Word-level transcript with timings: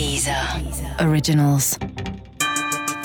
Deezer. 0.00 0.56
Originals. 0.98 1.76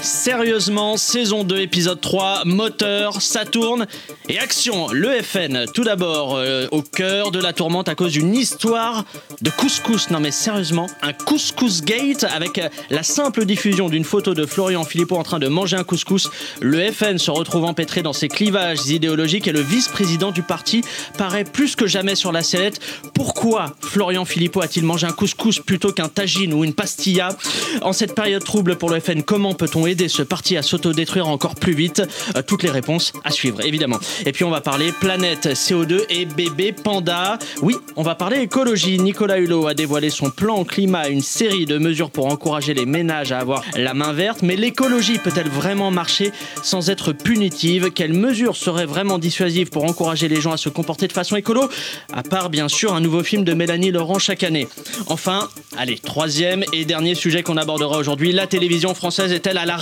Sérieusement, 0.06 0.98
saison 0.98 1.44
2, 1.44 1.62
épisode 1.62 2.00
3, 2.00 2.44
moteur, 2.46 3.24
ça 3.24 3.44
tourne 3.44 3.88
et 4.30 4.38
action. 4.38 4.88
Le 4.92 5.10
FN, 5.24 5.66
tout 5.74 5.84
d'abord, 5.84 6.36
euh, 6.36 6.68
au 6.70 6.84
cœur 6.84 7.32
de 7.32 7.40
la 7.40 7.54
tourmente 7.54 7.90
à 7.90 7.96
cause 7.96 8.12
d'une 8.12 8.36
histoire 8.36 9.04
de 9.42 9.50
couscous. 9.50 10.12
Non 10.12 10.20
mais 10.20 10.30
sérieusement, 10.30 10.86
un 11.02 11.12
couscous 11.12 11.82
gate 11.82 12.24
avec 12.24 12.60
euh, 12.60 12.70
la 12.92 13.02
simple 13.02 13.46
diffusion 13.46 13.90
d'une 13.90 14.04
photo 14.04 14.36
de 14.36 14.46
Florian 14.46 14.84
Philippot 14.84 15.16
en 15.16 15.24
train 15.24 15.40
de 15.40 15.48
manger 15.48 15.76
un 15.76 15.84
couscous. 15.84 16.30
Le 16.62 16.92
FN 16.92 17.18
se 17.18 17.32
retrouve 17.32 17.66
empêtré 17.66 18.04
dans 18.04 18.14
ses 18.14 18.28
clivages 18.28 18.86
idéologiques 18.88 19.48
et 19.48 19.54
le 19.54 19.62
vice-président 19.62 20.32
du 20.32 20.44
parti 20.44 20.84
paraît 21.18 21.46
plus 21.46 21.76
que 21.76 21.88
jamais 21.88 22.14
sur 22.14 22.32
la 22.32 22.44
sellette. 22.44 22.80
Pourquoi 23.16 23.76
Florian 23.82 24.26
Philippot 24.26 24.62
a-t-il 24.62 24.86
mangé 24.86 25.08
un 25.08 25.14
couscous 25.14 25.60
plutôt 25.60 25.92
qu'un 25.92 26.10
tagine 26.10 26.54
ou 26.54 26.64
une 26.64 26.76
pastilla? 26.76 27.30
En 27.82 27.92
cette 27.92 28.14
période 28.14 28.44
trouble 28.44 28.76
pour 28.76 28.92
le 28.92 29.00
FN, 29.00 29.24
comment 29.24 29.56
peut-on 29.56 29.88
ce 30.08 30.22
parti 30.22 30.58
à 30.58 30.62
s'autodétruire 30.62 31.28
encore 31.28 31.56
plus 31.56 31.74
vite 31.74 32.02
Euh, 32.36 32.42
Toutes 32.46 32.64
les 32.64 32.70
réponses 32.70 33.14
à 33.24 33.32
suivre, 33.32 33.62
évidemment. 33.66 34.00
Et 34.26 34.32
puis 34.32 34.44
on 34.44 34.50
va 34.50 34.62
parler 34.62 34.92
planète, 34.92 35.48
CO2 35.54 36.04
et 36.10 36.26
bébé 36.26 36.72
panda. 36.72 37.40
Oui, 37.62 37.76
on 37.96 38.04
va 38.04 38.16
parler 38.16 38.40
écologie. 38.40 39.00
Nicolas 39.00 39.38
Hulot 39.40 39.68
a 39.68 39.74
dévoilé 39.74 40.10
son 40.10 40.30
plan 40.30 40.64
climat, 40.64 41.08
une 41.08 41.22
série 41.22 41.66
de 41.66 41.78
mesures 41.78 42.12
pour 42.12 42.28
encourager 42.28 42.74
les 42.74 42.86
ménages 42.86 43.32
à 43.32 43.40
avoir 43.40 43.64
la 43.76 43.94
main 43.94 44.14
verte. 44.14 44.42
Mais 44.44 44.56
l'écologie 44.56 45.18
peut-elle 45.18 45.50
vraiment 45.50 45.92
marcher 45.92 46.32
sans 46.62 46.90
être 46.90 47.14
punitive? 47.14 47.92
Quelles 47.92 48.14
mesures 48.14 48.56
seraient 48.56 48.86
vraiment 48.86 49.18
dissuasives 49.18 49.70
pour 49.70 49.86
encourager 49.86 50.28
les 50.28 50.42
gens 50.42 50.52
à 50.52 50.58
se 50.58 50.70
comporter 50.70 51.08
de 51.08 51.14
façon 51.14 51.36
écolo? 51.36 51.70
À 52.14 52.24
part 52.24 52.50
bien 52.50 52.68
sûr 52.68 52.94
un 52.94 53.00
nouveau 53.00 53.24
film 53.24 53.44
de 53.44 53.54
Mélanie 53.54 53.92
Laurent 53.92 54.20
chaque 54.20 54.44
année. 54.44 54.68
Enfin, 55.08 55.50
allez, 55.78 55.98
troisième 56.00 56.64
et 56.74 56.86
dernier 56.86 57.16
sujet 57.16 57.44
qu'on 57.44 57.58
abordera 57.58 57.98
aujourd'hui, 57.98 58.32
la 58.32 58.48
télévision 58.48 58.94
française 58.94 59.32
est-elle 59.32 59.58
à 59.58 59.66
la 59.66 59.78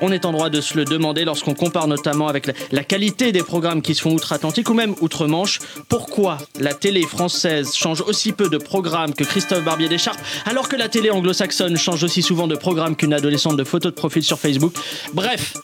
On 0.00 0.12
est 0.12 0.24
en 0.24 0.32
droit 0.32 0.50
de 0.50 0.60
se 0.60 0.76
le 0.76 0.84
demander 0.84 1.24
lorsqu'on 1.24 1.54
compare 1.54 1.88
notamment 1.88 2.28
avec 2.28 2.50
la, 2.70 2.84
qualité 2.84 3.32
des 3.32 3.42
programmes 3.42 3.82
qui 3.82 3.94
se 3.94 4.02
font 4.02 4.12
outre-Atlantique 4.12 4.68
ou 4.68 4.74
même 4.74 4.94
outre-Manche. 5.00 5.58
Pourquoi 5.88 6.38
la 6.58 6.74
télé 6.74 7.02
française 7.02 7.74
change 7.74 8.02
aussi 8.02 8.32
peu 8.32 8.48
de 8.48 8.58
programmes 8.58 9.14
que 9.14 9.24
Christophe 9.24 9.64
Barbier 9.64 9.88
d'Écharpe 9.88 10.18
alors 10.44 10.68
que 10.68 10.76
la 10.76 10.88
télé 10.88 11.10
anglo-saxonne 11.10 11.76
change 11.76 12.04
aussi 12.04 12.22
souvent 12.22 12.46
de 12.46 12.56
programmes 12.56 12.96
qu'une 12.96 13.14
adolescente 13.14 13.56
de 13.56 13.64
photos 13.64 13.92
de 13.92 13.96
profil 13.96 14.22
sur 14.22 14.38
Facebook? 14.38 14.74
Bref, 15.14 15.54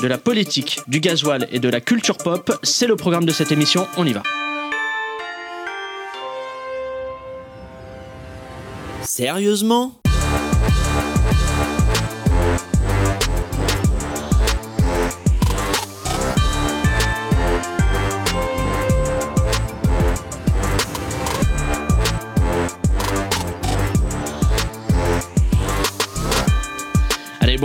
de 0.00 0.06
la 0.06 0.18
politique, 0.18 0.80
du 0.88 1.00
gasoil 1.00 1.48
et 1.52 1.58
de 1.58 1.68
la 1.68 1.80
culture 1.80 2.16
pop, 2.16 2.58
c'est 2.62 2.86
le 2.86 2.96
programme 2.96 3.24
de 3.24 3.32
cette 3.32 3.52
émission, 3.52 3.86
on 3.96 4.06
y 4.06 4.12
va. 4.12 4.22
Sérieusement? 9.02 9.92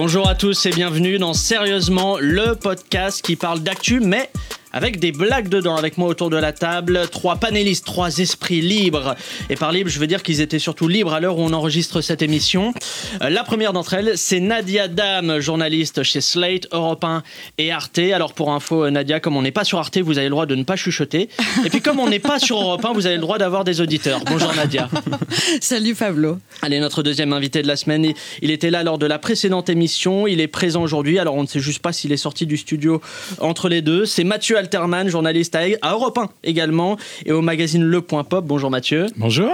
Bonjour 0.03 0.27
à 0.27 0.33
tous 0.33 0.66
et 0.66 0.71
bienvenue 0.71 1.19
dans 1.19 1.35
Sérieusement, 1.35 2.17
le 2.19 2.55
podcast 2.55 3.21
qui 3.21 3.35
parle 3.35 3.59
d'actu, 3.59 3.99
mais 3.99 4.31
avec 4.73 5.00
des 5.00 5.11
blagues 5.11 5.50
dedans. 5.50 5.75
Avec 5.75 5.97
moi 5.97 6.08
autour 6.09 6.30
de 6.30 6.38
la 6.38 6.53
table, 6.53 7.08
trois 7.11 7.36
panélistes, 7.38 7.86
trois 7.86 8.17
esprits 8.19 8.61
libres. 8.61 9.16
Et 9.50 9.55
par 9.55 9.72
libre, 9.72 9.89
je 9.89 10.00
veux 10.00 10.08
dire 10.08 10.23
qu'ils 10.23 10.41
étaient 10.41 10.59
surtout 10.59 10.88
libres 10.88 11.13
à 11.13 11.19
l'heure 11.19 11.38
où 11.38 11.41
on 11.41 11.53
enregistre 11.53 12.02
cette 12.02 12.22
émission. 12.22 12.73
Euh, 13.22 13.30
La 13.30 13.44
première 13.44 13.73
d'entre 13.73 13.94
elles, 13.95 14.13
c'est 14.17 14.39
Nadia 14.39 14.88
Dame, 14.88 15.39
journaliste 15.39 16.03
chez 16.03 16.22
Slate, 16.22 16.67
Europe 16.72 17.03
1 17.03 17.23
et 17.58 17.72
Arte. 17.72 18.00
Alors 18.00 18.33
pour 18.33 18.52
info, 18.52 18.86
euh, 18.86 18.89
Nadia, 18.91 19.19
comme 19.19 19.36
on 19.38 19.41
n'est 19.41 19.51
pas 19.51 19.63
sur 19.63 19.79
Arte, 19.79 19.97
vous 19.97 20.18
avez 20.18 20.28
le 20.28 20.31
droit 20.31 20.46
de 20.46 20.56
ne 20.56 20.63
pas 20.63 20.75
chuchoter. 20.75 21.29
Et 21.66 21.69
puis 21.69 21.81
comme 21.81 22.00
on 22.00 22.07
n'est 22.07 22.19
pas 22.19 22.40
sur 22.40 22.62
Europe 22.62 22.84
1, 22.85 22.94
vous 22.94 23.06
avez 23.06 23.16
le 23.16 23.22
droit 23.22 23.38
d'avoir 23.38 23.63
des 23.63 23.81
auditeurs. 23.81 24.22
Bonjour 24.25 24.53
Nadia. 24.56 24.90
Salut 25.62 25.96
Pablo. 25.96 26.38
Allez, 26.62 26.79
notre 26.79 27.03
deuxième 27.03 27.34
invité 27.34 27.62
de 27.62 27.67
la 27.67 27.75
semaine, 27.75 28.06
il- 28.06 28.16
il 28.41 28.51
était 28.51 28.69
là 28.72 28.84
lors 28.84 28.97
de 28.97 29.06
la 29.06 29.19
précédente 29.19 29.69
émission, 29.69 30.28
il 30.28 30.40
est 30.41 30.47
présent 30.47 30.81
aujourd'hui, 30.81 31.19
alors 31.19 31.35
on 31.35 31.44
ne 31.44 31.47
sait 31.47 31.59
juste 31.59 31.79
pas 31.81 31.94
s'il 31.94 32.12
est 32.12 32.17
sorti 32.17 32.46
du 32.46 32.57
studio 32.57 33.01
entre 33.40 33.69
les 33.69 33.81
deux. 33.81 34.06
C'est 34.06 34.23
Mathieu 34.23 34.57
Alterman, 34.61 35.09
journaliste 35.09 35.55
à, 35.55 35.61
à 35.81 35.94
Europe 35.94 36.17
1 36.19 36.29
également, 36.44 36.97
et 37.25 37.31
au 37.31 37.41
magazine 37.41 37.83
Le 37.83 37.99
Point 38.01 38.23
Pop. 38.23 38.45
Bonjour 38.45 38.69
Mathieu. 38.69 39.07
Bonjour. 39.17 39.51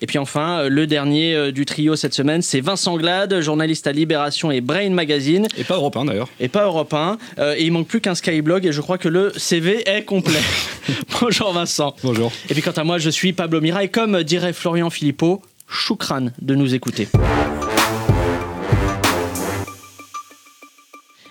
Et 0.00 0.06
puis 0.06 0.18
enfin, 0.18 0.58
euh, 0.62 0.68
le 0.68 0.88
dernier 0.88 1.32
euh, 1.34 1.52
du 1.52 1.64
trio 1.64 1.94
cette 1.94 2.12
semaine, 2.12 2.42
c'est 2.42 2.60
Vincent 2.60 2.96
Glade, 2.96 3.40
journaliste 3.40 3.86
à 3.86 3.92
Libération 3.92 4.50
et 4.50 4.60
Brain 4.60 4.90
Magazine, 4.90 5.46
Et 5.56 5.62
pas 5.62 5.76
européen 5.76 6.04
d'ailleurs. 6.04 6.28
et 6.40 6.48
pas 6.48 6.64
Europe 6.64 6.92
1. 6.92 7.18
Euh, 7.38 7.54
et 7.56 7.62
il 7.64 7.70
manque 7.72 7.86
plus 7.86 8.00
qu'un 8.00 8.16
Skyblog, 8.16 8.66
et 8.66 8.72
je 8.72 8.80
crois 8.80 8.98
que 8.98 9.08
le 9.08 9.32
CV 9.36 9.88
est 9.88 10.02
complet. 10.04 10.40
Bonjour 11.20 11.52
Vincent. 11.52 11.94
Bonjour. 12.02 12.32
Et 12.50 12.54
puis 12.54 12.62
quant 12.62 12.72
à 12.72 12.82
moi, 12.82 12.98
je 12.98 13.10
suis 13.10 13.32
Pablo 13.32 13.60
Mira 13.60 13.84
et 13.84 13.88
comme 13.88 14.24
dirait 14.24 14.52
Florian 14.52 14.90
Philippot, 14.90 15.40
choukran 15.68 16.30
de 16.42 16.54
nous 16.56 16.74
écouter. 16.74 17.06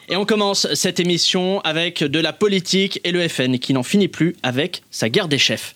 Et 0.09 0.15
on 0.15 0.25
commence 0.25 0.73
cette 0.73 1.01
émission 1.01 1.59
avec 1.61 2.01
de 2.01 2.19
la 2.19 2.31
politique 2.31 3.01
et 3.03 3.11
le 3.11 3.27
FN 3.27 3.59
qui 3.59 3.73
n'en 3.73 3.83
finit 3.83 4.07
plus 4.07 4.37
avec 4.41 4.83
sa 4.89 5.09
guerre 5.09 5.27
des 5.27 5.37
chefs. 5.37 5.75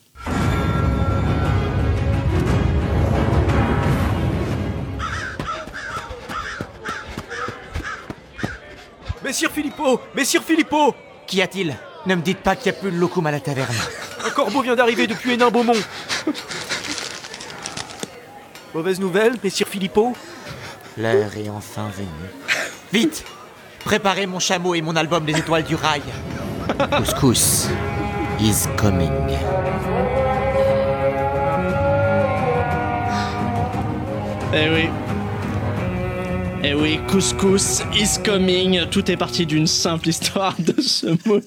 Messire 9.21 9.51
Philippot 9.51 9.99
Messire 10.15 10.43
Philippot 10.43 10.95
Qu'y 11.27 11.41
a-t-il? 11.41 11.75
Ne 12.05 12.15
me 12.15 12.21
dites 12.21 12.39
pas 12.39 12.55
qu'il 12.55 12.71
n'y 12.71 12.77
a 12.77 12.81
plus 12.81 12.91
de 12.91 12.97
locum 12.97 13.27
à 13.27 13.31
la 13.31 13.39
taverne. 13.41 13.75
Un 14.25 14.29
corbeau 14.29 14.61
vient 14.61 14.75
d'arriver 14.75 15.07
depuis 15.07 15.31
Hénin-Beaumont. 15.31 15.73
Mauvaise 18.73 18.99
nouvelle, 18.99 19.33
Messire 19.43 19.67
Philippot 19.67 20.13
L'heure 20.97 21.31
est 21.37 21.49
enfin 21.49 21.89
venue. 21.89 22.07
Vite 22.93 23.25
Préparez 23.83 24.27
mon 24.27 24.39
chameau 24.39 24.75
et 24.75 24.81
mon 24.81 24.95
album 24.95 25.25
des 25.25 25.37
étoiles 25.37 25.63
du 25.63 25.75
rail. 25.75 26.01
Couscous 26.97 27.67
is 28.39 28.67
coming. 28.77 29.11
Eh 34.53 34.69
oui. 34.69 34.89
Eh 36.63 36.73
oui, 36.73 36.99
couscous 37.09 37.81
is 37.93 38.19
coming. 38.23 38.85
Tout 38.89 39.09
est 39.09 39.17
parti 39.17 39.45
d'une 39.45 39.67
simple 39.67 40.09
histoire 40.09 40.55
de 40.59 40.79
ce 40.81 41.07
mot. 41.27 41.41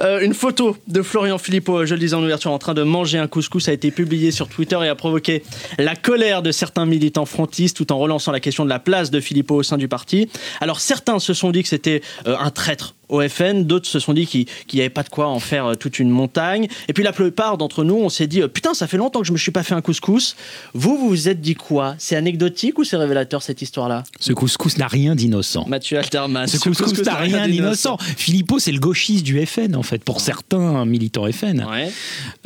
Euh, 0.00 0.20
une 0.20 0.34
photo 0.34 0.76
de 0.88 1.02
Florian 1.02 1.38
Philippot, 1.38 1.84
je 1.84 1.94
le 1.94 2.00
disais 2.00 2.14
en 2.14 2.22
ouverture, 2.22 2.50
en 2.50 2.58
train 2.58 2.74
de 2.74 2.82
manger 2.82 3.18
un 3.18 3.26
couscous 3.26 3.68
a 3.68 3.72
été 3.72 3.90
publiée 3.90 4.30
sur 4.30 4.48
Twitter 4.48 4.78
et 4.82 4.88
a 4.88 4.94
provoqué 4.94 5.42
la 5.78 5.96
colère 5.96 6.42
de 6.42 6.50
certains 6.50 6.86
militants 6.86 7.26
frontistes 7.26 7.76
tout 7.76 7.92
en 7.92 7.98
relançant 7.98 8.32
la 8.32 8.40
question 8.40 8.64
de 8.64 8.70
la 8.70 8.78
place 8.78 9.10
de 9.10 9.20
Philippot 9.20 9.56
au 9.56 9.62
sein 9.62 9.76
du 9.76 9.88
parti. 9.88 10.28
Alors 10.60 10.80
certains 10.80 11.18
se 11.18 11.34
sont 11.34 11.50
dit 11.50 11.62
que 11.62 11.68
c'était 11.68 12.02
euh, 12.26 12.36
un 12.38 12.50
traître 12.50 12.94
au 13.12 13.28
FN, 13.28 13.64
d'autres 13.64 13.86
se 13.86 14.00
sont 14.00 14.14
dit 14.14 14.26
qu'il 14.26 14.46
n'y 14.72 14.80
avait 14.80 14.88
pas 14.88 15.02
de 15.02 15.10
quoi 15.10 15.28
en 15.28 15.38
faire 15.38 15.66
euh, 15.66 15.74
toute 15.74 15.98
une 15.98 16.08
montagne. 16.08 16.66
Et 16.88 16.92
puis 16.94 17.04
la 17.04 17.12
plupart 17.12 17.58
d'entre 17.58 17.84
nous, 17.84 17.94
on 17.94 18.08
s'est 18.08 18.26
dit 18.26 18.42
euh, 18.42 18.48
putain, 18.48 18.74
ça 18.74 18.86
fait 18.86 18.96
longtemps 18.96 19.20
que 19.20 19.26
je 19.26 19.32
me 19.32 19.38
suis 19.38 19.52
pas 19.52 19.62
fait 19.62 19.74
un 19.74 19.82
couscous. 19.82 20.34
Vous, 20.72 20.96
vous 20.96 21.08
vous 21.08 21.28
êtes 21.28 21.40
dit 21.40 21.54
quoi? 21.54 21.94
C'est 21.98 22.16
anecdotique 22.16 22.78
ou 22.78 22.84
c'est 22.84 22.96
révélateur 22.96 23.42
cette 23.42 23.60
histoire-là? 23.60 24.02
Ce 24.18 24.32
couscous 24.32 24.78
n'a 24.78 24.88
rien 24.88 25.14
d'innocent. 25.14 25.66
Mathieu 25.68 25.98
Alterman. 25.98 26.46
Ce 26.46 26.56
couscous 26.58 27.04
n'a 27.04 27.16
rien 27.16 27.46
d'innocent. 27.46 27.98
Philippot, 27.98 28.58
c'est 28.58 28.72
le 28.72 28.80
gauchiste 28.80 29.24
du 29.24 29.44
FN, 29.44 29.76
en 29.76 29.82
fait, 29.82 30.02
pour 30.02 30.20
certains 30.20 30.86
militants 30.86 31.30
FN. 31.30 31.66
Ouais. 31.70 31.90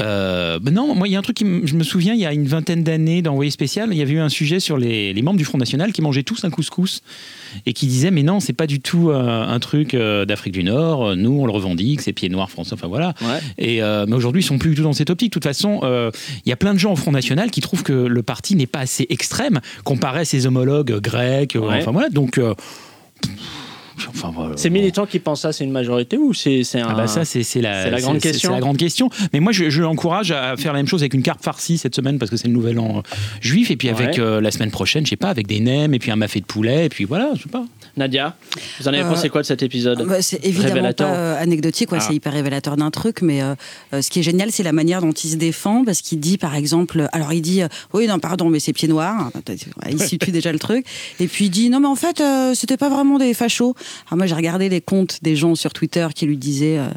Euh, 0.00 0.59
ben 0.59 0.75
non, 0.75 0.94
moi, 0.94 1.06
il 1.06 1.12
y 1.12 1.16
a 1.16 1.19
un 1.21 1.22
truc 1.22 1.37
qui 1.37 1.44
je 1.65 1.75
me 1.75 1.84
souviens, 1.84 2.15
il 2.15 2.21
y 2.21 2.26
a 2.26 2.32
une 2.32 2.47
vingtaine 2.47 2.82
d'années, 2.82 3.22
dans 3.22 3.37
Envoyé 3.37 3.50
spécial, 3.50 3.91
il 3.93 3.99
y 3.99 4.03
avait 4.03 4.15
eu 4.15 4.21
un 4.21 4.31
sujet 4.31 4.61
sur 4.61 4.79
les, 4.79 5.12
les 5.12 5.20
membres 5.20 5.37
du 5.37 5.44
Front 5.44 5.58
National 5.58 5.93
qui 5.93 6.00
mangeaient 6.00 6.23
tous 6.23 6.46
un 6.46 6.50
couscous 6.50 7.02
et 7.67 7.75
qui 7.75 7.87
disaient, 7.87 8.11
mais 8.11 8.23
non, 8.23 8.41
c'est 8.41 8.55
pas 8.55 8.67
du 8.67 8.81
tout 8.81 9.11
euh, 9.11 9.46
un 9.46 9.58
truc 9.61 9.93
euh, 9.93 10.25
d'Afrique 10.25 10.56
du 10.56 10.64
Nord. 10.64 11.14
Nous, 11.17 11.31
on 11.41 11.47
le 11.47 11.53
revendique, 11.53 12.00
c'est 12.00 12.12
pieds 12.12 12.29
noirs 12.29 12.50
français, 12.50 12.73
enfin 12.75 12.88
voilà. 12.88 13.14
Ouais. 13.23 13.38
Et, 13.58 13.82
euh, 13.82 14.05
mais 14.08 14.14
aujourd'hui, 14.14 14.43
ils 14.43 14.44
sont 14.47 14.58
plus 14.58 14.70
du 14.70 14.76
tout 14.76 14.82
dans 14.82 14.93
cette 14.93 15.11
optique. 15.11 15.31
De 15.31 15.35
toute 15.35 15.44
façon, 15.44 15.81
euh, 15.82 16.11
il 16.44 16.49
y 16.49 16.53
a 16.53 16.56
plein 16.56 16.75
de 16.75 16.79
gens 16.79 16.93
au 16.93 16.97
Front 16.97 17.12
National 17.12 17.50
qui 17.50 17.61
trouvent 17.61 17.82
que 17.82 17.93
le 17.93 18.23
parti 18.23 18.56
n'est 18.56 18.67
pas 18.67 18.81
assez 18.81 19.06
extrême 19.11 19.61
comparé 19.85 20.20
à 20.20 20.25
ses 20.25 20.47
homologues 20.47 21.00
grecs. 21.00 21.55
euh, 21.56 21.61
Ouais. 21.61 21.79
Enfin 21.81 21.91
voilà, 21.93 22.08
donc. 22.08 22.38
euh, 22.38 22.55
enfin, 24.08 24.31
voilà. 24.35 24.56
Ces 24.56 24.70
militants 24.70 25.06
qui 25.06 25.19
pensent 25.19 25.43
ça, 25.43 25.53
c'est 25.53 25.64
une 25.64 25.70
majorité 25.73 26.17
ou 26.19 26.35
c'est 26.35 26.64
c'est 26.64 26.81
un. 26.81 26.88
Ah 26.91 26.94
bah 26.94 27.06
ça 27.06 27.25
c'est 27.25 27.43
la, 27.61 28.00
grande 28.00 28.20
question. 28.20 28.53
La 28.53 28.61
grande 28.61 28.76
question. 28.76 29.08
Mais 29.32 29.41
moi 29.41 29.53
je, 29.53 29.70
je 29.70 29.82
l'encourage 29.82 30.31
à 30.32 30.56
faire 30.56 30.73
la 30.73 30.79
même 30.81 30.88
chose 30.88 31.03
avec 31.03 31.14
une 31.14 31.23
carte 31.23 31.43
farcie 31.43 31.79
cette 31.79 31.94
semaine 31.94 32.19
parce 32.19 32.31
que 32.31 32.37
c'est 32.37 32.49
le 32.49 32.55
nouvel 32.55 32.79
an 32.79 32.99
euh, 32.99 33.00
juif 33.41 33.70
et 33.70 33.76
puis 33.76 33.88
avec 33.88 34.06
Ouais. 34.17 34.20
euh, 34.20 34.41
la 34.41 34.50
semaine 34.50 34.70
prochaine, 34.70 35.05
je 35.06 35.11
sais 35.11 35.17
pas, 35.17 35.29
avec 35.31 35.47
des 35.47 35.61
nems 35.61 35.94
et 35.94 35.99
puis 35.99 36.11
un 36.11 36.17
mafé 36.17 36.41
de 36.41 36.44
poulet 36.47 36.87
et 36.87 36.88
puis 36.88 37.05
voilà, 37.05 37.31
je 37.37 37.43
sais 37.43 37.49
pas. 37.49 37.64
Nadia, 37.96 38.37
vous 38.81 38.88
en 38.88 38.93
avez 38.93 39.02
Euh, 39.02 39.08
pensé 39.08 39.28
quoi 39.31 39.40
de 39.40 39.46
cet 39.46 39.62
épisode 39.62 40.04
Bah, 40.06 40.20
c'est 40.20 40.44
évidemment 40.44 40.69
Révélateur. 40.75 41.08
pas 41.08 41.16
euh, 41.16 41.43
anecdotique, 41.43 41.90
ouais, 41.93 41.98
Ah. 42.00 42.04
c'est 42.06 42.14
hyper 42.14 42.32
révélateur 42.34 42.76
d'un 42.76 42.90
truc, 42.90 43.22
mais 43.22 43.43
euh, 43.43 43.54
euh, 43.94 44.02
ce 44.02 44.10
qui 44.10 44.20
est 44.20 44.22
génial, 44.22 44.52
c'est 44.52 44.62
la 44.62 44.72
manière 44.72 45.00
dont 45.00 45.12
il 45.12 45.31
se 45.31 45.37
défend, 45.37 45.82
parce 45.84 46.02
qu'il 46.02 46.20
dit, 46.20 46.37
par 46.37 46.54
exemple, 46.56 47.08
alors 47.12 47.32
il 47.32 47.40
dit, 47.40 47.62
euh, 47.62 47.69
oui, 47.94 48.06
non, 48.06 48.19
pardon, 48.19 48.50
mais 48.50 48.60
c'est 48.60 48.75
pieds 48.75 48.88
noirs, 48.88 49.31
il 49.88 50.00
situe 50.02 50.31
déjà 50.31 50.52
le 50.52 50.58
truc, 50.69 50.84
et 51.20 51.26
puis 51.26 51.46
il 51.46 51.50
dit, 51.50 51.70
non, 51.70 51.81
mais 51.81 51.87
en 51.88 51.94
fait, 51.96 52.20
euh, 52.20 52.52
c'était 52.54 52.76
pas 52.76 52.90
vraiment 52.90 53.19
des 53.19 53.32
fachos. 53.32 53.75
Alors 54.08 54.19
moi, 54.19 54.26
j'ai 54.26 54.34
regardé 54.34 54.69
les 54.69 54.82
comptes 54.82 55.19
des 55.22 55.34
gens 55.34 55.54
sur 55.54 55.72
Twitter 55.72 56.06
qui 56.14 56.26
lui 56.26 56.37
disaient, 56.37 56.78
euh, 56.78 56.88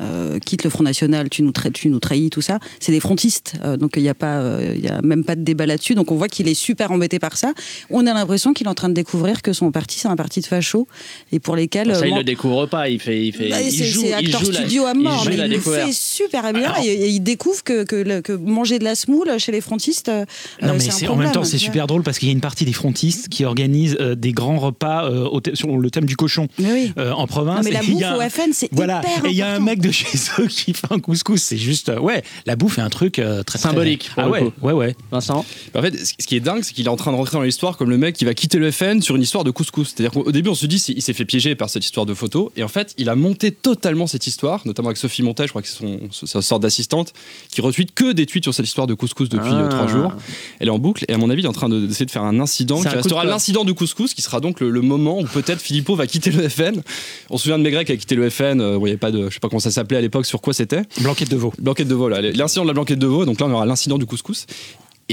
euh, 0.00 0.38
quitte 0.38 0.64
le 0.64 0.70
Front 0.70 0.82
National, 0.84 1.30
tu 1.30 1.42
nous, 1.42 1.52
tu 1.72 1.88
nous 1.88 1.98
trahis, 1.98 2.28
tout 2.28 2.42
ça. 2.42 2.58
C'est 2.78 2.92
des 2.92 3.00
frontistes, 3.00 3.54
euh, 3.64 3.78
donc 3.78 3.92
il 3.96 4.02
n'y 4.02 4.08
a, 4.10 4.14
pas, 4.14 4.36
euh, 4.40 4.76
y 4.78 4.88
a 4.88 5.00
même 5.00 5.24
pas 5.24 5.34
de 5.34 5.42
débat 5.42 5.64
là-dessus, 5.64 5.94
donc 5.94 6.10
on 6.12 6.16
voit 6.16 6.28
qu'il 6.28 6.46
est 6.48 6.54
super 6.54 6.90
embêté 6.92 7.18
par 7.18 7.38
ça. 7.38 7.52
On 7.88 8.06
a 8.06 8.12
l'impression 8.12 8.52
qu'il 8.52 8.66
est 8.66 8.70
en 8.70 8.74
train 8.74 8.90
de 8.90 8.94
découvrir 8.94 9.40
que 9.40 9.54
son 9.54 9.70
parti, 9.72 9.98
c'est 9.98 10.08
un 10.08 10.16
parti 10.16 10.41
de 10.42 10.46
fachos, 10.46 10.86
et 11.32 11.38
pour 11.40 11.56
lesquels... 11.56 11.94
Ça, 11.94 12.02
euh, 12.02 12.06
il 12.06 12.10
moi- 12.10 12.18
le 12.18 12.24
découvre 12.24 12.66
pas, 12.66 12.88
il 12.88 13.00
fait. 13.00 13.24
Il 13.26 13.32
fait 13.32 13.48
bah, 13.48 13.60
il 13.62 13.72
c'est 13.72 13.84
joue, 13.86 14.00
c'est 14.02 14.08
il 14.08 14.14
acteur 14.14 14.44
joue 14.44 14.50
la- 14.50 14.60
studio 14.60 14.84
à 14.84 14.92
il 14.94 15.00
mort, 15.00 15.24
joue 15.24 15.30
mais 15.30 15.36
il 15.36 15.50
le 15.50 15.58
fait 15.60 15.92
super 15.92 16.52
bien 16.52 16.70
Alors- 16.72 16.84
et, 16.84 16.88
et 16.92 17.08
il 17.08 17.20
découvre 17.20 17.62
que, 17.64 17.84
que, 17.84 18.32
manger 18.36 18.78
de 18.78 18.84
la 18.84 18.94
semoule 18.94 19.30
chez 19.38 19.52
les 19.52 19.60
frontistes, 19.60 20.08
euh, 20.08 20.24
Non, 20.60 20.68
euh, 20.68 20.72
mais 20.74 20.78
c'est 20.80 20.88
un 20.88 20.92
c'est- 20.92 21.08
en 21.08 21.16
même 21.16 21.32
temps, 21.32 21.44
c'est 21.44 21.58
super 21.58 21.86
drôle 21.86 22.02
parce 22.02 22.18
qu'il 22.18 22.28
y 22.28 22.30
a 22.30 22.34
une 22.34 22.40
partie 22.40 22.64
des 22.64 22.72
frontistes 22.72 23.28
qui 23.28 23.44
organisent 23.44 23.96
euh, 24.00 24.14
des 24.14 24.32
grands 24.32 24.58
repas 24.58 25.04
euh, 25.08 25.24
au 25.24 25.40
thème- 25.40 25.54
sur 25.56 25.76
le 25.78 25.90
thème 25.90 26.04
du 26.04 26.16
cochon 26.16 26.48
oui. 26.58 26.92
euh, 26.98 27.12
en 27.12 27.26
province. 27.26 27.58
Non, 27.58 27.62
mais 27.64 27.70
la 27.70 27.82
il 27.82 28.04
a- 28.04 28.14
bouffe 28.16 28.26
au 28.26 28.30
FN, 28.30 28.52
c'est 28.52 28.68
Voilà, 28.72 29.00
hyper 29.00 29.26
et 29.26 29.30
il 29.30 29.36
y 29.36 29.42
a 29.42 29.54
un 29.54 29.58
mec 29.60 29.80
de 29.80 29.90
chez 29.90 30.06
eux 30.38 30.46
qui 30.46 30.72
fait 30.74 30.86
un 30.90 30.98
couscous. 30.98 31.40
C'est 31.42 31.56
juste, 31.56 31.90
ouais, 32.00 32.22
la 32.46 32.56
bouffe 32.56 32.78
est 32.78 32.82
un 32.82 32.90
truc 32.90 33.20
très 33.46 33.58
Symbolique, 33.58 34.10
Ah 34.16 34.28
ouais, 34.28 34.50
ouais, 34.62 34.72
ouais. 34.72 34.96
Vincent 35.12 35.44
En 35.74 35.82
fait, 35.82 35.96
ce 35.96 36.12
ce 36.18 36.26
qui 36.26 36.34
est 36.36 36.40
dingue, 36.40 36.62
c'est 36.64 36.72
qu'il 36.72 36.86
est 36.86 36.88
en 36.88 36.96
train 36.96 37.12
de 37.12 37.16
rentrer 37.16 37.36
dans 37.36 37.42
l'histoire 37.42 37.76
comme 37.76 37.90
le 37.90 37.98
mec 37.98 38.14
qui 38.16 38.24
va 38.24 38.34
quitter 38.34 38.58
le 38.58 38.70
FN 38.70 39.00
sur 39.02 39.14
une 39.16 39.22
histoire 39.22 39.44
de 39.44 39.50
couscous. 39.50 39.92
C'est-à-dire 39.94 40.10
qu'au 40.12 40.31
début, 40.32 40.48
on 40.48 40.54
se 40.54 40.66
dit 40.66 40.76
il 40.88 41.02
s'est 41.02 41.12
fait 41.12 41.24
piéger 41.24 41.54
par 41.54 41.70
cette 41.70 41.84
histoire 41.84 42.06
de 42.06 42.14
photo, 42.14 42.52
et 42.56 42.62
en 42.62 42.68
fait, 42.68 42.94
il 42.98 43.08
a 43.08 43.14
monté 43.14 43.50
totalement 43.52 44.06
cette 44.06 44.26
histoire, 44.26 44.62
notamment 44.66 44.88
avec 44.88 44.96
Sophie 44.98 45.22
Montet, 45.22 45.44
je 45.44 45.48
crois 45.50 45.62
que 45.62 45.68
c'est 45.68 45.78
son, 45.78 46.00
sa 46.26 46.42
sorte 46.42 46.62
d'assistante, 46.62 47.12
qui 47.50 47.60
retweet 47.60 47.94
que 47.94 48.12
des 48.12 48.26
tweets 48.26 48.44
sur 48.44 48.54
cette 48.54 48.66
histoire 48.66 48.86
de 48.86 48.94
couscous 48.94 49.28
depuis 49.28 49.50
Ah. 49.52 49.62
euh, 49.62 49.68
trois 49.68 49.86
jours. 49.86 50.12
Elle 50.58 50.68
est 50.68 50.70
en 50.70 50.78
boucle, 50.78 51.04
et 51.08 51.12
à 51.12 51.18
mon 51.18 51.30
avis, 51.30 51.42
il 51.42 51.44
est 51.44 51.48
en 51.48 51.52
train 51.52 51.68
de- 51.68 51.86
d'essayer 51.86 52.06
de 52.06 52.10
faire 52.10 52.24
un 52.24 52.40
incident 52.40 52.80
qui 52.80 52.88
un 52.88 52.92
de 52.92 52.96
restera 52.96 53.24
l'incident 53.24 53.64
du 53.64 53.74
couscous, 53.74 54.14
qui 54.14 54.22
sera 54.22 54.40
donc 54.40 54.60
le, 54.60 54.70
le 54.70 54.80
moment 54.80 55.18
où 55.20 55.24
peut-être 55.24 55.60
Philippot 55.60 55.94
va 55.94 56.06
quitter 56.06 56.30
le 56.30 56.48
FN. 56.48 56.82
On 57.30 57.36
se 57.36 57.44
souvient 57.44 57.58
de 57.58 57.62
Maigret 57.62 57.84
qui 57.84 57.92
a 57.92 57.96
quitté 57.96 58.14
le 58.14 58.28
FN, 58.30 58.60
euh, 58.60 58.78
il 58.80 58.86
y 58.86 58.88
avait 58.90 58.96
pas 58.96 59.10
de, 59.10 59.28
je 59.28 59.34
sais 59.34 59.40
pas 59.40 59.48
comment 59.48 59.60
ça 59.60 59.70
s'appelait 59.70 59.98
à 59.98 60.00
l'époque, 60.00 60.26
sur 60.26 60.40
quoi 60.40 60.52
c'était. 60.54 60.82
Blanquette 61.00 61.30
de 61.30 61.36
veau. 61.36 61.52
Blanquette 61.58 61.88
de 61.88 61.94
veau, 61.94 62.08
là. 62.08 62.20
L'incident 62.20 62.62
de 62.62 62.68
la 62.68 62.74
blanquette 62.74 62.98
de 62.98 63.06
veau, 63.06 63.24
donc 63.24 63.40
là 63.40 63.46
on 63.46 63.52
aura 63.52 63.66
l'incident 63.66 63.98
du 63.98 64.06
couscous. 64.06 64.46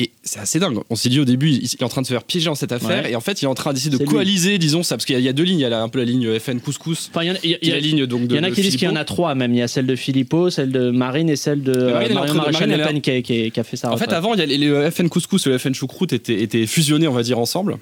Et 0.02 0.12
c'est 0.24 0.40
assez 0.40 0.60
dingue. 0.60 0.78
On 0.90 0.96
s'est 0.96 1.10
dit 1.10 1.20
au 1.20 1.26
début, 1.26 1.50
il 1.50 1.64
est 1.66 1.84
en 1.84 1.90
train 1.90 2.02
de 2.02 2.08
se 2.08 2.14
faire 2.14 2.24
piéger 2.24 2.46
dans 2.46 2.56
cette 2.56 2.72
affaire, 2.72 3.04
Ouais. 3.04 3.12
et 3.12 3.16
en 3.18 3.22
fait, 3.22 3.42
il 3.42 3.46
est 3.46 3.48
en 3.50 3.54
train 3.56 3.74
d'essayer 3.74 3.90
de 3.92 3.98
lui. 3.98 4.06
coaliser, 4.06 4.58
disons 4.58 4.82
ça, 4.82 4.96
parce 4.96 5.04
qu'il 5.06 5.14
y, 5.14 5.18
a- 5.18 5.20
il 5.20 5.26
y 5.26 5.30
a 5.30 5.34
deux 5.34 5.44
lignes. 5.44 5.60
Il 5.60 5.64
y 5.64 5.66
a 5.66 5.70
la- 5.70 5.82
un 5.82 5.90
peu 5.90 6.00
la 6.00 6.06
ligne 6.06 6.40
FN 6.40 6.62
couscous, 6.62 7.10
Enfin, 7.12 7.24
il 7.24 7.28
y 7.28 7.32
en 7.32 7.36
a- 7.36 7.40
y 7.44 7.70
la 7.70 7.80
ligne 7.80 8.06
donc 8.06 8.28
de. 8.28 8.36
il 8.36 8.38
y 8.38 8.40
en 8.40 8.44
a 8.44 8.52
qui 8.52 8.62
disent 8.62 8.78
qu'il 8.78 8.88
y 8.88 8.92
en 8.92 8.96
a 8.96 9.04
trois 9.04 9.36
même. 9.36 9.54
Il 9.54 9.58
y 9.58 9.62
a 9.62 9.68
celle 9.68 9.88
de 9.88 9.96
Philippot, 9.98 10.50
celle 10.50 10.72
de 10.72 10.90
Marine 10.92 11.30
et 11.30 11.36
celle 11.36 11.64
de 11.64 11.74
euh, 11.74 11.92
Marine, 11.94 12.14
Marion 12.14 12.34
Maréchal 12.36 12.70
Marine, 12.70 12.82
Le 12.84 12.88
Pen 12.88 13.02
qui 13.02 13.12
a, 13.12 13.22
qui 13.22 13.42
a- 13.46 13.50
qui 13.50 13.60
a 13.60 13.64
fait 13.66 13.76
ça. 13.78 13.92
En 13.92 13.98
fait, 13.98 14.14
avant, 14.14 14.34
il 14.36 14.40
y 14.40 14.44
a 14.44 14.46
les, 14.46 14.58
les 14.58 14.92
FN 14.92 15.10
couscous 15.10 15.46
et 15.48 15.50
le 15.50 15.58
FN 15.58 15.74
choucroute 15.74 16.14
étaient, 16.14 16.42
étaient 16.42 16.66
fusionnés, 16.66 17.08
on 17.10 17.14
va 17.14 17.24
dire, 17.24 17.38
ensemble, 17.40 17.78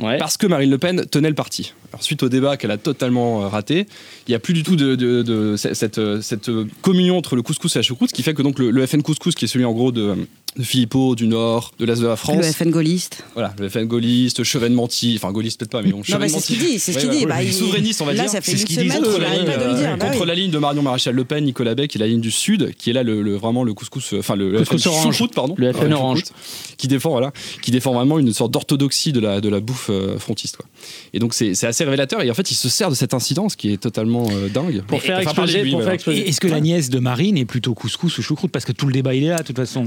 ouais. 0.00 0.18
parce 0.18 0.36
que 0.36 0.46
Marine 0.48 0.70
Le 0.70 0.78
Pen 0.78 1.04
tenait 1.08 1.28
le 1.28 1.34
parti. 1.36 1.72
Alors, 1.92 2.02
suite 2.02 2.22
au 2.22 2.28
débat 2.28 2.56
qu'elle 2.56 2.70
a 2.70 2.78
totalement 2.78 3.44
euh, 3.44 3.48
raté, 3.48 3.86
il 4.26 4.30
n'y 4.30 4.34
a 4.34 4.38
plus 4.38 4.54
du 4.54 4.62
tout 4.62 4.76
de, 4.76 4.94
de- 4.96 5.22
de- 5.22 5.56
ce- 5.56 5.74
cette, 5.74 5.98
euh, 5.98 6.20
cette 6.20 6.48
euh, 6.48 6.66
communion 6.82 7.16
entre 7.18 7.36
le 7.36 7.42
couscous 7.42 7.74
et 7.76 7.78
la 7.78 7.82
choucroute, 7.82 8.10
ce 8.10 8.14
qui 8.14 8.22
fait 8.22 8.34
que 8.34 8.42
donc 8.42 8.58
le, 8.58 8.70
le 8.70 8.86
FN 8.86 9.02
couscous, 9.02 9.34
qui 9.34 9.44
est 9.44 9.48
celui 9.48 9.64
en 9.64 9.72
gros 9.72 9.90
de, 9.92 10.14
de 10.56 10.64
Philippot, 10.64 11.14
du 11.14 11.26
Nord, 11.28 11.72
de 11.78 11.84
l'Est 11.84 12.00
de 12.00 12.06
la 12.08 12.16
France, 12.16 12.36
Le 12.36 12.42
FN 12.52 12.70
gaulliste. 12.70 13.22
Voilà, 13.34 13.54
le 13.58 13.68
FN 13.68 13.84
gaulliste, 13.84 14.42
Chevènement-Menti, 14.42 15.14
enfin 15.16 15.30
gaulliste 15.32 15.60
peut-être 15.60 15.70
pas, 15.70 15.80
mais 15.82 15.92
bon, 15.92 16.02
mais 16.18 16.28
c'est 16.28 16.40
ce 16.40 16.46
qu'il 16.48 16.58
dit, 16.58 16.78
c'est 16.78 16.92
ce 16.92 16.98
qu'il 16.98 17.08
dit. 17.10 17.24
Bah, 17.24 17.42
il- 17.42 17.52
souverainiste, 17.54 18.00
on 18.02 18.04
va 18.04 18.12
là, 18.14 18.22
dire. 18.24 18.30
ça 18.32 18.40
fait 18.40 18.50
C'est 18.52 18.56
ce 18.58 18.62
une 18.62 18.66
disent 18.68 18.76
semaine 18.78 19.02
contre 19.04 19.14
qu'il 19.14 19.24
ligne, 19.38 19.44
pas 19.46 19.56
de 19.56 19.64
le 19.64 19.70
euh, 19.70 19.74
dire, 19.74 19.96
bah 19.96 20.06
contre 20.08 20.20
oui. 20.22 20.26
la 20.26 20.34
ligne 20.34 20.50
de 20.50 20.58
Marion 20.58 20.82
Maréchal 20.82 21.14
Le 21.14 21.24
Pen, 21.24 21.44
Nicolas 21.44 21.74
qui 21.74 21.98
est 21.98 22.00
la 22.00 22.06
ligne 22.08 22.20
du 22.20 22.30
Sud, 22.32 22.74
qui 22.76 22.90
est 22.90 22.92
là 22.92 23.02
le, 23.04 23.22
le- 23.22 23.36
vraiment 23.36 23.62
le 23.62 23.74
couscous, 23.74 24.12
euh, 24.12 24.18
enfin 24.18 24.34
le, 24.34 24.50
le 24.50 24.58
Couscous 24.60 24.82
FN 24.82 24.88
orange. 24.88 25.14
choucroute, 25.16 25.34
pardon, 25.34 25.54
Le 25.56 25.72
FN 25.72 25.84
Ouais, 25.86 25.92
orange. 25.92 26.24
qui 26.76 26.88
défend 26.88 27.10
voilà, 27.10 27.32
qui 27.62 27.70
défend 27.70 27.92
vraiment 27.92 28.18
une 28.18 28.32
sorte 28.32 28.50
d'orthodoxie 28.50 29.12
de 29.12 29.20
la 29.20 29.40
de 29.40 29.48
la 29.48 29.60
bouffe 29.60 29.86
euh, 29.90 30.18
frontiste. 30.18 30.56
Quoi. 30.56 30.66
Et 31.14 31.20
donc 31.20 31.32
c'est 31.32 31.54
c'est 31.54 31.66
assez 31.68 31.84
révélateur. 31.84 32.22
Et 32.22 32.30
en 32.30 32.34
fait, 32.34 32.50
il 32.50 32.54
se 32.56 32.68
sert 32.68 32.90
de 32.90 32.94
cet 32.96 33.14
incident, 33.14 33.48
ce 33.48 33.56
qui 33.56 33.72
est 33.72 33.76
totalement 33.76 34.26
euh, 34.32 34.48
dingue. 34.48 34.82
Pour 34.88 35.00
faire 35.00 35.20
exploser, 35.20 35.62
lui, 35.62 35.70
pour 35.70 35.80
voilà. 35.80 35.90
faire 35.90 35.94
exploser. 35.94 36.20
Et 36.22 36.28
Est-ce 36.28 36.40
que 36.40 36.48
la 36.48 36.60
nièce 36.60 36.90
de 36.90 36.98
Marine 36.98 37.38
est 37.38 37.44
plutôt 37.44 37.74
couscous 37.74 38.18
ou 38.18 38.22
choucroute? 38.22 38.50
Parce 38.50 38.64
que 38.64 38.72
tout 38.72 38.86
le 38.86 38.92
débat 38.92 39.14
il 39.14 39.24
est 39.24 39.28
là, 39.28 39.38
de 39.38 39.44
toute 39.44 39.56
façon. 39.56 39.86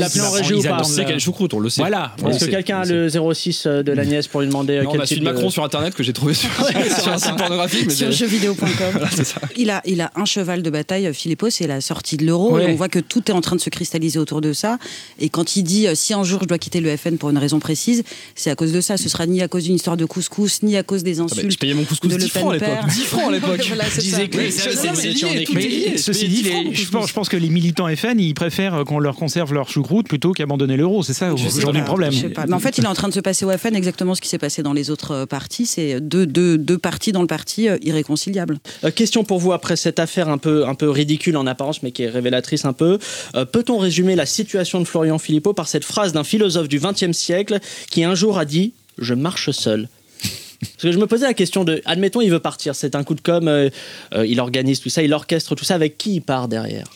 De 0.00 0.04
l'appeler 0.04 0.20
en 0.22 0.30
régie 0.30 0.54
ou 0.54 0.62
pas 0.62 0.78
On 0.80 0.84
sait 0.84 1.04
qu'elle 1.04 1.16
est 1.16 1.20
choucroute, 1.20 1.54
on 1.54 1.60
le 1.60 1.68
sait. 1.70 1.80
Voilà. 1.80 2.14
Est-ce 2.28 2.44
que 2.44 2.50
quelqu'un 2.50 2.78
a 2.80 2.84
le 2.84 3.08
sait. 3.08 3.18
le 3.18 3.34
06 3.34 3.66
de 3.66 3.92
la 3.92 4.04
nièce 4.04 4.26
pour 4.28 4.40
lui 4.40 4.48
demander 4.48 4.74
euh, 4.78 4.84
quel 4.90 5.00
a 5.00 5.06
type 5.06 5.20
de 5.20 5.24
Macron 5.24 5.50
sur 5.50 5.64
internet 5.64 5.94
que 5.94 6.02
j'ai 6.02 6.12
trouvé 6.12 6.34
sur, 6.34 6.48
un 7.12 7.18
site 7.18 7.36
pornographique. 7.36 7.90
Sur 7.90 8.08
c'est- 8.08 8.12
jeuxvideo.com. 8.12 9.06
c'est. 9.12 9.34
Il 9.56 9.70
a, 9.70 9.82
il 9.86 10.00
a 10.00 10.10
un 10.16 10.24
cheval 10.24 10.62
de 10.62 10.70
bataille, 10.70 11.06
euh, 11.06 11.12
Philippot, 11.12 11.50
c'est 11.50 11.66
la 11.66 11.80
sortie 11.80 12.16
de 12.16 12.24
l'euro. 12.26 12.58
On 12.58 12.74
voit 12.74 12.88
que 12.88 12.98
tout 12.98 13.30
est 13.30 13.34
en 13.34 13.40
train 13.40 13.56
de 13.56 13.60
se 13.60 13.70
cristalliser 13.70 14.18
autour 14.18 14.40
de 14.40 14.52
ça. 14.52 14.78
Et 15.18 15.28
quand 15.28 15.56
il 15.56 15.62
dit 15.62 15.86
euh, 15.86 15.94
si 15.94 16.14
un 16.14 16.24
jour 16.24 16.40
je 16.42 16.46
dois 16.48 16.58
quitter 16.58 16.80
le 16.80 16.96
FN 16.96 17.16
pour 17.16 17.30
une 17.30 17.38
raison 17.38 17.58
précise, 17.58 18.02
c'est 18.34 18.50
à 18.50 18.54
cause 18.54 18.72
de 18.72 18.80
ça. 18.80 18.96
Ce 18.96 19.08
sera 19.08 19.26
ni 19.26 19.42
à 19.42 19.48
cause 19.48 19.64
d'une 19.64 19.74
histoire 19.74 19.96
de 19.96 20.04
couscous, 20.04 20.62
ni 20.62 20.76
à 20.76 20.82
cause 20.82 21.02
des 21.02 21.20
Ah 21.20 21.24
bah, 21.24 21.32
insultes. 21.32 21.50
je 21.52 21.58
payais 21.58 21.74
mon 21.74 21.84
couscous 21.84 22.10
de 22.10 22.16
10 22.16 22.24
Le 22.26 22.30
Pen 22.30 22.40
francs 22.42 22.50
à 22.52 22.54
l'époque. 22.54 22.68
père. 22.68 22.86
10 22.86 23.00
francs 23.04 23.28
à 23.28 23.32
l'époque. 23.32 23.60
C'est 23.90 24.00
c'est- 24.00 24.10
c'est- 24.10 24.50
c'est- 24.50 24.50
c'est 24.50 24.94
c'est- 24.94 25.14
c'est- 25.14 25.98
ceci 25.98 26.20
C'est 26.20 26.26
dit, 26.28 26.44
je 26.74 27.12
pense 27.12 27.28
que 27.28 27.36
les 27.36 27.48
militants 27.48 27.88
FN, 27.94 28.18
ils 28.18 28.34
préfèrent 28.34 28.84
qu'on 28.86 28.98
leur 28.98 29.16
conserve 29.16 29.52
leur 29.52 29.68
choucroute 29.68 29.80
plutôt 30.02 30.32
qu'abandonner 30.32 30.76
l'euro. 30.76 31.02
C'est 31.02 31.12
ça 31.12 31.32
aujourd'hui 31.32 31.80
le 31.80 31.84
problème. 31.84 32.12
je 32.12 32.20
sais 32.20 32.28
pas. 32.28 32.46
Mais 32.46 32.54
en 32.54 32.60
fait, 32.60 32.78
il 32.78 32.84
est 32.84 32.88
en 32.88 32.94
train 32.94 33.08
de 33.08 33.14
se 33.14 33.20
passer 33.20 33.44
au 33.44 33.50
FN 33.50 33.74
exactement 33.74 34.14
ce 34.14 34.20
qui 34.20 34.28
s'est 34.28 34.38
passé 34.38 34.62
dans 34.62 34.72
les 34.72 34.90
autres 34.90 35.12
euh, 35.12 35.26
partis. 35.26 35.66
C'est 35.66 36.00
deux, 36.00 36.26
deux, 36.26 36.58
deux 36.58 36.78
partis 36.78 37.12
dans 37.12 37.20
le 37.22 37.26
parti 37.26 37.68
euh, 37.68 37.76
irréconciliables. 37.82 38.58
Euh, 38.84 38.90
question 38.90 39.24
pour 39.24 39.38
vous 39.38 39.52
après 39.52 39.76
cette 39.76 39.98
affaire 39.98 40.28
un 40.28 40.38
peu, 40.38 40.66
un 40.66 40.74
peu 40.74 40.90
ridicule 40.90 41.36
en 41.36 41.46
apparence, 41.46 41.82
mais 41.82 41.92
qui 41.92 42.02
est 42.02 42.08
révélatrice 42.08 42.64
un 42.64 42.72
peu. 42.72 42.98
Euh, 43.34 43.44
Peut-on 43.44 43.78
résumer 43.78 44.16
la 44.16 44.26
situation 44.26 44.80
de 44.80 44.84
Florian 44.84 45.18
Philippot 45.18 45.52
par 45.52 45.68
cette 45.68 45.84
phrase 45.84 46.12
d'un 46.12 46.24
philosophe 46.24 46.68
du 46.68 46.78
XXe 46.78 47.12
siècle 47.12 47.58
qui 47.90 48.04
un 48.04 48.14
jour 48.14 48.38
a 48.38 48.44
dit 48.44 48.72
Je 48.98 49.14
marche 49.14 49.50
seul 49.50 49.88
Parce 50.60 50.82
que 50.82 50.92
je 50.92 50.98
me 50.98 51.06
posais 51.06 51.26
la 51.26 51.34
question 51.34 51.64
de, 51.64 51.80
admettons, 51.84 52.20
il 52.20 52.30
veut 52.30 52.40
partir, 52.40 52.74
c'est 52.74 52.94
un 52.94 53.04
coup 53.04 53.14
de 53.14 53.20
com, 53.20 53.48
euh, 53.48 53.70
euh, 54.14 54.26
il 54.26 54.40
organise 54.40 54.80
tout 54.80 54.90
ça, 54.90 55.02
il 55.02 55.12
orchestre 55.12 55.54
tout 55.54 55.64
ça, 55.64 55.74
avec 55.74 55.96
qui 55.96 56.16
il 56.16 56.20
part 56.20 56.48
derrière? 56.48 56.86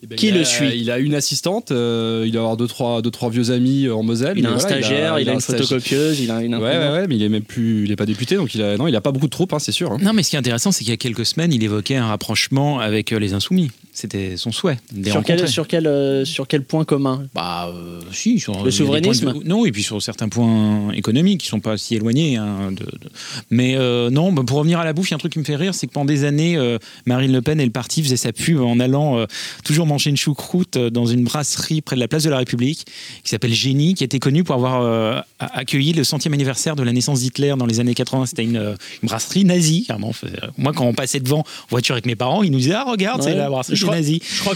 Eh 0.00 0.06
ben, 0.06 0.16
Qui 0.16 0.28
il 0.28 0.34
le 0.34 0.42
a- 0.42 0.44
suit 0.44 0.70
Il 0.76 0.92
a 0.92 0.98
une 0.98 1.14
assistante, 1.14 1.72
euh, 1.72 2.22
il 2.24 2.30
doit 2.30 2.42
avoir 2.42 2.56
deux 2.56 2.68
trois, 2.68 3.02
deux, 3.02 3.10
trois 3.10 3.30
vieux 3.30 3.50
amis 3.50 3.86
euh, 3.86 3.94
en 3.96 4.04
Moselle. 4.04 4.38
Il 4.38 4.46
a 4.46 4.50
un 4.50 4.52
voilà, 4.52 4.68
stagiaire, 4.68 5.18
il 5.18 5.28
a, 5.28 5.32
un 5.32 5.34
une 5.34 5.40
stagiaire. 5.40 5.66
photocopieuse, 5.66 6.20
il 6.20 6.30
a 6.30 6.40
une 6.42 6.54
Ouais, 6.54 6.60
ouais, 6.78 6.90
ouais, 6.92 7.06
mais 7.08 7.16
il 7.16 7.22
est 7.24 7.28
même 7.28 7.42
plus, 7.42 7.84
il 7.84 7.90
est 7.90 7.96
pas 7.96 8.06
député, 8.06 8.36
donc 8.36 8.54
il 8.54 8.62
a, 8.62 8.76
non, 8.76 8.86
il 8.86 8.94
a 8.94 9.00
pas 9.00 9.10
beaucoup 9.10 9.26
de 9.26 9.30
troupes, 9.32 9.52
hein, 9.54 9.58
c'est 9.58 9.72
sûr. 9.72 9.90
hein. 9.90 9.98
Non, 10.00 10.12
mais 10.12 10.22
ce 10.22 10.30
qui 10.30 10.36
est 10.36 10.38
intéressant, 10.38 10.70
c'est 10.70 10.84
qu'il 10.84 10.90
y 10.90 10.94
a 10.94 10.96
quelques 10.98 11.26
semaines, 11.26 11.52
il 11.52 11.64
évoquait 11.64 11.96
un 11.96 12.06
rapprochement 12.06 12.78
avec 12.78 13.12
euh, 13.12 13.18
les 13.18 13.32
Insoumis. 13.32 13.70
C'était 13.92 14.36
son 14.36 14.52
souhait. 14.52 14.78
Sur 15.04 15.24
quel, 15.24 15.48
sur, 15.48 15.66
quel, 15.66 15.88
euh, 15.88 16.24
sur 16.24 16.46
quel 16.46 16.62
point 16.62 16.84
commun? 16.84 17.24
Bah, 17.34 17.68
euh, 17.74 18.00
si, 18.12 18.38
sur, 18.38 18.62
des 18.62 18.70
souverainisme 18.70 19.32
de- 19.42 19.48
Non, 19.48 19.66
et 19.66 19.72
puis 19.72 19.82
sur 19.82 20.00
certains 20.00 20.28
points 20.28 20.92
économiques 20.92 21.40
qui 21.40 21.48
sont 21.48 21.58
pas 21.58 21.76
si 21.76 21.96
éloignés. 21.96 22.36
hein, 22.36 22.70
de, 22.70 22.84
de- 22.84 23.10
Mais 23.50 23.74
euh, 23.76 24.08
non, 24.10 24.30
bah, 24.30 24.42
pour 24.46 24.58
revenir 24.58 24.78
à 24.78 24.84
la 24.84 24.92
bouffe, 24.92 25.08
il 25.08 25.10
y 25.10 25.14
a 25.14 25.16
un 25.16 25.18
truc 25.18 25.32
qui 25.32 25.40
me 25.40 25.44
fait 25.44 25.56
rire, 25.56 25.74
c'est 25.74 25.88
que 25.88 25.92
pendant 25.92 26.04
des 26.06 26.22
années, 26.22 26.56
euh, 26.56 26.78
Marine 27.06 27.32
Le 27.32 27.42
Pen 27.42 27.58
et 27.60 27.64
le 27.64 27.72
parti 27.72 28.04
faisaient 28.04 28.16
sa 28.16 28.32
pub 28.32 28.60
en 28.60 28.78
allant 28.78 29.18
euh, 29.18 29.26
toujours 29.64 29.86
manger 29.88 30.10
une 30.10 30.16
choucroute 30.16 30.76
euh, 30.76 30.90
dans 30.90 31.06
une 31.06 31.24
brasserie 31.24 31.80
près 31.80 31.96
de 31.96 32.00
la 32.00 32.08
place 32.08 32.22
de 32.22 32.30
la 32.30 32.38
République, 32.38 32.84
qui 33.24 33.30
s'appelle 33.30 33.52
Génie, 33.52 33.94
qui 33.94 34.04
était 34.04 34.18
connue 34.18 34.44
pour 34.44 34.54
avoir 34.54 34.82
euh, 34.82 35.20
accueilli 35.38 35.92
le 35.92 36.04
centième 36.04 36.34
anniversaire 36.34 36.76
de 36.76 36.82
la 36.82 36.92
naissance 36.92 37.20
d'Hitler 37.20 37.54
dans 37.58 37.66
les 37.66 37.80
années 37.80 37.94
80. 37.94 38.26
C'était 38.26 38.44
une, 38.44 38.56
euh, 38.56 38.74
une 39.02 39.08
brasserie 39.08 39.44
nazie, 39.44 39.84
carrément. 39.86 40.12
Moi, 40.56 40.72
quand 40.72 40.84
on 40.84 40.94
passait 40.94 41.20
devant 41.20 41.40
en 41.40 41.44
voiture 41.70 41.94
avec 41.94 42.06
mes 42.06 42.16
parents, 42.16 42.42
ils 42.42 42.50
nous 42.52 42.58
disaient 42.58 42.74
Ah, 42.74 42.84
regarde, 42.88 43.22
c'est 43.22 43.34
la 43.34 43.48
brasserie 43.50 43.76
Je 43.76 43.84
crois- 43.84 43.96
nazie. 43.96 44.22
Je 44.24 44.40
crois 44.40 44.54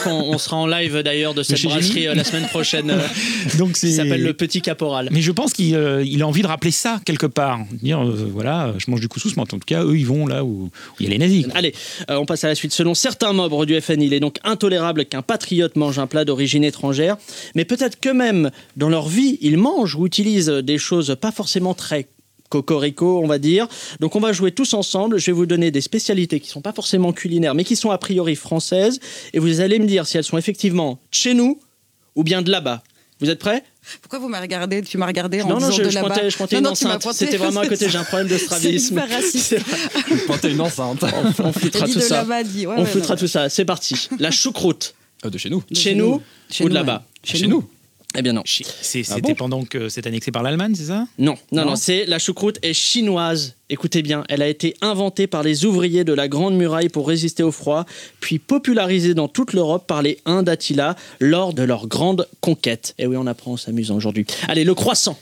qu'on 0.00 0.38
sera 0.38 0.56
en 0.56 0.66
live 0.66 0.98
d'ailleurs 1.02 1.34
de 1.34 1.42
cette 1.44 1.62
brasserie 1.62 2.02
Génie 2.02 2.14
la 2.16 2.24
semaine 2.24 2.46
prochaine 2.46 2.92
Donc 3.58 3.76
c'est 3.76 3.92
s'appelle 3.92 4.22
le 4.22 4.32
Petit 4.34 4.60
Caporal. 4.60 5.08
Mais 5.12 5.22
je 5.22 5.32
pense 5.32 5.52
qu'il 5.52 5.74
euh, 5.74 6.04
il 6.04 6.22
a 6.22 6.26
envie 6.26 6.42
de 6.42 6.46
rappeler 6.46 6.70
ça 6.70 7.00
quelque 7.04 7.26
part. 7.26 7.60
Dire, 7.82 8.02
euh, 8.02 8.28
voilà, 8.32 8.74
je 8.78 8.90
mange 8.90 9.00
du 9.00 9.08
couscous, 9.08 9.36
mais 9.36 9.42
en 9.42 9.46
tout 9.46 9.58
cas, 9.64 9.84
eux, 9.84 9.96
ils 9.96 10.06
vont 10.06 10.26
là 10.26 10.44
où 10.44 10.70
il 10.98 11.04
y 11.04 11.08
a 11.08 11.10
les 11.12 11.18
nazis. 11.18 11.44
quoi. 11.44 11.56
Allez, 11.56 11.74
on 12.08 12.26
passe 12.26 12.44
à 12.44 12.48
la 12.48 12.54
suite. 12.54 12.72
Selon 12.72 12.94
certains 12.94 13.32
membres 13.32 13.64
du 13.66 13.80
FN, 13.80 14.00
il 14.02 14.12
est 14.12 14.20
donc 14.20 14.36
intolérable 14.56 15.04
qu'un 15.04 15.20
patriote 15.20 15.76
mange 15.76 15.98
un 15.98 16.06
plat 16.06 16.24
d'origine 16.24 16.64
étrangère, 16.64 17.18
mais 17.54 17.66
peut-être 17.66 18.00
que 18.00 18.08
même 18.08 18.50
dans 18.76 18.88
leur 18.88 19.06
vie, 19.06 19.36
ils 19.42 19.58
mangent 19.58 19.96
ou 19.96 20.06
utilisent 20.06 20.48
des 20.48 20.78
choses 20.78 21.14
pas 21.20 21.30
forcément 21.30 21.74
très 21.74 22.08
cocorico, 22.48 23.20
on 23.22 23.26
va 23.26 23.38
dire. 23.38 23.68
Donc 24.00 24.16
on 24.16 24.20
va 24.20 24.32
jouer 24.32 24.52
tous 24.52 24.72
ensemble. 24.72 25.18
Je 25.18 25.26
vais 25.26 25.32
vous 25.32 25.44
donner 25.44 25.70
des 25.70 25.82
spécialités 25.82 26.40
qui 26.40 26.48
sont 26.48 26.62
pas 26.62 26.72
forcément 26.72 27.12
culinaires, 27.12 27.54
mais 27.54 27.64
qui 27.64 27.76
sont 27.76 27.90
a 27.90 27.98
priori 27.98 28.34
françaises, 28.34 28.98
et 29.34 29.38
vous 29.38 29.60
allez 29.60 29.78
me 29.78 29.86
dire 29.86 30.06
si 30.06 30.16
elles 30.16 30.24
sont 30.24 30.38
effectivement 30.38 30.92
de 30.92 30.98
chez 31.10 31.34
nous 31.34 31.60
ou 32.14 32.24
bien 32.24 32.40
de 32.40 32.50
là-bas. 32.50 32.82
Vous 33.20 33.28
êtes 33.28 33.40
prêts? 33.40 33.62
Pourquoi 34.02 34.18
vous 34.18 34.28
m'avez 34.28 34.42
regardé 34.42 34.82
Tu 34.82 34.98
m'as 34.98 35.06
regardé 35.06 35.42
en 35.42 35.48
Non, 35.48 35.54
non, 35.54 35.68
disant 35.68 35.72
je, 35.72 35.82
de 35.82 35.90
je 35.90 35.98
pointais, 35.98 36.30
je 36.30 36.36
pointais 36.36 36.56
Non, 36.56 36.60
une 36.60 36.64
non, 36.68 36.72
tu 36.74 36.84
m'as 36.86 36.96
enceinte. 36.96 37.14
C'était 37.14 37.36
vraiment 37.36 37.60
à 37.60 37.66
côté, 37.66 37.88
j'ai 37.88 37.98
un 37.98 38.04
problème 38.04 38.28
de 38.28 38.36
C'est 38.38 38.44
strabisme. 38.44 38.94
hyper 38.94 39.08
raciste. 39.10 39.56
Pointer 40.26 40.50
une 40.50 40.60
enceinte. 40.60 41.02
On, 41.02 41.44
on 41.44 41.50
dit 41.50 41.70
tout 41.70 41.84
de 41.86 42.00
ça. 42.00 42.16
là-bas, 42.18 42.42
dit. 42.42 42.66
Ouais, 42.66 42.74
On 42.76 42.80
ouais, 42.80 42.86
foutera 42.86 43.14
ouais. 43.14 43.20
tout 43.20 43.26
ça. 43.28 43.48
C'est 43.48 43.64
parti. 43.64 44.08
La 44.18 44.30
choucroute. 44.30 44.94
Euh, 45.24 45.30
de 45.30 45.38
chez 45.38 45.48
nous. 45.48 45.62
Chez 45.72 45.94
nous 45.94 46.20
ou 46.60 46.68
de 46.68 46.74
là-bas 46.74 47.02
ouais. 47.24 47.38
Chez, 47.38 47.46
nous. 47.46 47.66
Eh 48.16 48.22
bien 48.22 48.32
non. 48.32 48.42
Ah 48.46 48.62
C'était 48.72 49.20
bon 49.20 49.34
pendant 49.34 49.64
que 49.64 49.88
c'est 49.88 50.06
annexé 50.06 50.30
par 50.30 50.42
l'Allemagne, 50.42 50.74
c'est 50.74 50.84
ça? 50.86 51.06
Non, 51.18 51.34
non, 51.52 51.64
non, 51.64 51.70
Non 51.70 51.76
c'est 51.76 52.06
la 52.06 52.18
choucroute 52.18 52.58
est 52.62 52.72
chinoise. 52.72 53.54
Écoutez 53.68 54.02
bien, 54.02 54.24
elle 54.28 54.42
a 54.42 54.48
été 54.48 54.74
inventée 54.80 55.26
par 55.26 55.42
les 55.42 55.64
ouvriers 55.64 56.04
de 56.04 56.12
la 56.12 56.28
Grande 56.28 56.54
Muraille 56.54 56.88
pour 56.88 57.08
résister 57.08 57.42
au 57.42 57.50
froid, 57.52 57.84
puis 58.20 58.38
popularisée 58.38 59.14
dans 59.14 59.28
toute 59.28 59.52
l'Europe 59.52 59.86
par 59.86 60.02
les 60.02 60.18
Huns 60.24 60.42
d'Attila 60.42 60.96
lors 61.20 61.52
de 61.52 61.62
leur 61.62 61.88
grande 61.88 62.28
conquête. 62.40 62.94
Et 62.98 63.06
oui, 63.06 63.16
on 63.18 63.26
apprend 63.26 63.52
en 63.52 63.56
s'amusant 63.56 63.96
aujourd'hui. 63.96 64.24
Allez, 64.48 64.64
le 64.64 64.74
croissant. 64.74 65.18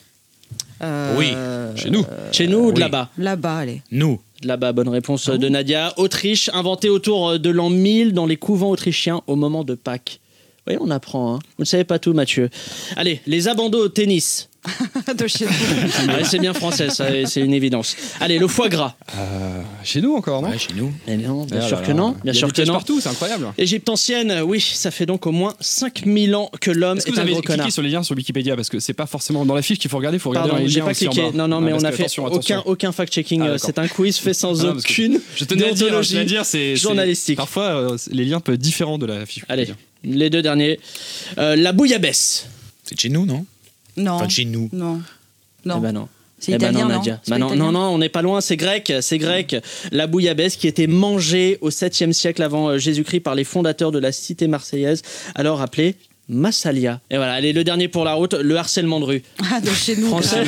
Euh, 0.83 1.17
Oui, 1.17 1.33
Chez 1.81 1.91
nous. 1.91 2.05
Chez 2.33 2.47
nous 2.47 2.59
ou 2.59 2.71
de 2.71 2.77
oui. 2.77 2.81
là-bas? 2.81 3.11
Là-bas, 3.19 3.57
allez. 3.59 3.83
Nous. 3.91 4.21
De 4.43 4.49
Là-bas, 4.49 4.73
bonne 4.73 4.89
réponse 4.89 5.29
de 5.31 5.49
Nadia. 5.49 5.95
Autriche, 5.97 6.51
inventé 6.53 6.91
autour 6.91 7.39
de 7.39 7.51
l'an 7.51 7.71
1000 7.71 8.13
dans 8.13 8.27
les 8.27 8.37
couvents 8.37 8.71
autrichiens 8.71 9.23
au 9.27 9.37
moment 9.37 9.65
de 9.65 9.75
Pâques. 9.75 10.21
Oui, 10.67 10.77
on 10.81 10.91
apprend. 10.91 11.35
hein. 11.37 11.39
Vous 11.59 11.63
ne 11.63 11.67
savez 11.67 11.85
pas 11.85 11.99
tout, 11.99 12.13
Mathieu. 12.15 12.49
Allez, 12.97 13.21
les 13.27 13.49
abandos 13.49 13.85
au 13.85 13.89
tennis. 13.89 14.49
de 15.19 15.27
chez 15.27 15.45
nous. 15.45 16.15
Ouais, 16.15 16.25
c'est 16.25 16.39
bien 16.39 16.55
français, 16.55 16.89
ça, 16.89 17.05
c'est 17.27 17.43
une 17.43 17.53
évidence. 17.53 17.95
Allez, 18.19 18.39
le 18.39 18.49
foie 18.49 18.71
gras. 18.71 18.95
Euh, 19.15 19.61
chez 19.83 20.01
nous 20.01 20.15
encore, 20.15 20.41
non? 20.41 20.49
Ouais, 20.49 20.57
chez 20.59 20.73
nous. 20.75 20.91
Mais 21.07 21.19
non, 21.19 21.45
bien 21.45 21.59
Ah 21.61 21.69
sûr 21.69 21.77
là 21.81 21.83
que 21.83 21.89
là. 21.89 21.95
non. 21.95 22.15
Il 22.17 22.23
Bien 22.23 22.33
y 22.33 22.37
a 22.37 22.39
sûr 22.39 22.49
des 22.49 22.63
que 22.63 22.67
non. 22.69 22.73
partout, 22.73 22.99
c'est 22.99 23.11
incroyable. 23.11 23.49
Égypte 23.59 23.87
ancienne, 23.91 24.41
oui, 24.43 24.63
ça 24.63 24.91
fait 24.91 25.05
donc 25.05 25.27
au 25.27 25.33
moins 25.33 25.53
5000 25.61 26.35
ans 26.35 26.51
que 26.63 26.71
l'homme 26.71 26.97
Est-ce 26.97 27.05
que 27.05 27.11
est 27.11 27.13
vous 27.13 27.19
un 27.21 27.23
avez 27.25 27.33
gros 27.33 27.43
cliqué 27.43 27.57
connard. 27.59 27.73
sur 27.73 27.83
les 27.83 27.91
liens 27.91 28.03
sur 28.03 28.17
Wikipédia? 28.17 28.57
Parce 28.57 28.71
que 28.71 28.81
c'est 28.81 28.95
pas 28.95 29.05
forcément 29.05 29.45
dans 29.45 29.55
la 29.55 29.61
fiche 29.61 29.79
qu'il 29.79 29.91
faut 29.91 29.99
regarder, 29.99 30.17
il 30.17 30.21
faut 30.21 30.31
regarder 30.31 30.49
Pardon, 30.49 30.63
dans 30.63 30.67
les 30.67 30.73
j'ai 30.73 30.81
liens 30.81 30.87
pas 30.87 30.95
cliqué. 30.95 31.31
Non, 31.35 31.47
non, 31.47 31.61
mais 31.61 31.75
on 31.75 31.85
a 31.85 31.93
fait 31.93 32.05
attention, 32.05 32.25
aucun, 32.25 32.37
attention. 32.37 32.63
aucun 32.65 32.93
fact-checking. 32.93 33.43
Ah, 33.43 33.47
euh, 33.49 33.59
c'est 33.59 33.79
un 33.79 33.87
quiz 33.87 34.17
fait 34.17 34.33
sans 34.33 34.65
Ah, 34.65 34.71
aucune 34.71 35.21
Je 35.37 35.45
tenais 35.45 35.69
à 35.69 35.73
dire, 35.73 36.03
je 36.03 36.09
tenais 36.09 36.21
à 36.23 36.25
dire, 36.25 36.47
c'est 36.47 36.75
journalistique. 36.77 37.37
Parfois, 37.37 37.65
euh, 37.65 37.97
les 38.11 38.25
liens 38.25 38.41
peuvent 38.41 38.55
être 38.55 38.63
différents 38.63 38.97
de 38.97 39.05
la 39.05 39.27
fiche. 39.27 39.45
Allez. 39.51 39.69
Les 40.05 40.31
deux 40.31 40.43
derniers. 40.43 40.79
Euh, 41.39 41.57
la 41.57 41.73
bouillabaisse. 41.73 42.47
C'est 42.85 42.99
chez 43.01 43.09
nous, 43.09 43.27
non 43.27 43.45
Non. 43.97 44.13
Enfin, 44.13 44.29
chez 44.29 44.45
nous. 44.45 44.69
Non. 44.73 45.01
Non. 45.65 45.77
Eh 45.79 45.81
ben 45.81 45.93
non. 45.93 46.09
C'est 46.39 46.53
Eh 46.53 46.59
ben 46.59 46.71
italien, 46.71 46.81
non, 46.81 46.89
non 46.89 46.97
Nadia. 46.97 47.15
Bah 47.15 47.21
pas 47.31 47.39
non, 47.39 47.47
italien 47.47 47.65
non, 47.65 47.73
non, 47.73 47.95
on 47.95 47.99
n'est 47.99 48.09
pas 48.09 48.23
loin, 48.23 48.41
c'est 48.41 48.57
grec, 48.57 48.93
c'est 49.01 49.19
grec. 49.19 49.57
La 49.93 50.07
bouillabaisse 50.07 50.57
qui 50.57 50.67
était 50.67 50.87
mangée 50.87 51.59
au 51.63 51.71
7e 51.71 52.13
siècle 52.13 52.43
avant 52.43 52.69
euh, 52.69 52.79
Jésus-Christ 52.79 53.21
par 53.21 53.35
les 53.35 53.45
fondateurs 53.45 53.93
de 53.93 53.99
la 53.99 54.13
cité 54.13 54.47
marseillaise, 54.47 55.03
alors 55.35 55.63
appelée 55.63 55.97
Massalia. 56.29 57.01
Et 57.11 57.17
voilà, 57.17 57.33
allez, 57.35 57.53
le 57.53 57.65
dernier 57.65 57.89
pour 57.89 58.05
la 58.05 58.15
route, 58.15 58.35
le 58.35 58.57
harcèlement 58.57 59.01
de 59.01 59.05
rue. 59.05 59.23
Ah, 59.53 59.61
de 59.61 59.69
chez 59.71 59.97
nous. 59.97 60.09
Français 60.09 60.45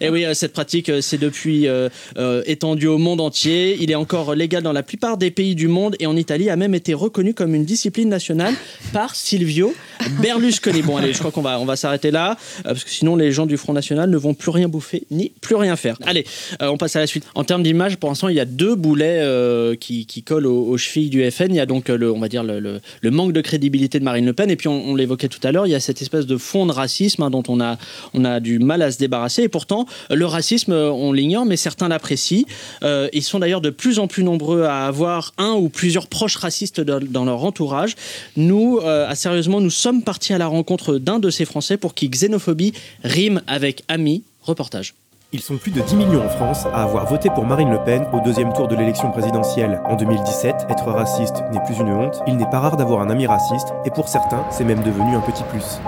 Et 0.00 0.08
oui, 0.10 0.24
euh, 0.24 0.34
cette 0.34 0.52
pratique, 0.52 0.88
euh, 0.88 1.00
c'est 1.00 1.18
depuis 1.18 1.68
euh, 1.68 1.88
euh, 2.18 2.42
étendue 2.46 2.86
au 2.88 2.98
monde 2.98 3.20
entier. 3.20 3.76
Il 3.80 3.90
est 3.90 3.94
encore 3.94 4.34
légal 4.34 4.62
dans 4.62 4.72
la 4.72 4.82
plupart 4.82 5.16
des 5.18 5.30
pays 5.30 5.54
du 5.54 5.68
monde 5.68 5.96
et 6.00 6.06
en 6.06 6.16
Italie 6.16 6.50
a 6.50 6.56
même 6.56 6.74
été 6.74 6.94
reconnu 6.94 7.34
comme 7.34 7.54
une 7.54 7.64
discipline 7.64 8.08
nationale 8.08 8.54
par 8.92 9.14
Silvio 9.14 9.74
Berlusconi. 10.20 10.82
Bon, 10.82 10.96
allez, 10.96 11.12
je 11.12 11.18
crois 11.18 11.30
qu'on 11.30 11.42
va, 11.42 11.58
on 11.60 11.64
va 11.64 11.76
s'arrêter 11.76 12.10
là 12.10 12.36
euh, 12.58 12.62
parce 12.70 12.84
que 12.84 12.90
sinon 12.90 13.16
les 13.16 13.32
gens 13.32 13.46
du 13.46 13.56
Front 13.56 13.72
National 13.72 14.10
ne 14.10 14.16
vont 14.16 14.34
plus 14.34 14.50
rien 14.50 14.68
bouffer 14.68 15.04
ni 15.10 15.32
plus 15.40 15.54
rien 15.56 15.76
faire. 15.76 15.96
Allez, 16.04 16.24
euh, 16.62 16.68
on 16.68 16.76
passe 16.76 16.96
à 16.96 17.00
la 17.00 17.06
suite. 17.06 17.24
En 17.34 17.44
termes 17.44 17.62
d'image, 17.62 17.96
pour 17.96 18.08
l'instant, 18.08 18.28
il 18.28 18.36
y 18.36 18.40
a 18.40 18.44
deux 18.44 18.74
boulets 18.74 19.18
euh, 19.20 19.74
qui, 19.76 20.06
qui 20.06 20.22
collent 20.22 20.46
aux, 20.46 20.66
aux 20.68 20.76
chevilles 20.78 21.10
du 21.10 21.28
FN. 21.30 21.46
Il 21.50 21.56
y 21.56 21.60
a 21.60 21.66
donc 21.66 21.90
euh, 21.90 21.96
le, 21.96 22.10
on 22.12 22.18
va 22.20 22.28
dire 22.28 22.42
le, 22.42 22.60
le- 22.60 22.80
le 23.00 23.10
manque 23.10 23.32
de 23.32 23.40
crédibilité 23.40 23.98
de 23.98 24.04
Marine 24.04 24.26
Le 24.26 24.32
Pen 24.32 24.50
et 24.50 24.55
puis 24.56 24.68
on, 24.68 24.94
l'évoquait 24.94 25.28
tout 25.28 25.40
à 25.42 25.52
l'heure, 25.52 25.66
il 25.66 25.70
y 25.70 25.74
a 25.74 25.80
cette 25.80 26.02
espèce 26.02 26.26
de 26.26 26.36
fond 26.36 26.66
de 26.66 26.72
racisme 26.72 27.22
hein, 27.22 27.30
dont 27.30 27.42
on 27.48 27.60
a, 27.60 27.78
on 28.14 28.24
a 28.24 28.40
du 28.40 28.58
mal 28.58 28.82
à 28.82 28.90
se 28.90 28.98
débarrasser 28.98 29.42
et 29.42 29.48
pourtant 29.48 29.86
le 30.10 30.26
racisme, 30.26 30.72
euh, 30.72 30.90
on 30.90 31.12
l'ignore, 31.12 31.46
mais 31.46 31.56
certains 31.56 31.88
l'apprécient. 31.88 32.44
Euh, 32.82 33.08
ils 33.12 33.22
sont 33.22 33.38
d'ailleurs 33.38 33.60
de 33.60 33.70
plus 33.70 33.98
en 33.98 34.06
plus 34.06 34.24
nombreux 34.24 34.62
à 34.62 34.86
avoir 34.86 35.32
un 35.38 35.52
ou 35.52 35.68
plusieurs 35.68 36.06
proches 36.06 36.36
racistes 36.36 36.80
dans, 36.80 37.24
leur 37.24 37.44
entourage. 37.44 37.94
Nous, 38.36 38.78
euh, 38.82 39.08
à 39.08 39.14
sérieusement, 39.14 39.60
nous 39.60 39.70
sommes 39.70 40.02
partis 40.02 40.32
à 40.32 40.38
la 40.38 40.46
rencontre 40.46 40.98
d'un 40.98 41.18
de 41.18 41.30
ces 41.30 41.44
Français 41.44 41.76
pour 41.76 41.94
qui 41.94 42.08
xénophobie 42.08 42.72
rime 43.02 43.42
avec 43.46 43.82
ami. 43.88 44.22
Reportage. 44.42 44.94
Ils 45.36 45.42
sont 45.42 45.58
plus 45.58 45.70
de 45.70 45.82
10 45.82 45.96
millions 45.96 46.24
en 46.24 46.30
France 46.30 46.64
à 46.64 46.84
avoir 46.84 47.04
voté 47.04 47.28
pour 47.28 47.44
Marine 47.44 47.70
Le 47.70 47.76
Pen 47.84 48.06
au 48.14 48.20
deuxième 48.20 48.54
tour 48.54 48.68
de 48.68 48.74
l'élection 48.74 49.10
présidentielle 49.10 49.82
en 49.84 49.94
2017. 49.94 50.64
Être 50.70 50.90
raciste 50.90 51.44
n'est 51.52 51.62
plus 51.66 51.78
une 51.78 51.90
honte, 51.90 52.22
il 52.26 52.38
n'est 52.38 52.48
pas 52.48 52.58
rare 52.58 52.78
d'avoir 52.78 53.02
un 53.02 53.10
ami 53.10 53.26
raciste, 53.26 53.68
et 53.84 53.90
pour 53.90 54.08
certains, 54.08 54.42
c'est 54.50 54.64
même 54.64 54.82
devenu 54.82 55.14
un 55.14 55.20
petit 55.20 55.42
plus. 55.50 55.78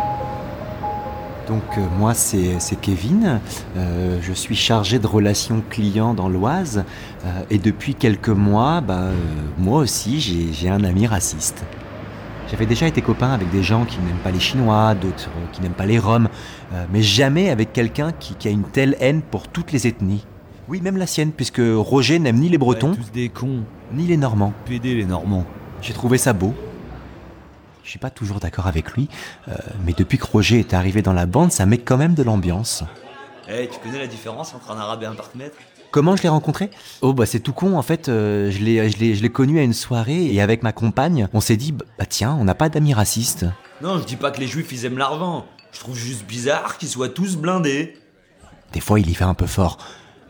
Donc 1.47 1.63
euh, 1.79 1.81
moi 1.99 2.13
c'est 2.13 2.59
Kevin, 2.83 3.41
Euh, 3.79 4.19
je 4.21 4.35
suis 4.35 4.55
chargé 4.55 4.99
de 4.99 5.07
relations 5.07 5.63
clients 5.71 6.13
dans 6.13 6.29
l'Oise 6.29 6.85
euh, 7.25 7.41
et 7.49 7.57
depuis 7.57 7.95
quelques 7.95 8.29
mois, 8.29 8.83
bah, 8.83 9.05
moi 9.57 9.81
aussi 9.81 10.21
j'ai 10.53 10.69
un 10.69 10.85
ami 10.85 11.07
raciste. 11.07 11.65
J'avais 12.51 12.67
déjà 12.67 12.87
été 12.87 13.03
copain 13.03 13.31
avec 13.31 13.51
des 13.51 13.63
gens 13.63 13.85
qui 13.85 13.99
n'aiment 13.99 14.23
pas 14.25 14.31
les 14.31 14.41
Chinois, 14.41 14.95
d'autres 14.95 15.29
euh, 15.29 15.47
qui 15.53 15.61
n'aiment 15.61 15.73
pas 15.73 15.85
les 15.85 15.99
Roms, 15.99 16.29
euh, 16.73 16.87
mais 16.91 17.03
jamais 17.03 17.51
avec 17.51 17.75
quelqu'un 17.75 18.11
qui, 18.13 18.35
qui 18.37 18.49
a 18.49 18.51
une 18.51 18.65
telle 18.65 18.97
haine 19.01 19.21
pour 19.21 19.49
toutes 19.49 19.71
les 19.73 19.87
ethnies. 19.87 20.25
Oui, 20.67 20.81
même 20.81 20.97
la 20.97 21.07
sienne, 21.07 21.33
puisque 21.33 21.61
Roger 21.61 22.19
n'aime 22.19 22.37
ni 22.37 22.49
les 22.49 22.59
Bretons, 22.59 22.95
tous 22.95 23.11
des 23.13 23.29
cons. 23.29 23.65
ni 23.93 24.07
les 24.07 24.17
Normands. 24.17 24.55
Les 24.69 25.05
Normands. 25.05 25.45
J'ai 25.83 25.93
trouvé 25.93 26.17
ça 26.17 26.33
beau. 26.33 26.55
Je 27.85 27.91
suis 27.91 27.99
pas 27.99 28.11
toujours 28.11 28.41
d'accord 28.41 28.67
avec 28.67 28.93
lui, 28.93 29.09
euh, 29.49 29.55
mais 29.85 29.93
depuis 29.93 30.19
que 30.19 30.27
Roger 30.27 30.59
est 30.59 30.75
arrivé 30.75 31.01
dans 31.03 31.15
la 31.15 31.27
bande, 31.27 31.53
ça 31.53 31.65
met 31.67 31.79
quand 31.79 31.97
même 31.97 32.15
de 32.15 32.23
l'ambiance. 32.23 32.83
Eh, 33.49 33.69
tu 33.69 33.79
connais 33.81 33.99
la 33.99 34.07
différence 34.07 34.55
entre 34.55 34.71
un 34.71 34.79
arabe 34.79 35.03
et 35.03 35.07
un 35.07 35.15
partenaire? 35.15 35.51
Comment 35.91 36.17
je 36.17 36.23
l'ai 36.23 36.29
rencontré? 36.29 36.71
Oh 37.01 37.13
bah 37.13 37.25
c'est 37.25 37.41
tout 37.41 37.53
con 37.53 37.77
en 37.77 37.83
fait, 37.83 38.09
euh, 38.09 38.51
je 38.51 38.63
l'ai 38.63 39.31
connu 39.31 39.59
à 39.59 39.63
une 39.63 39.73
soirée 39.73 40.27
et 40.27 40.41
avec 40.41 40.63
ma 40.63 40.73
compagne, 40.73 41.29
on 41.33 41.41
s'est 41.41 41.57
dit 41.57 41.73
bah 41.73 42.07
tiens, 42.09 42.37
on 42.39 42.45
n'a 42.45 42.55
pas 42.55 42.69
d'amis 42.69 42.93
racistes. 42.93 43.47
Non, 43.81 43.99
je 43.99 44.05
dis 44.05 44.17
pas 44.17 44.31
que 44.31 44.41
les 44.41 44.47
juifs 44.47 44.71
ils 44.73 44.85
aiment 44.85 44.99
l'argent. 44.99 45.47
Je 45.73 45.81
trouve 45.81 45.97
juste 45.97 46.27
bizarre 46.27 46.79
qu'ils 46.79 46.89
soient 46.89 47.09
tous 47.09 47.37
blindés. 47.37 47.97
Des 48.73 48.81
fois 48.81 49.01
il 49.01 49.09
y 49.09 49.15
fait 49.15 49.25
un 49.25 49.35
peu 49.35 49.47
fort. 49.47 49.79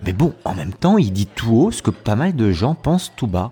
Mais 0.04 0.12
bon, 0.12 0.32
en 0.44 0.54
même 0.54 0.72
temps, 0.72 0.96
il 0.98 1.12
dit 1.12 1.26
tout 1.26 1.54
haut 1.56 1.70
ce 1.72 1.82
que 1.82 1.90
pas 1.90 2.14
mal 2.14 2.36
de 2.36 2.52
gens 2.52 2.74
pensent 2.74 3.12
tout 3.16 3.26
bas. 3.26 3.50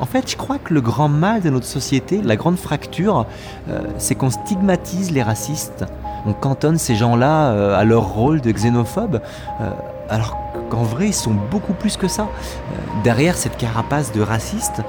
En 0.00 0.06
fait, 0.06 0.30
je 0.30 0.36
crois 0.36 0.58
que 0.58 0.72
le 0.72 0.80
grand 0.80 1.08
mal 1.08 1.42
de 1.42 1.50
notre 1.50 1.66
société, 1.66 2.22
la 2.22 2.36
grande 2.36 2.56
fracture, 2.56 3.26
euh, 3.68 3.82
c'est 3.98 4.14
qu'on 4.14 4.30
stigmatise 4.30 5.10
les 5.10 5.22
racistes. 5.22 5.84
On 6.24 6.32
cantonne 6.32 6.78
ces 6.78 6.94
gens-là 6.94 7.50
euh, 7.50 7.76
à 7.76 7.84
leur 7.84 8.08
rôle 8.08 8.40
de 8.40 8.50
xénophobes, 8.52 9.20
euh, 9.60 9.70
alors 10.08 10.36
qu'en 10.70 10.82
vrai, 10.82 11.08
ils 11.08 11.14
sont 11.14 11.34
beaucoup 11.34 11.72
plus 11.72 11.96
que 11.96 12.08
ça. 12.08 12.22
Euh, 12.22 13.02
derrière 13.04 13.36
cette 13.36 13.56
carapace 13.56 14.12
de 14.12 14.20
racistes, 14.20 14.82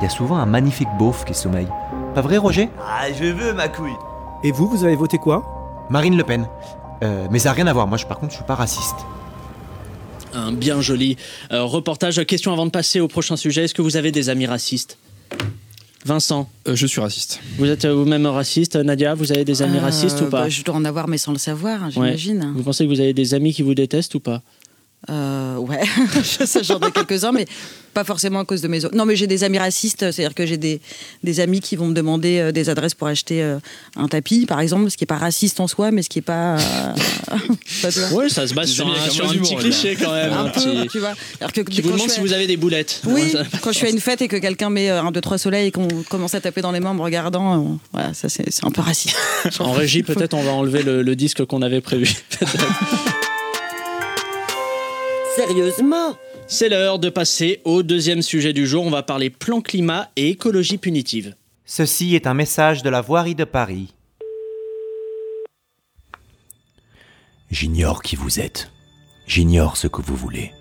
il 0.00 0.04
y 0.04 0.06
a 0.06 0.10
souvent 0.10 0.36
un 0.36 0.46
magnifique 0.46 0.88
beauf 0.98 1.24
qui 1.24 1.34
sommeille. 1.34 1.68
Pas 2.14 2.22
vrai, 2.22 2.36
Roger? 2.38 2.70
Ah, 2.80 3.12
je 3.12 3.24
veux 3.24 3.52
ma 3.52 3.68
couille. 3.68 3.96
Et 4.42 4.52
vous, 4.52 4.66
vous 4.66 4.84
avez 4.84 4.96
voté 4.96 5.18
quoi? 5.18 5.86
Marine 5.90 6.16
Le 6.16 6.24
Pen. 6.24 6.46
Euh, 7.02 7.26
mais 7.30 7.38
ça 7.38 7.50
n'a 7.50 7.54
rien 7.54 7.66
à 7.66 7.72
voir. 7.72 7.86
Moi, 7.86 7.98
je, 7.98 8.06
par 8.06 8.18
contre, 8.18 8.32
je 8.32 8.36
suis 8.36 8.46
pas 8.46 8.54
raciste. 8.54 8.96
Un 10.32 10.52
bien 10.52 10.80
joli 10.80 11.16
euh, 11.52 11.64
reportage. 11.64 12.24
Question 12.24 12.52
avant 12.52 12.66
de 12.66 12.70
passer 12.70 13.00
au 13.00 13.08
prochain 13.08 13.36
sujet. 13.36 13.64
Est-ce 13.64 13.74
que 13.74 13.82
vous 13.82 13.96
avez 13.96 14.12
des 14.12 14.28
amis 14.28 14.46
racistes? 14.46 14.98
Vincent, 16.04 16.48
Euh, 16.66 16.74
je 16.74 16.86
suis 16.86 17.00
raciste. 17.00 17.40
vous 17.58 17.66
êtes 17.66 17.84
euh, 17.84 17.92
vous-même 17.94 18.24
raciste. 18.26 18.76
Nadia, 18.76 19.14
vous 19.14 19.32
avez 19.32 19.44
des 19.44 19.60
amis 19.62 19.76
Euh, 19.76 19.82
racistes 19.82 20.20
ou 20.22 20.26
pas 20.30 20.42
bah, 20.44 20.48
Je 20.48 20.62
dois 20.64 20.74
en 20.74 20.84
avoir, 20.86 21.08
mais 21.08 21.18
sans 21.18 21.32
le 21.32 21.38
savoir, 21.38 21.82
Ouais. 21.84 21.90
j'imagine. 21.90 22.52
Vous 22.56 22.62
pensez 22.62 22.84
que 22.84 22.88
vous 22.88 23.00
avez 23.00 23.12
des 23.12 23.34
amis 23.34 23.52
qui 23.52 23.62
vous 23.62 23.74
détestent 23.74 24.14
ou 24.14 24.20
pas? 24.20 24.42
Euh, 25.08 25.56
ouais, 25.56 25.80
je 26.16 26.44
sais, 26.44 26.62
j'en 26.62 26.78
ai 26.80 26.90
quelques-uns, 26.90 27.32
mais 27.32 27.46
pas 27.94 28.04
forcément 28.04 28.40
à 28.40 28.44
cause 28.44 28.60
de 28.60 28.68
mes 28.68 28.84
autres. 28.84 28.94
Non, 28.94 29.06
mais 29.06 29.16
j'ai 29.16 29.26
des 29.26 29.44
amis 29.44 29.58
racistes, 29.58 30.10
c'est-à-dire 30.12 30.34
que 30.34 30.44
j'ai 30.44 30.58
des, 30.58 30.80
des 31.24 31.40
amis 31.40 31.60
qui 31.60 31.74
vont 31.74 31.86
me 31.86 31.94
demander 31.94 32.38
euh, 32.38 32.52
des 32.52 32.68
adresses 32.68 32.94
pour 32.94 33.08
acheter 33.08 33.42
euh, 33.42 33.58
un 33.96 34.08
tapis, 34.08 34.44
par 34.44 34.60
exemple, 34.60 34.90
ce 34.90 34.96
qui 34.98 35.04
n'est 35.04 35.06
pas 35.08 35.16
raciste 35.16 35.58
en 35.58 35.66
soi, 35.66 35.90
mais 35.90 36.02
ce 36.02 36.10
qui 36.10 36.18
n'est 36.18 36.22
pas. 36.22 36.56
euh, 36.58 36.92
Oui, 38.12 38.28
ça 38.30 38.46
se 38.46 38.52
base 38.54 38.68
sur 38.70 38.86
un, 38.86 38.92
un 38.92 39.10
sur 39.10 39.26
un 39.28 39.32
d'humour, 39.32 39.48
petit 39.48 39.56
cliché 39.56 39.96
quand 39.96 40.12
même. 40.12 40.32
un 40.32 40.44
un 40.44 40.48
peu, 40.50 40.86
tu 40.88 40.98
vois. 40.98 41.14
Alors 41.40 41.52
que 41.52 41.62
Qui 41.62 41.80
vous 41.80 41.92
demande 41.92 42.08
je 42.08 42.14
si 42.14 42.20
vous 42.20 42.32
avez 42.34 42.46
des 42.46 42.58
boulettes. 42.58 43.00
Oui, 43.06 43.32
quand 43.62 43.72
je 43.72 43.78
suis 43.78 43.86
à 43.86 43.90
une 43.90 44.00
fête 44.00 44.20
et 44.20 44.28
que 44.28 44.36
quelqu'un 44.36 44.68
met 44.68 44.90
euh, 44.90 45.02
un, 45.02 45.10
deux, 45.12 45.22
trois 45.22 45.38
soleils 45.38 45.68
et 45.68 45.70
qu'on 45.70 45.88
commence 46.10 46.34
à 46.34 46.40
taper 46.42 46.60
dans 46.60 46.72
les 46.72 46.80
mains 46.80 46.90
en 46.90 46.94
me 46.94 47.02
regardant, 47.02 47.54
euh, 47.58 47.68
voilà, 47.92 48.12
ça 48.12 48.28
c'est 48.28 48.50
c'est 48.52 48.64
un 48.66 48.70
peu 48.70 48.82
raciste. 48.82 49.16
En 49.60 49.72
régie, 49.72 50.02
peut-être 50.02 50.34
on 50.34 50.42
va 50.42 50.52
enlever 50.52 50.82
le, 50.82 51.02
le 51.02 51.16
disque 51.16 51.44
qu'on 51.46 51.62
avait 51.62 51.80
prévu. 51.80 52.14
Sérieusement 55.36 56.16
C'est 56.48 56.68
l'heure 56.68 56.98
de 56.98 57.08
passer 57.08 57.60
au 57.64 57.82
deuxième 57.82 58.20
sujet 58.20 58.52
du 58.52 58.66
jour. 58.66 58.84
On 58.84 58.90
va 58.90 59.02
parler 59.02 59.30
plan 59.30 59.60
climat 59.60 60.10
et 60.16 60.28
écologie 60.30 60.78
punitive. 60.78 61.36
Ceci 61.64 62.16
est 62.16 62.26
un 62.26 62.34
message 62.34 62.82
de 62.82 62.90
la 62.90 63.00
voirie 63.00 63.36
de 63.36 63.44
Paris. 63.44 63.94
J'ignore 67.50 68.02
qui 68.02 68.16
vous 68.16 68.40
êtes. 68.40 68.72
J'ignore 69.26 69.76
ce 69.76 69.86
que 69.86 70.02
vous 70.02 70.16
voulez. 70.16 70.52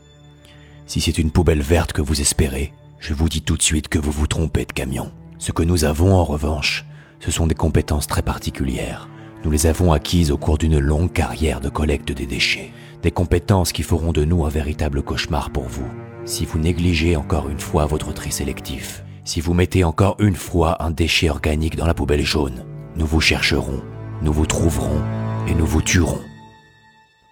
Si 0.86 1.02
c'est 1.02 1.18
une 1.18 1.32
poubelle 1.32 1.62
verte 1.62 1.94
que 1.94 2.02
vous 2.02 2.22
espérez, 2.22 2.72
je 3.00 3.14
vous 3.14 3.30
dis 3.30 3.42
tout 3.42 3.58
de 3.58 3.64
suite 3.64 3.88
que 3.88 4.00
vous 4.00 4.12
vous 4.12 4.28
trompez 4.28 4.66
de 4.66 4.74
camion. 4.74 5.12
Ce 5.40 5.52
que 5.52 5.64
nous 5.64 5.86
avons 5.86 6.14
en 6.14 6.24
revanche, 6.24 6.86
ce 7.20 7.32
sont 7.32 7.48
des 7.48 7.56
compétences 7.56 8.08
très 8.08 8.22
particulières. 8.22 9.10
Nous 9.44 9.52
les 9.52 9.66
avons 9.66 9.94
acquises 9.94 10.32
au 10.32 10.38
cours 10.38 10.58
d'une 10.58 10.80
longue 10.80 11.12
carrière 11.12 11.62
de 11.62 11.70
collecte 11.70 12.12
des 12.12 12.26
déchets. 12.26 12.72
Des 13.02 13.12
compétences 13.12 13.72
qui 13.72 13.84
feront 13.84 14.12
de 14.12 14.26
nous 14.26 14.46
un 14.46 14.50
véritable 14.50 15.02
cauchemar 15.02 15.52
pour 15.52 15.64
vous. 15.64 15.88
Si 16.26 16.46
vous 16.46 16.60
négligez 16.60 17.16
encore 17.16 17.48
une 17.48 17.60
fois 17.60 17.86
votre 17.86 18.14
tri 18.14 18.32
sélectif, 18.32 19.04
si 19.24 19.40
vous 19.40 19.54
mettez 19.54 19.86
encore 19.86 20.18
une 20.20 20.36
fois 20.36 20.84
un 20.84 20.92
déchet 20.92 21.30
organique 21.30 21.78
dans 21.78 21.88
la 21.88 21.94
poubelle 21.94 22.26
jaune, 22.26 22.66
nous 22.98 23.06
vous 23.06 23.22
chercherons, 23.22 23.82
nous 24.22 24.34
vous 24.34 24.46
trouverons 24.46 25.02
et 25.48 25.54
nous 25.54 25.66
vous 25.66 25.82
tuerons. 25.82 26.20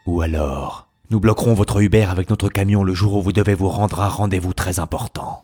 Ou 0.06 0.22
alors, 0.22 0.88
nous 1.10 1.20
bloquerons 1.20 1.54
votre 1.54 1.82
Uber 1.82 2.04
avec 2.04 2.30
notre 2.30 2.48
camion 2.48 2.84
le 2.84 2.94
jour 2.94 3.16
où 3.16 3.22
vous 3.22 3.34
devez 3.34 3.54
vous 3.54 3.70
rendre 3.70 4.00
à 4.00 4.08
rendez-vous 4.08 4.54
très 4.54 4.80
important. 4.80 5.44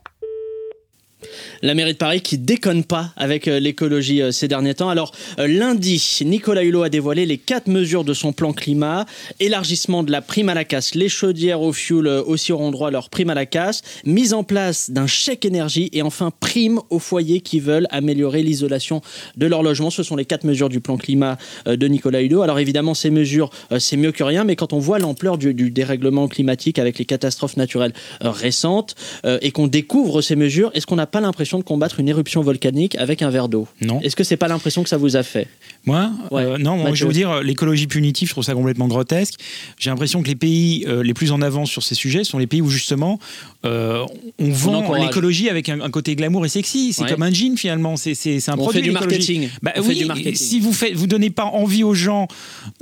La 1.61 1.73
mairie 1.73 1.93
de 1.93 1.97
Paris 1.97 2.21
qui 2.21 2.37
déconne 2.37 2.83
pas 2.83 3.13
avec 3.15 3.47
euh, 3.47 3.59
l'écologie 3.59 4.21
euh, 4.21 4.31
ces 4.31 4.47
derniers 4.47 4.73
temps. 4.73 4.89
Alors 4.89 5.11
euh, 5.39 5.47
lundi, 5.47 6.19
Nicolas 6.25 6.63
Hulot 6.63 6.83
a 6.83 6.89
dévoilé 6.89 7.25
les 7.25 7.37
quatre 7.37 7.67
mesures 7.67 8.03
de 8.03 8.13
son 8.13 8.33
plan 8.33 8.53
climat. 8.53 9.05
Élargissement 9.39 10.03
de 10.03 10.11
la 10.11 10.21
prime 10.21 10.49
à 10.49 10.53
la 10.53 10.65
casse. 10.65 10.95
Les 10.95 11.09
chaudières 11.09 11.61
au 11.61 11.73
fioul 11.73 12.07
aussi 12.07 12.51
auront 12.51 12.71
droit 12.71 12.89
à 12.89 12.91
leur 12.91 13.09
prime 13.09 13.29
à 13.29 13.33
la 13.33 13.45
casse. 13.45 13.81
Mise 14.05 14.33
en 14.33 14.43
place 14.43 14.91
d'un 14.91 15.07
chèque 15.07 15.45
énergie 15.45 15.89
et 15.93 16.01
enfin 16.01 16.31
prime 16.39 16.79
aux 16.89 16.99
foyers 16.99 17.41
qui 17.41 17.59
veulent 17.59 17.87
améliorer 17.89 18.43
l'isolation 18.43 19.01
de 19.37 19.45
leur 19.45 19.63
logement. 19.63 19.89
Ce 19.89 20.03
sont 20.03 20.15
les 20.15 20.25
quatre 20.25 20.43
mesures 20.43 20.69
du 20.69 20.79
plan 20.79 20.97
climat 20.97 21.37
de 21.65 21.87
Nicolas 21.87 22.21
Hulot. 22.21 22.41
Alors 22.41 22.59
évidemment, 22.59 22.93
ces 22.93 23.09
mesures, 23.09 23.49
c'est 23.79 23.97
mieux 23.97 24.11
que 24.11 24.23
rien, 24.23 24.43
mais 24.43 24.55
quand 24.55 24.73
on 24.73 24.79
voit 24.79 24.99
l'ampleur 24.99 25.37
du, 25.37 25.53
du 25.53 25.71
dérèglement 25.71 26.27
climatique 26.27 26.79
avec 26.79 26.99
les 26.99 27.05
catastrophes 27.05 27.57
naturelles 27.57 27.93
récentes 28.21 28.95
et 29.23 29.51
qu'on 29.51 29.67
découvre 29.67 30.21
ces 30.21 30.35
mesures, 30.35 30.71
est-ce 30.73 30.85
qu'on 30.85 30.95
n'a 30.95 31.07
pas 31.07 31.21
l'impression 31.23 31.57
de 31.57 31.63
combattre 31.63 31.99
une 31.99 32.07
éruption 32.09 32.41
volcanique 32.41 32.95
avec 32.95 33.21
un 33.21 33.29
verre 33.29 33.49
d'eau 33.49 33.67
Non. 33.81 33.99
Est-ce 34.01 34.15
que 34.15 34.23
c'est 34.23 34.37
pas 34.37 34.47
l'impression 34.47 34.83
que 34.83 34.89
ça 34.89 34.97
vous 34.97 35.15
a 35.15 35.23
fait? 35.23 35.47
Moi, 35.85 36.11
Ouais. 36.31 36.43
euh, 36.43 36.57
non, 36.57 36.77
moi, 36.77 36.93
je 36.93 37.03
vais 37.03 37.07
vous 37.07 37.13
dire, 37.13 37.41
l'écologie 37.41 37.87
punitive, 37.87 38.27
je 38.27 38.33
trouve 38.33 38.43
ça 38.43 38.53
complètement 38.53 38.87
grotesque. 38.87 39.39
J'ai 39.79 39.89
l'impression 39.89 40.21
que 40.21 40.27
les 40.27 40.35
pays 40.35 40.85
euh, 40.87 41.03
les 41.03 41.13
plus 41.13 41.31
en 41.31 41.41
avance 41.41 41.69
sur 41.69 41.83
ces 41.83 41.95
sujets 41.95 42.23
sont 42.23 42.37
les 42.37 42.47
pays 42.47 42.61
où 42.61 42.69
justement 42.69 43.19
euh, 43.65 44.03
on 44.39 44.50
vend 44.51 44.93
l'écologie 44.96 45.50
avec 45.50 45.70
un, 45.70 45.79
un 45.82 45.89
côté 45.89 46.15
glamour 46.15 46.46
et 46.46 46.50
sexy. 46.50 46.93
C'est 46.93 47.03
Ouais. 47.03 47.10
comme 47.10 47.24
un 47.24 47.32
jean 47.32 47.55
finalement. 47.58 47.96
C'est 47.98 48.13
un 48.50 48.53
On 48.53 48.58
produit. 48.58 48.79
fait 48.82 48.86
du 48.88 48.91
marketing. 48.91 49.50
Bah 49.62 49.72
On 49.77 49.84
fait 49.84 49.93
du 49.96 50.05
marketing. 50.05 50.36
Si 50.36 50.60
vous 50.60 50.74
faites, 50.74 50.93
vous 50.96 51.08
donnez 51.08 51.29
pas 51.29 51.46
envie 51.46 51.84
aux 51.84 51.93
gens 51.93 52.27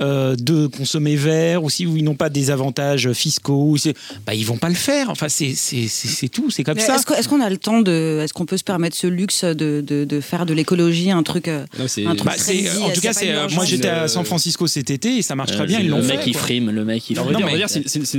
euh, 0.00 0.34
de 0.36 0.66
consommer 0.66 1.16
vert 1.16 1.62
ou 1.64 1.70
si 1.70 1.84
ils 1.84 2.04
n'ont 2.04 2.14
pas 2.14 2.28
des 2.30 2.50
avantages 2.50 3.12
fiscaux, 3.12 3.76
bah 4.26 4.34
ils 4.34 4.44
vont 4.46 4.56
pas 4.58 4.68
le 4.68 4.74
faire. 4.74 5.10
Enfin 5.10 5.28
c'est 5.28 5.54
c'est- 5.54 6.28
tout. 6.28 6.50
C'est 6.50 6.64
comme 6.64 6.76
Mais 6.76 6.80
ça. 6.82 6.96
Est-ce 6.96 7.28
qu'on 7.28 7.40
a 7.40 7.50
le 7.50 7.56
temps 7.58 7.80
de. 7.80 8.20
Est-ce 8.22 8.32
qu'on 8.32 8.46
peut 8.46 8.56
se 8.56 8.64
permettre 8.64 8.96
ce 8.96 9.06
luxe 9.06 9.44
de, 9.44 9.82
de, 9.86 10.04
de 10.04 10.20
faire 10.20 10.46
de 10.46 10.54
l'écologie 10.54 11.10
un 11.10 11.22
truc. 11.22 11.48
euh, 11.48 11.64
Non, 11.78 11.84
un 11.84 12.14
truc 12.14 12.24
Bah, 12.24 12.34
trendy, 12.36 12.66
en 12.82 12.90
tout 12.90 13.00
cas, 13.00 13.12
c'est, 13.12 13.32
moi 13.54 13.64
j'étais 13.64 13.88
à 13.88 14.02
Euh, 14.04 14.08
San 14.08 14.24
Francisco 14.24 14.66
cet 14.66 14.90
été 14.90 15.18
et 15.18 15.22
ça 15.22 15.34
marche 15.34 15.52
très 15.52 15.66
bien. 15.66 15.80
Ils 15.80 15.88
le 15.88 16.02
mec 16.02 16.20
fait. 16.22 16.30
il 16.30 16.36
frime, 16.36 16.70
le 16.70 16.84
mec 16.84 17.02
va 17.12 17.22
frime. 17.24 17.36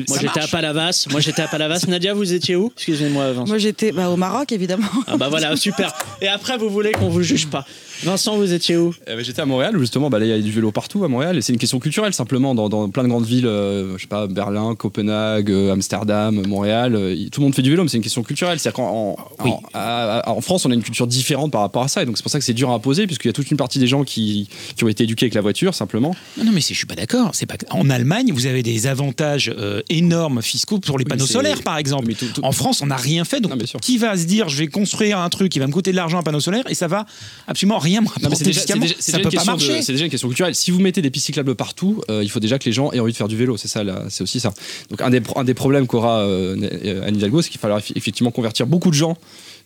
Moi 0.07 0.17
j'étais 0.21 0.39
à. 0.39 0.47
Palavas. 0.47 1.07
Moi 1.11 1.19
j'étais 1.19 1.41
à 1.41 1.47
Palavas. 1.47 1.85
Nadia, 1.87 2.13
vous 2.13 2.31
étiez 2.33 2.52
où 2.55 2.71
Excusez-moi, 2.75 3.31
Vincent. 3.31 3.47
Moi 3.47 3.57
j'étais 3.57 3.91
bah, 3.91 4.09
au 4.09 4.17
Maroc 4.17 4.51
évidemment. 4.51 4.87
Ah 5.07 5.17
bah 5.17 5.29
voilà, 5.29 5.55
super. 5.55 5.93
Et 6.21 6.27
après, 6.27 6.57
vous 6.57 6.69
voulez 6.69 6.91
qu'on 6.91 7.09
vous 7.09 7.23
juge 7.23 7.47
pas. 7.47 7.65
Vincent, 8.03 8.35
vous 8.37 8.51
étiez 8.53 8.77
où? 8.77 8.93
Eh 9.07 9.15
ben, 9.15 9.23
J'étais 9.23 9.41
à 9.41 9.45
Montréal, 9.45 9.75
où 9.77 9.79
justement, 9.79 10.09
bah, 10.09 10.19
là, 10.19 10.25
il 10.25 10.29
y 10.29 10.33
a 10.33 10.39
du 10.39 10.51
vélo 10.51 10.71
partout 10.71 11.03
à 11.03 11.07
Montréal, 11.07 11.37
et 11.37 11.41
c'est 11.41 11.53
une 11.53 11.59
question 11.59 11.79
culturelle 11.79 12.13
simplement. 12.13 12.53
Dans, 12.55 12.69
dans 12.69 12.89
plein 12.89 13.03
de 13.03 13.07
grandes 13.07 13.25
villes, 13.25 13.47
euh, 13.47 13.95
je 13.97 14.01
sais 14.01 14.07
pas, 14.07 14.27
Berlin, 14.27 14.75
Copenhague, 14.75 15.49
euh, 15.51 15.71
Amsterdam, 15.73 16.41
Montréal, 16.47 16.95
euh, 16.95 17.15
tout 17.31 17.39
le 17.39 17.45
monde 17.45 17.55
fait 17.55 17.61
du 17.61 17.69
vélo, 17.69 17.83
mais 17.83 17.89
c'est 17.89 17.97
une 17.97 18.03
question 18.03 18.23
culturelle. 18.23 18.59
C'est-à-dire 18.59 18.75
qu'en 18.75 19.15
en, 19.17 19.43
Oui. 19.45 19.51
en- 19.51 19.61
à- 19.73 20.19
à- 20.19 20.29
en 20.31 20.41
France, 20.41 20.65
on 20.65 20.71
a 20.71 20.73
une 20.73 20.83
culture 20.83 21.07
différente 21.07 21.51
par 21.51 21.61
rapport 21.61 21.83
à 21.83 21.87
ça, 21.87 22.03
et 22.03 22.05
donc 22.05 22.17
c'est 22.17 22.23
pour 22.23 22.31
ça 22.31 22.39
que 22.39 22.45
c'est 22.45 22.53
dur 22.53 22.69
à 22.69 22.73
imposer, 22.73 23.05
puisqu'il 23.07 23.27
y 23.27 23.29
a 23.29 23.33
toute 23.33 23.49
une 23.51 23.57
partie 23.57 23.79
des 23.79 23.87
gens 23.87 24.03
qui, 24.03 24.47
qui 24.75 24.83
ont 24.83 24.89
été 24.89 25.03
éduqués 25.05 25.25
avec 25.25 25.33
la 25.33 25.41
voiture, 25.41 25.73
simplement. 25.73 26.15
Non, 26.37 26.45
non, 26.45 26.51
mais 26.53 26.61
je 26.61 26.73
suis 26.73 26.85
pas 26.85 26.95
d'accord. 26.95 27.31
C'est 27.33 27.45
pas 27.45 27.57
que- 27.57 27.65
en 27.69 27.89
Allemagne, 27.89 28.31
vous 28.33 28.45
avez 28.47 28.63
des 28.63 28.87
avantages 28.87 29.53
euh, 29.57 29.81
énormes 29.89 30.41
fiscaux 30.41 30.79
pour 30.79 30.97
les 30.97 31.03
Oui, 31.05 31.09
panneaux 31.09 31.25
solaires, 31.25 31.61
par 31.63 31.77
exemple. 31.77 32.05
Mais 32.07 32.13
tout- 32.15 32.25
tout- 32.33 32.41
En 32.43 32.51
France, 32.51 32.81
on 32.81 32.87
n'a 32.87 32.95
rien 32.97 33.23
fait. 33.25 33.39
Donc, 33.39 33.53
Non, 33.55 33.57
qui 33.81 33.97
va 33.97 34.17
se 34.17 34.25
dire, 34.25 34.49
je 34.49 34.57
vais 34.57 34.67
construire 34.67 35.19
un 35.19 35.29
truc 35.29 35.51
qui 35.51 35.59
va 35.59 35.67
me 35.67 35.71
coûter 35.71 35.91
de 35.91 35.95
l'argent, 35.95 36.19
un 36.19 36.23
panneau 36.23 36.39
solaire, 36.39 36.63
et 36.69 36.73
ça 36.75 36.87
va 36.87 37.05
absolument 37.47 37.77
rien 37.77 37.92
me 38.01 38.07
rapporter 38.07 38.43
déjà, 38.45 38.61
déjà- 38.79 38.95
Ça 38.99 39.19
peut 39.19 39.29
une 39.31 39.37
pas 39.37 39.43
marcher. 39.45 39.81
c'est 39.81 39.91
déjà 39.93 40.05
une 40.05 40.11
question 40.11 40.27
culturelle. 40.27 40.55
Si 40.55 40.71
vous 40.71 40.79
mettez 40.79 41.01
des 41.01 41.09
pistes 41.09 41.25
cyclables 41.27 41.55
partout, 41.55 42.01
euh, 42.09 42.21
il 42.23 42.29
faut 42.29 42.39
déjà 42.39 42.59
que 42.59 42.65
les 42.65 42.71
gens 42.73 42.91
aient 42.91 42.99
envie 42.99 43.11
de 43.11 43.17
faire 43.17 43.27
du 43.27 43.35
vélo. 43.37 43.57
C'est 43.57 43.67
ça, 43.67 43.83
c'est 44.09 44.23
aussi 44.23 44.39
ça. 44.39 44.53
Donc 44.89 45.01
un 45.01 45.09
des, 45.09 45.21
pro- 45.21 45.39
un 45.39 45.43
des 45.43 45.53
problèmes 45.53 45.87
qu'aura 45.87 46.19
euh, 46.21 47.05
Anne 47.05 47.15
Hidalgo, 47.15 47.41
c'est 47.41 47.49
qu'il 47.49 47.59
falloir 47.59 47.79
effi- 47.79 47.93
effectivement 47.95 48.31
convertir 48.31 48.67
beaucoup 48.67 48.89
de 48.89 48.95
gens, 48.95 49.17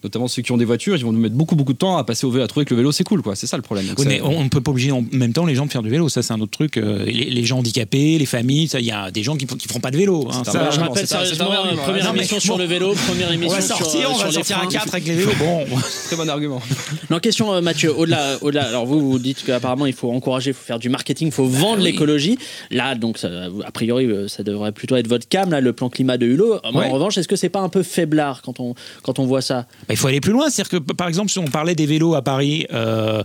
notamment 0.04 0.27
ceux 0.27 0.42
qui 0.42 0.51
ont 0.51 0.58
des 0.58 0.66
voitures. 0.66 0.96
Ils 0.96 1.04
vont 1.06 1.12
nous 1.12 1.20
mettre 1.20 1.36
beaucoup 1.36 1.56
beaucoup 1.56 1.74
de 1.74 1.77
temps 1.77 1.98
à 1.98 2.04
passer 2.04 2.25
au 2.25 2.32
vélo, 2.32 2.44
à 2.44 2.48
trouver 2.48 2.66
que 2.66 2.74
le 2.74 2.77
vélo 2.77 2.92
c'est 2.92 3.04
cool, 3.04 3.22
quoi. 3.22 3.36
C'est 3.36 3.48
ça 3.48 3.58
le 3.58 3.63
problème. 3.63 3.88
Donc 3.88 3.98
Oui, 4.00 4.04
ça- 4.06 4.10
mais 4.10 4.22
on 4.22 4.44
ne 4.44 4.50
peut 4.50 4.62
pas 4.62 4.72
obliger 4.72 4.92
en 4.92 5.04
même 5.12 5.34
temps 5.34 5.46
les 5.46 5.56
gens 5.56 5.66
de 5.66 5.72
faire 5.72 5.84
du 5.84 5.89
vélo. 5.89 6.10
Ça, 6.10 6.22
c'est 6.24 6.34
un 6.34 6.39
autre 6.42 6.51
truc. 6.51 6.77
Euh, 6.77 7.06
Les, 7.06 7.30
les 7.30 7.44
gens 7.46 7.60
handicapés, 7.60 8.18
les 8.18 8.25
familles, 8.25 8.70
il 8.74 8.86
y 8.86 8.92
a 8.92 9.12
des 9.12 9.24
gens 9.24 9.36
qui 9.36 9.46
ne 9.46 9.60
feront 9.68 9.80
pas 9.80 9.92
de 9.92 9.98
vélo. 9.98 10.27
hein. 10.32 10.44
Ça, 10.46 10.70
Je 10.72 10.79
rappelle 10.79 11.03
un- 11.03 11.05
sérieusement, 11.05 11.46
première 11.83 12.05
Non, 12.05 12.14
émission 12.16 12.38
bon. 12.38 12.42
sur 12.42 12.57
le 12.57 12.66
vélo, 12.66 12.94
première 13.07 13.29
on 13.29 13.33
émission 13.33 13.55
va 13.55 13.62
sur, 13.62 13.77
sortir, 13.77 14.01
euh, 14.01 14.14
on 14.14 14.14
va 14.14 14.18
sur 14.20 14.27
les 14.27 14.33
sortir 14.33 14.57
à 14.57 14.60
freins. 14.62 14.70
4 14.72 14.94
avec 14.94 15.07
les 15.07 15.16
vélos. 15.16 15.31
Bon, 15.40 15.66
Très 16.07 16.16
bon 16.16 16.29
argument. 16.29 16.62
Non, 17.10 17.20
question 17.20 17.53
euh, 17.53 17.62
Mathieu, 17.62 17.94
au-delà, 17.98 18.38
au-delà, 18.42 18.64
alors 18.68 18.86
vous, 18.86 19.00
vous 19.12 19.20
dites 19.20 19.44
qu'apparemment 19.46 19.86
il 19.86 19.94
faut 19.94 20.12
encourager, 20.12 20.51
il 20.51 20.53
faut 20.53 20.64
faire 20.66 20.79
du 20.79 20.90
marketing, 20.90 21.27
il 21.27 21.33
faut 21.33 21.46
vendre 21.48 21.81
l'écologie. 21.81 22.38
Là, 22.72 22.96
donc, 22.96 23.18
ça, 23.18 23.29
a 23.66 23.72
priori, 23.72 24.05
euh, 24.05 24.27
ça 24.27 24.44
devrait 24.44 24.72
plutôt 24.72 24.96
être 24.96 25.07
votre 25.07 25.27
cam, 25.27 25.50
là, 25.51 25.62
le 25.62 25.74
plan 25.74 25.90
climat 25.90 26.18
de 26.18 26.25
Hulot. 26.25 26.55
Ouais. 26.74 26.86
En 26.86 26.92
revanche, 26.92 27.18
est-ce 27.18 27.27
que 27.27 27.36
c'est 27.36 27.50
pas 27.50 27.60
un 27.62 27.70
peu 27.70 27.83
faiblard 27.83 28.42
quand 28.42 28.60
on, 28.60 28.75
quand 29.03 29.20
on 29.20 29.25
voit 29.25 29.42
ça? 29.42 29.66
Bah, 29.88 29.96
il 29.98 30.00
faut 30.00 30.07
aller 30.07 30.22
plus 30.22 30.31
loin. 30.31 30.51
C'est-à-dire 30.51 30.79
que, 30.79 30.94
par 30.94 31.07
exemple, 31.07 31.31
si 31.31 31.40
on 31.40 31.46
parlait 31.46 31.74
des 31.74 31.88
vélos 31.88 32.14
à 32.14 32.22
Paris, 32.22 32.68
euh, 32.72 33.24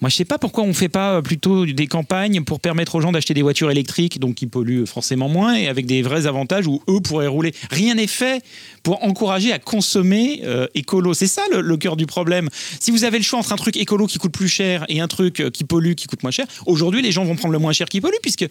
moi, 0.00 0.10
je 0.10 0.16
sais 0.16 0.24
pas 0.24 0.36
pourquoi 0.36 0.64
on 0.64 0.74
fait 0.74 0.88
pas 0.88 1.22
plutôt 1.22 1.64
des 1.64 1.86
campagnes 1.86 2.42
pour 2.42 2.58
permettre 2.58 2.96
aux 2.96 3.00
gens 3.00 3.12
d'acheter 3.12 3.34
des 3.34 3.42
voitures 3.42 3.70
électriques, 3.70 4.18
donc 4.18 4.34
qui 4.34 4.48
polluent 4.48 4.84
forcément 4.84 5.28
moins, 5.28 5.54
et 5.54 5.68
avec 5.68 5.86
des 5.86 6.02
vrais 6.02 6.26
avantages 6.26 6.66
où 6.66 6.82
eux 6.88 7.00
pourraient 7.00 7.28
rouler. 7.28 7.54
Rien 7.70 7.94
n'est 7.94 8.08
fait 8.08 8.42
pour 8.82 9.04
encourager 9.04 9.52
à 9.52 9.60
consommer 9.60 10.40
euh, 10.42 10.66
écolo. 10.74 11.14
C'est 11.14 11.28
ça 11.28 11.42
le, 11.52 11.60
le 11.60 11.76
cœur 11.76 11.96
du 11.96 12.06
problème. 12.06 12.48
Si 12.80 12.90
vous 12.90 13.04
avez 13.04 13.18
le 13.18 13.24
choix 13.24 13.38
entre 13.38 13.52
un 13.52 13.56
truc 13.56 13.76
écolo 13.76 14.06
qui 14.06 14.18
coûte 14.18 14.32
plus 14.32 14.48
cher 14.48 14.84
et 14.88 15.00
un 15.00 15.06
truc 15.08 15.38
euh, 15.38 15.50
qui 15.50 15.62
pollue 15.62 15.92
qui 15.92 16.08
coûte 16.08 16.24
moins 16.24 16.32
cher, 16.32 16.46
aujourd'hui, 16.66 17.00
les 17.00 17.12
gens 17.12 17.24
vont 17.24 17.36
prendre 17.36 17.52
le 17.52 17.60
moins 17.60 17.72
cher 17.72 17.88
qui 17.88 18.00
pollue, 18.00 18.18
puisque 18.22 18.46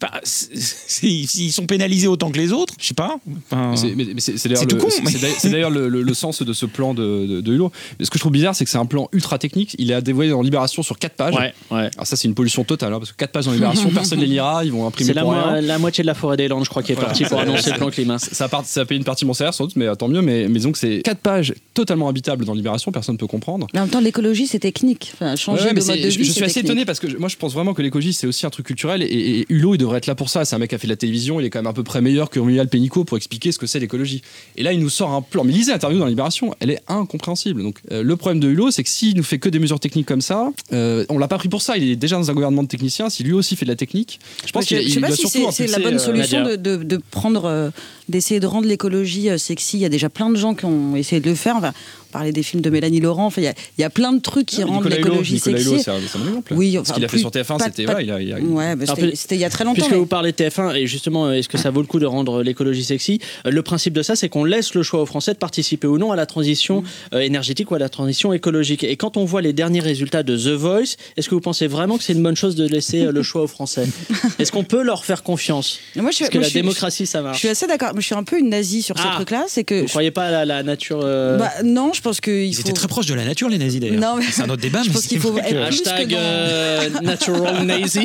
bah, 0.00 0.10
ils 1.02 1.52
sont 1.52 1.66
pénalisés 1.66 2.06
autant 2.06 2.30
que 2.30 2.38
les 2.38 2.52
autres. 2.52 2.74
Je 2.80 2.86
sais 2.86 2.94
pas. 2.94 3.18
Enfin, 3.50 3.74
c'est- 3.76 4.48
d'ailleurs 4.48 4.64
le- 4.66 4.74
con, 4.76 4.86
c'est- 4.90 5.02
mais- 5.02 5.10
c'est 5.10 5.18
d'ailleurs- 5.20 5.36
c'est 5.38 5.50
d'ailleurs 5.50 5.70
le, 5.70 5.88
le- 5.88 6.02
le 6.02 6.14
sens 6.14 6.42
de 6.42 6.52
ce 6.52 6.66
plan 6.66 6.94
de, 6.94 7.26
de, 7.26 7.40
de 7.40 7.52
Hulot. 7.54 7.72
Mais 7.98 8.04
ce 8.04 8.10
que 8.10 8.18
je 8.18 8.20
trouve 8.20 8.32
bizarre, 8.32 8.54
c'est 8.54 8.64
que 8.64 8.70
c'est 8.70 8.78
un 8.78 8.86
plan 8.86 9.08
ultra 9.12 9.38
technique. 9.38 9.74
Il 9.78 9.90
est 9.90 10.02
dévoilé 10.02 10.30
dans 10.30 10.42
Libération 10.42 10.82
sur 10.82 10.98
4 10.98 11.14
pages. 11.14 11.34
ouais. 11.34 11.52
Alors 11.70 12.06
ça, 12.06 12.16
c'est 12.16 12.28
une 12.28 12.34
pollution 12.34 12.64
totale, 12.64 12.92
hein, 12.92 12.98
parce 12.98 13.12
que 13.12 13.16
4 13.16 13.32
pages 13.32 13.46
dans 13.46 13.52
Libération, 13.52 13.90
personne 13.90 14.18
ne 14.18 14.24
les 14.24 14.30
lira, 14.30 14.64
ils 14.64 14.72
vont 14.72 14.86
imprimer 14.86 15.08
C'est 15.08 15.14
la, 15.14 15.22
pour 15.22 15.32
mo- 15.32 15.38
rien. 15.42 15.60
la 15.60 15.78
moitié 15.78 16.02
de 16.02 16.06
la 16.06 16.14
forêt 16.14 16.36
des 16.36 16.48
Landes, 16.48 16.64
je 16.64 16.70
crois, 16.70 16.82
qui 16.82 16.92
est 16.92 16.94
Voilà. 16.94 17.08
partie 17.08 17.24
pour 17.24 17.38
annoncer 17.40 17.70
le 17.70 17.76
plan 17.76 17.90
climat. 17.90 18.18
Ça, 18.18 18.48
part, 18.48 18.64
ça 18.64 18.84
une 18.90 19.04
partie 19.04 19.24
de 19.24 19.28
mon 19.28 19.34
salaire 19.34 19.54
sans 19.54 19.64
doute, 19.64 19.76
mais 19.76 19.86
euh, 19.86 19.94
tant 19.94 20.08
mieux. 20.08 20.20
Mais, 20.22 20.48
mais 20.48 20.54
disons 20.58 20.72
que 20.72 20.78
c'est 20.78 21.02
4 21.02 21.18
pages 21.18 21.54
totalement 21.74 22.08
habitables 22.08 22.44
dans 22.44 22.54
Libération, 22.54 22.90
personne 22.92 23.14
ne 23.14 23.18
peut 23.18 23.26
comprendre. 23.28 23.66
Mais 23.72 23.78
en 23.80 23.82
même 23.84 23.90
temps, 23.90 24.00
l'écologie, 24.00 24.46
c'est 24.46 24.58
technique. 24.58 25.12
Enfin, 25.14 25.36
changer 25.36 25.60
Ouais, 25.62 25.68
ouais, 25.68 25.74
de 25.74 25.80
mais 25.80 25.86
mode 25.86 25.96
c'est- 25.96 26.02
de 26.04 26.10
je, 26.10 26.18
vie, 26.18 26.24
je 26.24 26.28
c'est 26.30 26.36
suis 26.36 26.44
assez 26.44 26.60
étonné 26.60 26.84
parce 26.84 26.98
que 27.00 27.06
moi 27.18 27.28
je 27.28 27.36
pense 27.36 27.52
vraiment 27.54 27.72
que 27.74 27.82
l'écologie 27.82 28.12
c'est 28.12 28.26
aussi 28.26 28.46
un 28.46 28.50
truc 28.50 28.66
culturel 28.66 29.02
et, 29.02 29.06
et 29.06 29.46
Hulot 29.48 29.74
il 29.74 29.78
devrait 29.90 29.98
être 29.98 30.06
là 30.06 30.14
pour 30.14 30.30
ça. 30.30 30.44
C'est 30.44 30.54
un 30.56 30.58
mec 30.58 30.70
qui 30.70 30.74
a 30.74 30.78
fait 30.78 30.86
de 30.86 30.92
la 30.92 30.96
télévision, 30.96 31.40
il 31.40 31.46
est 31.46 31.50
quand 31.50 31.58
même 31.58 31.66
un 31.66 31.72
peu 31.72 31.82
près 31.84 32.00
meilleur 32.00 32.30
que 32.30 32.40
Muriel 32.40 32.68
Pénicaud 32.68 33.04
pour 33.04 33.16
expliquer 33.16 33.52
ce 33.52 33.58
que 33.58 33.66
c'est 33.66 33.78
l'écologie. 33.80 34.22
Et 34.56 34.62
là 34.62 34.72
il 34.72 34.80
nous 34.80 34.88
sort 34.90 35.10
un 35.12 35.22
plan. 35.22 35.44
Mais 35.44 35.52
lisez 35.52 35.72
l'interview 35.72 35.98
dans 35.98 36.06
Libération, 36.06 36.54
elle 36.60 36.70
est 36.70 36.80
incompréhensible. 36.88 37.62
Donc 37.62 37.78
euh, 37.90 38.02
le 38.02 38.16
problème 38.16 38.40
de 38.40 38.48
Hulot 38.48 38.70
c'est 38.70 38.82
que 38.82 38.88
s'il 38.88 39.16
nous 39.16 39.22
fait 39.22 39.38
que 39.38 39.48
des 39.48 39.58
mesures 39.58 39.80
techniques 39.80 40.06
comme 40.06 40.20
ça, 40.20 40.50
euh, 40.72 41.04
on 41.08 41.18
l'a 41.18 41.28
pas 41.28 41.38
pris 41.38 41.48
pour 41.48 41.62
ça. 41.62 41.76
Il 41.76 41.84
est 41.90 41.96
déjà 41.96 42.16
dans 42.16 42.30
un 42.30 42.34
gouvernement 42.34 42.62
de 42.62 42.68
techniciens. 42.68 43.10
Si 43.10 43.22
lui 43.24 43.32
aussi 43.32 43.56
fait 43.56 43.64
de 43.64 43.70
la 43.70 43.76
technique, 43.76 44.20
je 44.46 44.52
pense 44.52 44.66
qu'il 44.66 44.78
je 44.78 44.82
sais 44.88 44.94
il 44.94 45.00
pas 45.00 45.08
doit 45.08 45.16
si 45.16 45.22
surtout 45.28 45.50
c'est 45.52 45.66
c'est 45.66 45.72
la 45.76 45.78
bonne 45.82 45.96
euh, 45.96 45.98
solution 45.98 46.44
de, 46.44 46.56
de- 46.56 46.82
de 46.82 47.00
prendre, 47.10 47.44
euh, 47.46 47.70
d'essayer 48.08 48.40
de 48.40 48.46
rendre 48.46 48.66
l'écologie 48.68 49.28
euh, 49.30 49.38
sexy. 49.38 49.76
Il 49.78 49.80
y 49.80 49.84
a 49.84 49.88
déjà 49.88 50.08
plein 50.08 50.30
de 50.30 50.36
gens 50.36 50.54
qui 50.54 50.64
ont 50.66 50.96
essayé 50.96 51.20
de 51.20 51.28
le 51.28 51.34
faire. 51.36 51.56
Enfin, 51.56 51.72
parlait 52.10 52.32
des 52.32 52.42
films 52.42 52.62
de 52.62 52.70
Mélanie 52.70 53.00
Laurent. 53.00 53.26
Enfin, 53.26 53.40
il 53.40 53.44
y 53.44 53.48
a, 53.48 53.54
il 53.78 53.80
y 53.80 53.84
a 53.84 53.90
plein 53.90 54.12
de 54.12 54.20
trucs 54.20 54.46
qui 54.46 54.60
Non, 54.60 54.66
mais 54.66 54.72
rendent 54.74 54.86
l'écologie 54.88 55.34
Nicolas 55.34 55.56
sexy. 55.58 55.70
Hulot, 55.70 55.82
c'est 55.82 55.90
un, 55.90 55.94
c'est 56.06 56.16
un 56.18 56.20
bon 56.20 56.26
exemple. 56.28 56.54
Oui, 56.54 56.78
ce 56.84 56.92
qu'il 56.92 57.04
a 57.04 57.08
fait 57.08 57.18
sur 57.18 57.30
TF1, 57.30 57.58
pas- 57.58 57.64
c'était 57.66 57.86
ouais, 57.86 58.04
il 58.04 58.10
a- 58.12 58.20
il 58.20 58.34
Ouais, 58.46 58.76
bah, 58.76 58.84
il 59.30 59.36
y 59.38 59.44
a 59.44 59.50
très 59.50 59.64
longtemps. 59.64 59.74
Puisque 59.74 59.90
mais- 59.92 59.96
vous 59.98 60.06
parlez 60.06 60.32
de 60.32 60.36
TF1 60.36 60.74
et 60.74 60.86
justement, 60.86 61.30
est-ce 61.32 61.48
que 61.48 61.58
ça 61.58 61.70
vaut 61.70 61.80
le 61.80 61.86
coup 61.86 61.98
de 61.98 62.06
rendre 62.06 62.42
l'écologie 62.42 62.84
sexy? 62.84 63.20
Euh, 63.46 63.50
Le 63.50 63.62
principe 63.62 63.92
de 63.92 64.02
ça, 64.02 64.16
c'est 64.16 64.28
qu'on 64.28 64.44
laisse 64.44 64.74
le 64.74 64.82
choix 64.82 65.02
aux 65.02 65.06
Français 65.06 65.32
de 65.32 65.38
participer 65.38 65.86
ou 65.86 65.98
non 65.98 66.12
à 66.12 66.16
la 66.16 66.26
transition 66.26 66.82
euh, 67.14 67.20
énergétique 67.20 67.70
ou 67.70 67.74
à 67.74 67.78
la 67.78 67.88
transition 67.88 68.32
écologique. 68.32 68.84
Et 68.84 68.96
quand 68.96 69.16
on 69.16 69.24
voit 69.24 69.42
les 69.42 69.52
derniers 69.52 69.80
résultats 69.80 70.22
de 70.22 70.36
The 70.36 70.54
Voice, 70.56 70.96
est-ce 71.16 71.28
que 71.28 71.34
vous 71.34 71.40
pensez 71.40 71.66
vraiment 71.66 71.98
que 71.98 72.04
c'est 72.04 72.12
une 72.14 72.22
bonne 72.22 72.36
chose 72.36 72.54
de 72.56 72.66
laisser 72.66 73.04
euh, 73.04 73.12
le 73.12 73.22
choix 73.22 73.42
aux 73.42 73.46
Français? 73.46 73.86
Est-ce 74.38 74.50
qu'on 74.52 74.64
peut 74.64 74.82
leur 74.82 75.04
faire 75.04 75.22
confiance? 75.22 75.78
Moi, 75.96 76.10
je 76.10 76.16
suis- 76.16 76.24
Parce 76.24 76.30
que 76.32 76.38
moi, 76.38 76.42
la 76.42 76.48
je 76.48 76.50
suis- 76.52 76.60
démocratie, 76.60 77.06
ça 77.06 77.18
Je 77.18 77.24
marche. 77.24 77.38
suis 77.38 77.48
assez 77.48 77.66
d'accord. 77.66 77.90
mais 77.94 78.00
Je 78.00 78.06
suis 78.06 78.14
un 78.14 78.24
peu 78.24 78.38
une 78.38 78.48
nazie 78.50 78.82
sur 78.82 78.94
Ah. 78.98 79.02
ces 79.02 79.14
trucs-là. 79.16 79.44
C'est 79.48 79.64
que 79.64 79.82
Vous 79.82 79.86
croyez 79.86 80.10
pas 80.10 80.24
à 80.24 80.30
la, 80.30 80.44
la 80.44 80.62
nature 80.62 81.00
euh, 81.02 81.36
bah, 81.38 81.50
non, 81.64 81.92
je 81.92 81.99
pense 82.02 82.20
qu'il 82.20 82.32
Ils 82.44 82.54
faut. 82.54 82.60
étaient 82.60 82.72
très 82.72 82.88
proches 82.88 83.06
de 83.06 83.14
la 83.14 83.24
nature, 83.24 83.48
les 83.48 83.58
nazis 83.58 83.80
d'ailleurs. 83.80 84.00
Non, 84.00 84.16
mais- 84.16 84.24
C'est 84.30 84.42
un 84.42 84.48
autre 84.50 84.62
débat, 84.62 84.82
Je 84.84 84.88
mais 84.88 84.94
pense 84.94 85.06
qu'il 85.06 85.20
faut 85.20 85.32
que- 85.32 85.38
être 85.40 85.68
plus 85.68 85.82
que 85.82 86.04
dans- 86.10 86.16
euh, 86.18 86.88
natural 87.02 87.64
nazi. 87.66 88.04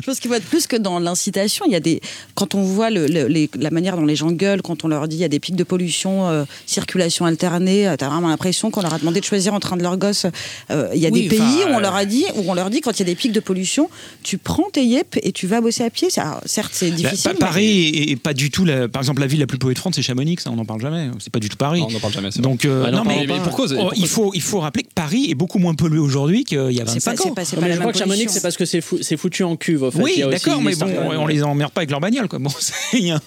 Je 0.00 0.02
pense 0.06 0.20
qu'il 0.20 0.30
faut 0.30 0.36
être 0.36 0.44
plus 0.46 0.66
que 0.66 0.76
dans 0.76 0.98
l'incitation. 0.98 1.64
Il 1.66 1.72
y 1.72 1.76
a 1.76 1.80
des, 1.80 2.00
quand 2.34 2.54
on 2.54 2.62
voit 2.62 2.90
le, 2.90 3.06
le- 3.06 3.26
les- 3.26 3.50
la 3.58 3.70
manière 3.70 3.96
dont 3.96 4.04
les 4.04 4.16
gens 4.16 4.30
gueulent, 4.32 4.62
quand 4.62 4.84
on 4.84 4.88
leur 4.88 5.08
dit 5.08 5.16
il 5.16 5.20
y 5.20 5.24
a 5.24 5.28
des 5.28 5.40
pics 5.40 5.56
de 5.56 5.64
pollution, 5.64 6.28
euh, 6.28 6.44
circulation 6.66 7.24
alternée, 7.26 7.88
euh, 7.88 7.96
t'as 7.96 8.08
vraiment 8.08 8.28
l'impression 8.28 8.70
qu'on 8.70 8.82
leur 8.82 8.94
a 8.94 8.98
demandé 8.98 9.20
de 9.20 9.24
choisir 9.24 9.54
entre 9.54 9.72
un 9.72 9.76
de 9.76 9.82
leurs 9.82 9.96
gosses. 9.96 10.26
Euh, 10.70 10.88
il 10.94 11.00
y 11.00 11.06
a 11.06 11.10
Oui, 11.10 11.22
des 11.24 11.28
pays 11.36 11.64
où 11.68 11.74
on 11.74 11.78
leur 11.80 11.94
a 11.94 12.04
dit, 12.04 12.24
où 12.36 12.44
on 12.50 12.54
leur 12.54 12.70
dit 12.70 12.80
quand 12.80 12.92
il 12.92 12.98
y 13.00 13.02
a 13.02 13.06
des 13.06 13.14
pics 13.14 13.32
de 13.32 13.40
pollution, 13.40 13.88
tu 14.22 14.38
prends 14.38 14.70
tes 14.72 14.84
yep 14.84 15.16
et 15.22 15.32
tu 15.32 15.46
vas 15.46 15.60
bosser 15.60 15.84
à 15.84 15.90
pied. 15.90 16.10
Ça, 16.10 16.40
certes, 16.46 16.72
c'est 16.74 16.90
Bah, 16.90 16.96
difficile. 16.96 17.22
Pa- 17.24 17.32
mais- 17.34 17.38
Paris 17.38 17.88
est, 17.94 18.10
est 18.12 18.16
pas 18.16 18.34
du 18.34 18.50
tout, 18.50 18.64
la- 18.64 18.88
par 18.88 19.02
exemple, 19.02 19.20
la 19.20 19.26
ville 19.26 19.40
la 19.40 19.46
plus 19.46 19.58
polluée 19.58 19.74
de 19.74 19.78
France, 19.78 19.94
c'est 19.96 20.02
Chamonix, 20.02 20.36
ça, 20.40 20.50
on 20.50 20.56
n'en 20.56 20.64
parle 20.64 20.80
jamais. 20.80 21.10
C'est 21.18 21.32
pas 21.32 21.40
du 21.40 21.48
tout 21.48 21.56
Paris. 21.56 21.80
Non, 21.80 21.88
on 21.88 21.92
n'en 21.92 22.00
parle 22.00 22.12
jamais. 22.14 22.30
c'est 22.30 22.40
Donc, 22.62 22.72
euh, 22.72 22.90
non, 22.90 23.02
mais, 23.04 23.26
parlons 23.26 23.42
pas. 23.42 23.48
pour 23.48 23.56
cause, 23.56 23.74
oh, 23.78 23.82
pour 23.84 23.94
il, 23.96 24.06
faut, 24.06 24.30
il 24.34 24.42
faut 24.42 24.60
rappeler 24.60 24.84
que 24.84 24.92
Paris 24.94 25.28
est 25.30 25.34
beaucoup 25.34 25.58
moins 25.58 25.74
pollué 25.74 25.98
aujourd'hui 25.98 26.44
qu'il 26.44 26.58
y 26.72 26.80
a 26.80 26.86
C'est 26.86 27.02
pas, 27.04 27.12
25 27.12 27.16
c'est 27.16 27.28
ans. 27.30 27.34
pas, 27.34 27.42
pas 27.44 27.48
mais 27.56 27.60
la 27.60 27.66
je 27.66 27.68
même 27.72 27.78
crois 27.80 27.92
que 27.92 27.98
Chamonix, 27.98 28.16
pollution. 28.20 28.32
c'est 28.34 28.40
parce 28.42 28.56
que 28.56 28.64
c'est 28.64 28.80
fou- 28.80 28.98
c'est 29.00 29.16
foutu 29.16 29.42
en 29.44 29.56
cuve. 29.56 29.84
En 29.84 29.90
fait. 29.90 29.98
Il 29.98 30.04
Oui, 30.04 30.12
y 30.18 30.22
a 30.22 30.28
aussi 30.28 30.44
d'accord, 30.44 30.60
mais 30.62 30.74
bon, 30.74 30.86
on 31.18 31.26
les 31.26 31.42
emmerde 31.42 31.72
pas 31.72 31.80
avec 31.80 31.90
leur 31.90 32.00
bagnole. 32.00 32.28
Quoi. 32.28 32.38
Bon. 32.38 32.50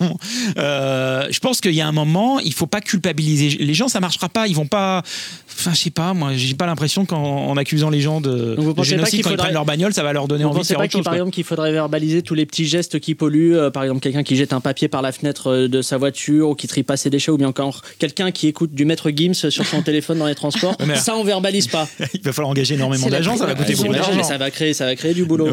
Euh, 0.57 1.27
je 1.29 1.39
pense 1.39 1.61
qu'il 1.61 1.73
y 1.73 1.81
a 1.81 1.87
un 1.87 1.91
moment, 1.91 2.39
il 2.39 2.53
faut 2.53 2.67
pas 2.67 2.81
culpabiliser 2.81 3.57
les 3.63 3.73
gens. 3.73 3.87
Ça 3.87 3.99
marchera 3.99 4.29
pas. 4.29 4.47
Ils 4.47 4.55
vont 4.55 4.67
pas. 4.67 5.03
Enfin, 5.57 5.71
je 5.73 5.79
sais 5.79 5.89
pas. 5.89 6.13
Moi, 6.13 6.31
j'ai 6.35 6.53
pas 6.53 6.65
l'impression 6.65 7.05
qu'en 7.05 7.17
en 7.47 7.57
accusant 7.57 7.89
les 7.89 8.01
gens 8.01 8.21
de, 8.21 8.55
Donc 8.55 8.65
vous 8.65 8.71
de 8.71 8.75
pas 8.77 8.83
génocide 8.83 9.11
qu'il 9.15 9.23
quand 9.23 9.29
ils 9.29 9.31
faudrait- 9.33 9.43
prennent 9.45 9.53
leur 9.53 9.65
bagnole, 9.65 9.93
ça 9.93 10.03
va 10.03 10.13
leur 10.13 10.27
donner 10.27 10.43
Vous 10.43 10.49
envie 10.51 10.61
de 10.61 10.65
faire 10.65 10.77
pas 10.77 10.83
autre 10.83 10.91
qu'il, 10.91 10.99
chose. 10.99 11.05
par 11.05 11.13
exemple, 11.13 11.31
qu'il 11.31 11.43
faudrait 11.43 11.71
verbaliser 11.71 12.21
tous 12.21 12.35
les 12.35 12.45
petits 12.45 12.65
gestes 12.65 12.99
qui 12.99 13.15
polluent 13.15 13.55
euh, 13.55 13.69
Par 13.71 13.83
exemple, 13.83 14.01
quelqu'un 14.01 14.23
qui 14.23 14.35
jette 14.35 14.53
un 14.53 14.61
papier 14.61 14.87
par 14.87 15.01
la 15.01 15.11
fenêtre 15.11 15.51
euh, 15.51 15.67
de 15.67 15.81
sa 15.81 15.97
voiture 15.97 16.49
ou 16.49 16.55
qui 16.55 16.67
trie 16.67 16.83
pas 16.83 16.97
ses 16.97 17.09
déchets 17.09 17.31
ou 17.31 17.37
bien 17.37 17.47
encore 17.47 17.81
quelqu'un 17.99 18.31
qui 18.31 18.47
écoute 18.47 18.73
du 18.73 18.85
maître 18.85 19.09
Gims 19.25 19.49
sur 19.49 19.65
son 19.65 19.81
téléphone 19.81 20.19
dans 20.19 20.27
les 20.27 20.35
transports. 20.35 20.75
Ça, 20.95 21.15
on 21.15 21.23
verbalise 21.23 21.67
pas. 21.67 21.87
Il 22.13 22.21
va 22.21 22.33
falloir 22.33 22.51
engager 22.51 22.75
énormément 22.75 23.07
d'agents, 23.07 23.37
ça 23.37 23.45
va 23.45 23.55
coûter 23.55 23.75
beaucoup 23.75 23.93
d'argent. 23.93 24.23
ça 24.23 24.37
va 24.37 24.51
créer, 24.51 24.73
ça 24.73 24.85
va 24.85 24.95
créer 24.95 25.13
du 25.13 25.25
boulot. 25.25 25.49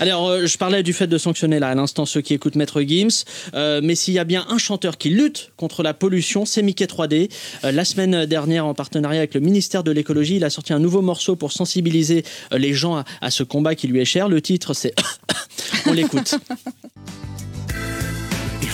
Alors, 0.00 0.28
euh, 0.28 0.46
je 0.46 0.58
parlais 0.58 0.82
du 0.82 0.92
fait 0.92 1.06
de 1.06 1.18
sanctionner 1.18 1.58
là 1.58 1.68
à 1.68 1.74
l'instant 1.74 2.06
ceux 2.06 2.20
qui 2.20 2.34
écoutent 2.34 2.56
Maître 2.56 2.82
Gims, 2.82 3.24
euh, 3.54 3.80
mais 3.82 3.94
s'il 3.94 4.14
y 4.14 4.18
a 4.18 4.24
bien 4.24 4.46
un 4.48 4.58
chanteur 4.58 4.98
qui 4.98 5.10
lutte 5.10 5.52
contre 5.56 5.82
la 5.82 5.94
pollution, 5.94 6.44
c'est 6.44 6.62
Mickey 6.62 6.86
3D. 6.86 7.30
Euh, 7.64 7.72
la 7.72 7.84
semaine 7.84 8.26
dernière, 8.26 8.66
en 8.66 8.74
partenariat 8.74 9.20
avec 9.20 9.34
le 9.34 9.40
ministère 9.40 9.84
de 9.84 9.90
l'écologie, 9.90 10.36
il 10.36 10.44
a 10.44 10.50
sorti 10.50 10.72
un 10.72 10.78
nouveau 10.78 11.02
morceau 11.02 11.36
pour 11.36 11.52
sensibiliser 11.52 12.24
les 12.52 12.74
gens 12.74 12.96
à, 12.96 13.04
à 13.20 13.30
ce 13.30 13.42
combat 13.42 13.74
qui 13.74 13.88
lui 13.88 14.00
est 14.00 14.04
cher. 14.04 14.28
Le 14.28 14.40
titre, 14.40 14.74
c'est 14.74 14.94
on 15.86 15.92
l'écoute. 15.92 16.34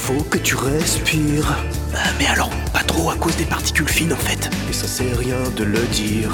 Faut 0.05 0.23
que 0.25 0.39
tu 0.39 0.55
respires. 0.57 1.57
Ah, 1.95 1.99
Mais 2.19 2.27
alors, 2.27 2.51
pas 2.73 2.83
trop 2.83 3.11
à 3.11 3.17
cause 3.17 3.37
des 3.37 3.45
particules 3.45 3.89
fines 3.89 4.13
en 4.13 4.17
fait. 4.17 4.51
Et 4.69 4.73
ça 4.73 4.87
sert 4.87 5.19
rien 5.19 5.37
de 5.57 5.65
le 5.65 5.81
dire. 5.93 6.31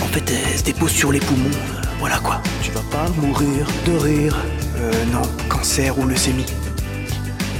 En 0.00 0.06
fait, 0.06 0.22
elles 0.30 0.58
se 0.58 0.64
déposent 0.64 0.92
sur 0.92 1.10
les 1.12 1.20
poumons. 1.20 1.50
euh, 1.50 1.82
Voilà 1.98 2.18
quoi. 2.18 2.40
Tu 2.62 2.70
vas 2.70 2.82
pas 2.90 3.08
mourir 3.20 3.66
de 3.86 3.92
rire. 3.98 4.36
Euh, 4.76 4.92
non, 5.12 5.22
cancer 5.48 5.98
ou 5.98 6.06
leucémie. 6.06 6.46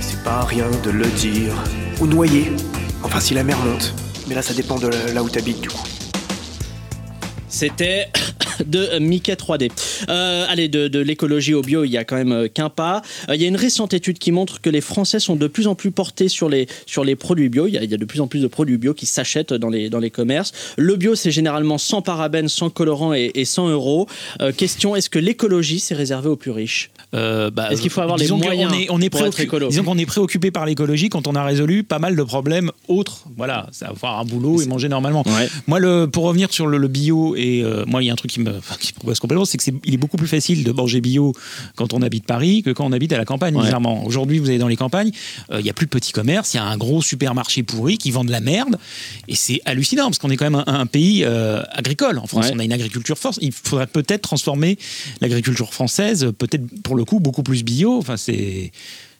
C'est 0.01 0.23
pas 0.23 0.45
rien 0.45 0.67
de 0.85 0.91
le 0.91 1.07
dire. 1.07 1.55
Ou 2.01 2.07
noyer. 2.07 2.53
Enfin, 3.03 3.21
si 3.21 3.35
la 3.35 3.43
mer 3.43 3.59
monte. 3.59 3.95
Mais 4.29 4.35
là, 4.37 4.43
ça 4.43 4.55
dépend 4.55 4.77
de 4.79 4.89
là 5.13 5.23
où 5.23 5.29
t'habites 5.29 5.61
du 5.61 5.69
coup. 5.69 5.83
C'était 7.53 8.09
de 8.67 8.99
Mickey 8.99 9.35
3D. 9.35 9.71
Euh, 10.09 10.47
allez, 10.49 10.69
de, 10.69 10.99
l'écologie 10.99 11.53
au 11.53 11.61
bio, 11.61 11.85
il 11.85 11.91
y 11.91 11.99
a 11.99 12.05
quand 12.05 12.17
même 12.17 12.33
euh, 12.33 12.49
qu'un 12.49 12.71
pas. 12.71 13.03
Euh, 13.29 13.37
il 13.37 13.43
y 13.43 13.45
a 13.45 13.49
une 13.49 13.57
récente 13.57 13.93
étude 13.93 14.19
qui 14.19 14.33
montre 14.33 14.63
que 14.63 14.71
les 14.71 14.81
Français 14.81 15.21
sont 15.21 15.37
de 15.37 15.47
plus 15.47 15.67
en 15.67 15.75
plus 15.75 15.91
portés 15.91 16.29
sur 16.29 16.49
les, 16.49 16.67
produits 17.17 17.51
bio. 17.51 17.67
Il 17.67 17.75
y, 17.75 17.77
a, 17.77 17.87
de 17.87 18.05
plus 18.07 18.23
en 18.23 18.27
plus 18.27 18.41
de 18.41 18.47
produits 18.47 18.79
bio 18.79 18.95
qui 18.95 19.05
s'achètent 19.05 19.53
dans 19.53 19.69
les, 19.69 20.11
commerces. 20.11 20.53
Le 20.79 20.97
bio, 20.97 21.15
c'est 21.15 21.31
généralement 21.31 21.77
sans 21.77 22.01
parabènes, 22.01 22.49
sans 22.49 22.71
colorants 22.71 23.13
et, 23.13 23.31
et 23.35 23.45
100 23.45 23.69
euros. 23.69 24.09
Question, 24.57 24.97
est-ce 24.97 25.11
que 25.11 25.19
l'écologie, 25.19 25.79
c'est 25.79 25.95
réservé 25.95 26.31
aux 26.31 26.37
plus 26.37 26.51
riches? 26.51 26.91
Euh, 27.15 27.51
bah, 27.51 27.71
Est-ce 27.71 27.83
qu'il 27.83 27.91
faut 27.91 28.01
avoir 28.01 28.17
les 28.17 28.29
moyens 28.29 28.73
est, 28.75 28.87
on 28.91 29.01
est 29.01 29.11
pour 29.11 29.21
être 29.27 29.39
écolo 29.41 29.69
Disons 29.69 29.85
qu'on 29.85 29.99
est 29.99 30.07
préoccupé 30.07 30.51
par 30.51 30.65
l'écologie 30.65 31.09
quand 31.11 31.27
on 31.27 31.35
a 31.35 31.45
résolu 31.45 31.83
pas 31.85 31.99
mal 31.99 32.17
de 32.17 32.23
problèmes 32.23 32.71
autres. 32.89 33.25
Voilà, 33.37 33.69
c'est 33.71 33.85
avoir 33.85 34.19
un 34.21 34.25
boulot 34.25 34.63
et 34.63 34.67
manger 34.67 34.89
normalement. 34.89 35.23
Ouais. 35.27 35.49
Moi, 35.67 35.79
le, 35.79 36.07
pour 36.07 36.25
revenir 36.25 36.53
sur 36.53 36.67
le, 36.67 36.79
le 36.79 36.89
bio, 36.89 37.35
et 37.37 37.63
euh, 37.63 37.85
moi, 37.87 38.03
il 38.03 38.07
y 38.07 38.11
a 38.11 38.13
un 38.13 38.17
truc 38.17 38.31
qui 38.31 38.41
me 38.41 38.53
qui 38.81 38.93
progresse 38.95 39.21
complètement, 39.21 39.45
c'est 39.45 39.59
que 39.59 39.65
c'est 39.65 39.75
il 39.85 39.95
est 39.95 39.99
beaucoup 39.99 40.17
plus 40.17 40.27
facile 40.27 40.65
de 40.65 40.73
manger 40.73 41.01
bio 41.01 41.35
quand 41.77 41.93
on 41.93 42.01
habite 42.03 42.25
Paris 42.27 42.63
que 42.63 42.71
quand 42.71 42.87
on 42.87 42.93
habite 42.93 43.13
à 43.13 43.19
la 43.19 43.25
campagne, 43.25 43.55
Ouais. 43.57 43.65
bizarrement. 43.65 44.05
Aujourd'hui, 44.07 44.39
vous 44.39 44.49
allez 44.49 44.59
dans 44.59 44.69
les 44.69 44.77
campagnes, 44.77 45.11
euh, 45.51 45.61
il 45.61 45.67
y 45.67 45.71
a 45.71 45.75
plus 45.75 45.87
de 45.87 45.91
petits 45.91 46.13
commerces, 46.13 46.55
il 46.55 46.57
y 46.57 46.61
a 46.61 46.65
un 46.65 46.77
gros 46.79 47.03
supermarché 47.03 47.63
pourri 47.63 47.99
qui 47.99 48.11
vend 48.11 48.25
de 48.25 48.31
la 48.31 48.41
merde, 48.41 48.79
et 49.29 49.35
c'est 49.35 49.61
hallucinant 49.67 50.05
parce 50.05 50.19
qu'on 50.19 50.31
est 50.31 50.37
quand 50.37 50.51
même 50.51 50.63
un, 50.67 50.81
un 50.81 50.87
pays 50.87 51.25
euh, 51.25 51.63
agricole. 51.73 52.19
En 52.19 52.27
France, 52.27 52.47
Ouais. 52.47 52.53
on 52.55 52.59
a 52.59 52.65
une 52.65 52.73
agriculture 52.73 53.19
forte. 53.19 53.39
Il 53.43 53.53
faudrait 53.53 53.87
peut-être 53.87 54.23
transformer 54.23 54.79
l'agriculture 55.21 55.73
française, 55.75 56.33
peut-être 56.39 56.63
pour 56.83 56.97
le 56.97 57.02
coup 57.05 57.21
beaucoup 57.21 57.43
plus 57.43 57.63
bio. 57.63 57.99
Enfin, 57.99 58.17
c'est 58.17 58.73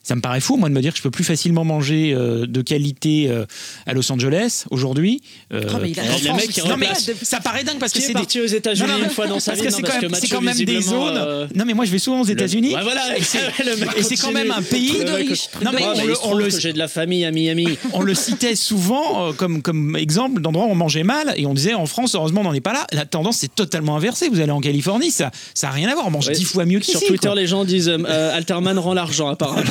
ça 0.03 0.15
me 0.15 0.21
paraît 0.21 0.41
fou, 0.41 0.57
moi, 0.57 0.67
de 0.69 0.73
me 0.73 0.81
dire 0.81 0.91
que 0.91 0.97
je 0.97 1.03
peux 1.03 1.11
plus 1.11 1.23
facilement 1.23 1.63
manger 1.63 2.13
euh, 2.13 2.45
de 2.45 2.61
qualité 2.61 3.27
euh, 3.29 3.45
à 3.85 3.93
Los 3.93 4.11
Angeles 4.11 4.65
aujourd'hui. 4.69 5.21
euh, 5.53 5.61
Oh, 5.73 5.77
mais 5.81 5.91
il 5.91 5.99
a 5.99 6.03
qu'en 6.03 6.11
le 6.11 6.17
France. 6.19 6.37
mec 6.41 6.49
qui 6.51 6.61
Non, 6.67 6.77
mais 6.77 6.89
ça 7.21 7.39
paraît 7.39 7.63
dingue 7.63 7.79
parce 7.79 7.93
Qui 7.93 7.99
que 7.99 8.03
est 8.03 8.07
c'est 8.07 8.13
parti 8.13 8.37
des... 8.39 8.43
aux 8.43 8.47
États-Unis 8.47 8.89
une 9.03 9.09
fois 9.09 9.27
dans 9.27 9.39
sa 9.39 9.53
parce 9.53 9.63
vie 9.63 9.71
c'est 9.73 9.81
quand, 9.81 10.37
quand 10.37 10.41
même 10.41 10.57
des 10.57 10.81
zones. 10.81 11.17
euh, 11.17 11.47
Non, 11.55 11.63
mais 11.65 11.73
moi, 11.73 11.85
je 11.85 11.91
vais 11.91 11.99
souvent 11.99 12.21
aux 12.21 12.25
États-Unis. 12.25 12.75
Ouais, 12.75 12.83
voilà, 12.83 13.17
Et 13.17 13.23
c'est- 13.23 13.39
le 13.63 14.21
quand 14.21 14.31
même 14.31 14.51
un 14.51 14.61
pays 14.61 14.99
de 14.99 15.03
Le 15.05 15.13
riche. 15.13 15.47
Non, 15.63 15.71
mais 15.73 15.83
on 16.23 16.33
le- 16.35 16.43
le- 16.45 16.49
j'ai 16.59 16.73
de 16.73 16.77
la 16.77 16.87
famille 16.87 17.23
à 17.25 17.31
Miami. 17.31 17.67
on 17.93 18.01
le 18.01 18.13
citait 18.13 18.55
souvent 18.55 19.29
euh, 19.29 19.33
comme, 19.33 19.61
comme 19.61 19.95
exemple 19.95 20.41
d'endroits 20.41 20.65
où 20.65 20.69
on 20.71 20.75
mangeait 20.75 21.03
mal 21.03 21.33
et 21.37 21.45
on 21.45 21.53
disait 21.53 21.73
en 21.73 21.85
France, 21.85 22.13
heureusement, 22.15 22.41
on 22.41 22.45
n'en 22.45 22.53
est 22.53 22.61
pas 22.61 22.73
là. 22.73 22.85
La 22.91 23.05
tendance 23.05 23.37
c'est 23.37 23.53
totalement 23.55 23.95
inversée. 23.95 24.27
Vous 24.29 24.39
allez 24.41 24.51
en 24.51 24.61
Californie, 24.61 25.11
ça 25.11 25.31
n'a 25.63 25.69
rien 25.71 25.89
à 25.89 25.93
voir. 25.93 26.07
On 26.07 26.11
mange 26.11 26.29
dix 26.29 26.43
fois 26.43 26.65
mieux 26.65 26.79
qu'ici. 26.79 26.97
Sur 26.97 27.07
Twitter, 27.07 27.31
les 27.35 27.47
gens 27.47 27.63
disent 27.65 27.89
euh, 27.89 27.97
euh, 28.07 28.35
Alterman 28.35 28.77
rend 28.77 28.93
l'argent, 28.93 29.29
apparemment. 29.29 29.61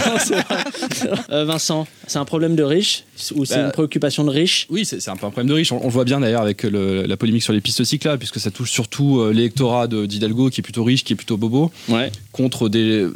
Euh, 1.31 1.45
Vincent, 1.45 1.87
c'est 2.07 2.19
un 2.19 2.25
problème 2.25 2.55
de 2.57 2.63
riche 2.63 3.05
ou 3.35 3.45
c'est 3.45 3.57
Bah, 3.57 3.65
une 3.67 3.73
préoccupation 3.73 4.25
de 4.25 4.31
riche? 4.31 4.67
Oui, 4.71 4.85
c'est 4.85 4.97
un 5.09 5.17
peu 5.17 5.27
un 5.27 5.31
problème 5.31 5.49
de 5.49 5.55
riche. 5.55 5.73
On, 5.73 5.81
on 5.83 5.87
le 5.87 5.93
voit 5.93 6.05
bien 6.05 6.21
d'ailleurs 6.21 6.43
avec 6.43 6.63
le- 6.63 7.05
la 7.07 7.17
polémique 7.17 7.43
sur 7.43 7.53
les 7.53 7.61
pistes 7.61 7.83
cyclables, 7.85 8.19
puisque 8.19 8.41
ça 8.41 8.51
touche 8.51 8.71
surtout 8.71 9.21
euh, 9.21 9.33
l'électorat 9.33 9.87
de- 9.87 10.07
d'Hidalgo, 10.07 10.51
qui 10.51 10.61
est 10.61 10.63
plutôt 10.63 10.85
riche, 10.85 11.05
qui 11.05 11.13
est 11.13 11.17
plutôt 11.17 11.37
bobo, 11.37 11.71
Ouais. 11.89 12.11
contre 12.33 12.69
des. 12.69 13.07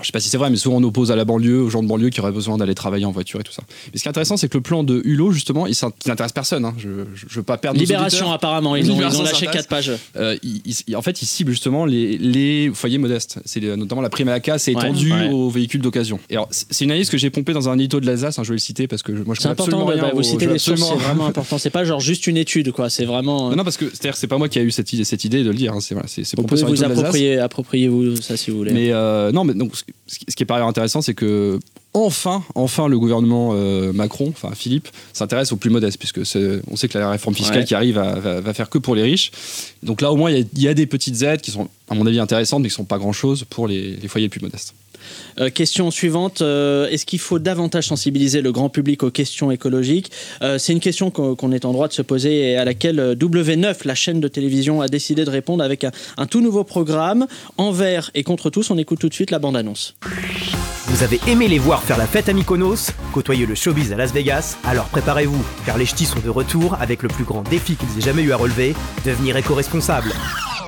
Je 0.00 0.06
sais 0.06 0.12
pas 0.12 0.20
si 0.20 0.28
c'est 0.28 0.36
vrai, 0.38 0.50
mais 0.50 0.56
souvent 0.56 0.76
on 0.78 0.82
oppose 0.82 1.10
à 1.12 1.16
la 1.16 1.24
banlieue, 1.24 1.62
aux 1.62 1.70
gens 1.70 1.82
de 1.82 1.88
banlieue 1.88 2.08
qui 2.10 2.20
auraient 2.20 2.32
besoin 2.32 2.56
d'aller 2.58 2.74
travailler 2.74 3.04
en 3.04 3.12
voiture 3.12 3.38
et 3.40 3.44
tout 3.44 3.52
ça. 3.52 3.62
Mais 3.92 3.98
ce 3.98 4.02
qui 4.02 4.08
est 4.08 4.10
intéressant, 4.10 4.36
c'est 4.36 4.48
que 4.48 4.56
le 4.58 4.62
plan 4.62 4.82
de 4.84 5.00
Hulot, 5.04 5.30
justement, 5.32 5.66
il 5.66 5.74
n'intéresse 6.06 6.32
personne. 6.32 6.64
hein. 6.64 6.74
Je, 6.78 6.88
je, 7.14 7.26
je 7.28 7.34
veux 7.36 7.42
pas 7.44 7.56
perdre 7.58 7.78
Libération, 7.78 8.32
apparemment. 8.32 8.74
Ils 8.76 8.84
ont, 8.84 8.86
ils 8.86 8.92
Libération 8.94 9.20
ont 9.20 9.24
lâché 9.24 9.46
s'intéresse. 9.46 9.66
4 9.66 9.68
pages. 9.68 9.92
Euh, 10.16 10.36
il- 10.42 10.62
il- 10.88 10.96
en 10.96 11.02
fait, 11.02 11.22
il 11.22 11.26
cible 11.26 11.50
justement 11.52 11.84
les, 11.84 12.18
les 12.18 12.70
foyers 12.74 12.98
modestes. 12.98 13.38
C'est 13.44 13.60
notamment 13.76 14.00
la 14.02 14.10
prime 14.10 14.28
à 14.28 14.32
la 14.32 14.40
casse 14.40 14.66
Ouais, 14.66 14.72
étendue 14.72 15.12
ouais. 15.12 15.28
aux 15.30 15.50
véhicules 15.50 15.80
d'occasion. 15.80 16.18
Et 16.30 16.36
alors, 16.42 16.48
c'est 16.50 16.84
une 16.84 16.90
analyse 16.90 17.08
que 17.10 17.16
j'ai 17.18 17.30
pompée 17.30 17.52
dans 17.52 17.68
un 17.68 17.78
édito 17.78 18.00
de 18.00 18.06
l'Alsace. 18.06 18.38
hein, 18.38 18.42
je 18.44 18.48
vais 18.50 18.54
le 18.54 18.58
citer 18.60 18.86
parce 18.86 19.02
que 19.02 19.14
je- 19.16 19.22
moi 19.22 19.34
je 19.34 19.40
C'est 19.40 19.48
important 19.48 19.84
rien. 19.86 20.00
bah, 20.02 20.10
au- 20.14 20.20
vous 20.22 20.38
veux 20.38 20.52
les 20.52 20.58
sources, 20.58 20.80
c'est 20.82 20.94
vraiment 20.96 21.26
important. 21.26 21.58
C'est 21.58 21.70
pas 21.70 21.84
genre 21.84 22.00
juste 22.00 22.26
une 22.26 22.36
étude, 22.36 22.72
quoi. 22.72 22.90
C'est 22.90 23.04
vraiment. 23.04 23.46
euh, 23.46 23.50
Non, 23.50 23.56
non, 23.56 23.64
parce 23.64 23.76
que 23.76 23.86
c'est-à-dire 23.88 24.16
c'est 24.16 24.26
pas 24.26 24.38
moi 24.38 24.48
qui 24.48 24.58
a 24.58 24.62
eu 24.62 24.70
cette 24.70 24.92
idée, 24.92 25.04
cette 25.04 25.24
idée 25.24 25.42
de 25.44 25.48
le 25.50 25.54
dire. 25.56 25.72
hein, 25.72 25.80
C'est 25.80 25.94
voilà, 25.94 26.08
c'est- 26.08 26.22
vous 26.36 26.42
pouvez 26.44 26.62
vous 26.62 26.84
approprier, 26.84 27.38
appropriez-vous 27.38 28.16
ça 28.16 28.36
si 28.36 28.50
vous 28.50 28.58
voulez. 28.58 28.72
Mais 28.72 28.92
euh, 28.92 29.32
non, 29.32 29.44
mais 29.44 29.54
donc 29.54 29.76
ce 29.76 29.84
qui, 29.84 29.92
ce 30.28 30.36
qui 30.36 30.42
est 30.42 30.46
par 30.46 30.56
ailleurs 30.58 30.68
intéressant, 30.68 31.00
c'est 31.02 31.14
que 31.14 31.58
enfin, 31.94 32.42
enfin, 32.54 32.88
le 32.88 32.98
gouvernement 32.98 33.50
euh, 33.54 33.92
Macron, 33.92 34.28
enfin 34.30 34.54
Philippe, 34.54 34.88
s'intéresse 35.12 35.52
aux 35.52 35.56
plus 35.56 35.70
modestes, 35.70 35.98
puisque 35.98 36.20
on 36.70 36.76
sait 36.76 36.88
que 36.88 36.98
la 36.98 37.10
réforme 37.10 37.34
fiscale 37.36 37.58
Ouais. 37.58 37.64
qui 37.64 37.74
arrive 37.74 37.96
va, 37.96 38.18
va- 38.18 38.40
va 38.40 38.54
faire 38.54 38.70
que 38.70 38.78
pour 38.78 38.94
les 38.94 39.02
riches. 39.02 39.30
Donc 39.82 40.00
là, 40.00 40.10
au 40.10 40.16
moins, 40.16 40.30
il 40.30 40.38
y 40.38 40.42
a- 40.42 40.44
il 40.56 40.62
y, 40.62 40.68
a 40.68 40.74
des 40.74 40.86
petites 40.86 41.20
aides 41.22 41.40
qui 41.42 41.50
sont, 41.50 41.68
à 41.90 41.94
mon 41.94 42.06
avis, 42.06 42.18
intéressantes, 42.18 42.62
mais 42.62 42.68
qui 42.68 42.74
sont 42.74 42.84
pas 42.84 42.98
grand-chose 42.98 43.44
pour 43.48 43.68
les, 43.68 43.96
les 43.96 44.08
foyers 44.08 44.26
les 44.26 44.30
plus 44.30 44.40
modestes. 44.40 44.74
Euh, 45.40 45.50
question 45.50 45.90
suivante 45.90 46.42
euh, 46.42 46.88
est-ce 46.88 47.06
qu'il 47.06 47.18
faut 47.18 47.38
davantage 47.38 47.88
sensibiliser 47.88 48.42
le 48.42 48.52
grand 48.52 48.68
public 48.68 49.02
aux 49.02 49.10
questions 49.10 49.50
écologiques 49.50 50.10
Euh, 50.42 50.58
C'est 50.58 50.72
une 50.72 50.80
question 50.80 51.10
qu'on 51.10 51.52
est 51.52 51.64
en 51.64 51.72
droit 51.72 51.88
de 51.88 51.92
se 51.92 52.02
poser 52.02 52.52
et 52.52 52.56
à 52.56 52.64
laquelle 52.64 53.00
euh, 53.00 53.14
W9, 53.14 53.86
la 53.86 53.94
chaîne 53.94 54.20
de 54.20 54.28
télévision, 54.28 54.80
a 54.80 54.88
décidé 54.88 55.24
de 55.24 55.30
répondre 55.30 55.62
avec 55.64 55.84
un, 55.84 55.90
un 56.16 56.26
tout 56.26 56.40
nouveau 56.40 56.64
programme 56.64 57.26
envers 57.56 58.10
et 58.14 58.22
contre 58.22 58.50
tous. 58.50 58.70
On 58.70 58.78
écoute 58.78 58.98
tout 59.00 59.08
de 59.08 59.14
suite 59.14 59.30
la 59.30 59.38
bande-annonce. 59.38 59.94
Vous 60.86 61.02
avez 61.02 61.20
aimé 61.26 61.48
les 61.48 61.58
voir 61.58 61.82
faire 61.82 61.96
la 61.96 62.06
fête 62.06 62.28
à 62.28 62.32
Mykonos, 62.34 62.90
côtoyer 63.12 63.46
le 63.46 63.54
showbiz 63.54 63.92
à 63.92 63.96
Las 63.96 64.12
Vegas, 64.12 64.56
alors 64.64 64.84
préparez-vous, 64.86 65.42
car 65.64 65.78
les 65.78 65.86
ch'tis 65.86 66.04
sont 66.04 66.20
de 66.20 66.28
retour 66.28 66.76
avec 66.80 67.02
le 67.02 67.08
plus 67.08 67.24
grand 67.24 67.42
défi 67.48 67.76
qu'ils 67.76 67.88
aient 67.98 68.04
jamais 68.04 68.22
eu 68.22 68.32
à 68.32 68.36
relever, 68.36 68.74
devenir 69.06 69.36
éco-responsable. 69.36 70.12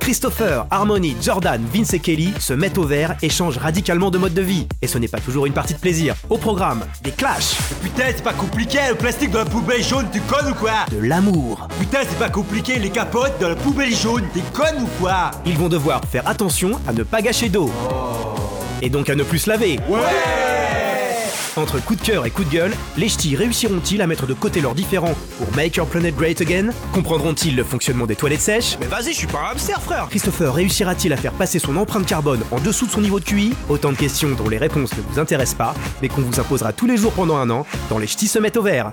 Christopher, 0.05 0.67
Harmony, 0.69 1.17
Jordan, 1.19 1.65
Vince 1.73 1.95
et 1.95 1.99
Kelly 1.99 2.31
se 2.39 2.53
mettent 2.53 2.77
au 2.77 2.83
vert 2.83 3.15
et 3.23 3.29
changent 3.31 3.57
radicalement 3.57 4.11
de 4.11 4.19
mode 4.19 4.35
de 4.35 4.41
vie. 4.43 4.67
Et 4.83 4.85
ce 4.85 4.99
n'est 4.99 5.07
pas 5.07 5.19
toujours 5.19 5.47
une 5.47 5.53
partie 5.53 5.73
de 5.73 5.79
plaisir. 5.79 6.13
Au 6.29 6.37
programme, 6.37 6.85
des 7.01 7.09
clashs, 7.09 7.55
Putain, 7.81 8.03
c'est 8.15 8.23
pas 8.23 8.33
compliqué, 8.33 8.77
le 8.87 8.93
plastique 8.93 9.31
dans 9.31 9.39
la 9.39 9.45
poubelle 9.45 9.83
jaune, 9.83 10.05
tu 10.13 10.21
connes 10.21 10.51
ou 10.51 10.53
quoi? 10.53 10.85
De 10.91 10.99
l'amour. 10.99 11.67
Putain, 11.79 12.01
c'est 12.07 12.19
pas 12.19 12.29
compliqué, 12.29 12.77
les 12.77 12.91
capotes 12.91 13.33
dans 13.41 13.49
la 13.49 13.55
poubelle 13.55 13.95
jaune, 13.95 14.25
t'es 14.31 14.43
conne 14.53 14.83
ou 14.83 14.89
quoi? 15.01 15.31
Ils 15.43 15.57
vont 15.57 15.69
devoir 15.69 16.01
faire 16.05 16.27
attention 16.27 16.79
à 16.87 16.93
ne 16.93 17.01
pas 17.01 17.23
gâcher 17.23 17.49
d'eau. 17.49 17.71
Et 18.83 18.91
donc 18.91 19.09
à 19.09 19.15
ne 19.15 19.23
plus 19.23 19.39
se 19.39 19.49
laver. 19.49 19.79
Entre 21.57 21.81
coup 21.81 21.95
de 21.95 22.01
cœur 22.01 22.25
et 22.25 22.31
coup 22.31 22.43
de 22.43 22.49
gueule, 22.49 22.73
les 22.97 23.07
ch'tis 23.07 23.35
réussiront-ils 23.35 24.01
à 24.01 24.07
mettre 24.07 24.27
de 24.27 24.33
côté 24.33 24.59
leurs 24.59 24.75
différends 24.75 25.13
pour 25.37 25.55
Make 25.55 25.77
Your 25.77 25.87
Planet 25.87 26.13
Great 26.13 26.41
Again? 26.41 26.71
Comprendront-ils 26.93 27.55
le 27.55 27.63
fonctionnement 27.63 28.05
des 28.05 28.17
toilettes 28.17 28.41
sèches? 28.41 28.77
Mais 28.81 28.87
vas-y, 28.87 29.13
je 29.13 29.19
suis 29.19 29.27
pas 29.27 29.39
un 29.39 29.51
hamster, 29.51 29.81
frère. 29.81 30.07
Christopher 30.09 30.53
réussira-t-il 30.53 31.13
à 31.13 31.17
faire 31.17 31.31
passer 31.31 31.59
son 31.59 31.77
empreinte 31.77 32.05
carbone 32.05 32.41
en 32.51 32.59
dessous 32.59 32.87
de 32.87 32.91
son 32.91 32.99
niveau 32.99 33.21
de 33.21 33.25
QI? 33.25 33.53
Autant 33.69 33.93
de 33.93 33.97
questions 33.97 34.31
dont 34.31 34.49
les 34.49 34.57
réponses 34.57 34.91
ne 34.97 35.01
vous 35.09 35.17
intéressent 35.17 35.57
pas, 35.57 35.73
mais 36.01 36.09
qu'on 36.09 36.21
vous 36.21 36.41
imposera 36.41 36.73
tous 36.73 36.87
les 36.87 36.97
jours 36.97 37.13
pendant 37.13 37.37
un 37.37 37.49
an 37.49 37.65
dans 37.89 37.99
Les 37.99 38.07
ch'tis 38.07 38.27
se 38.27 38.39
mettent 38.39 38.57
au 38.57 38.63
vert. 38.63 38.91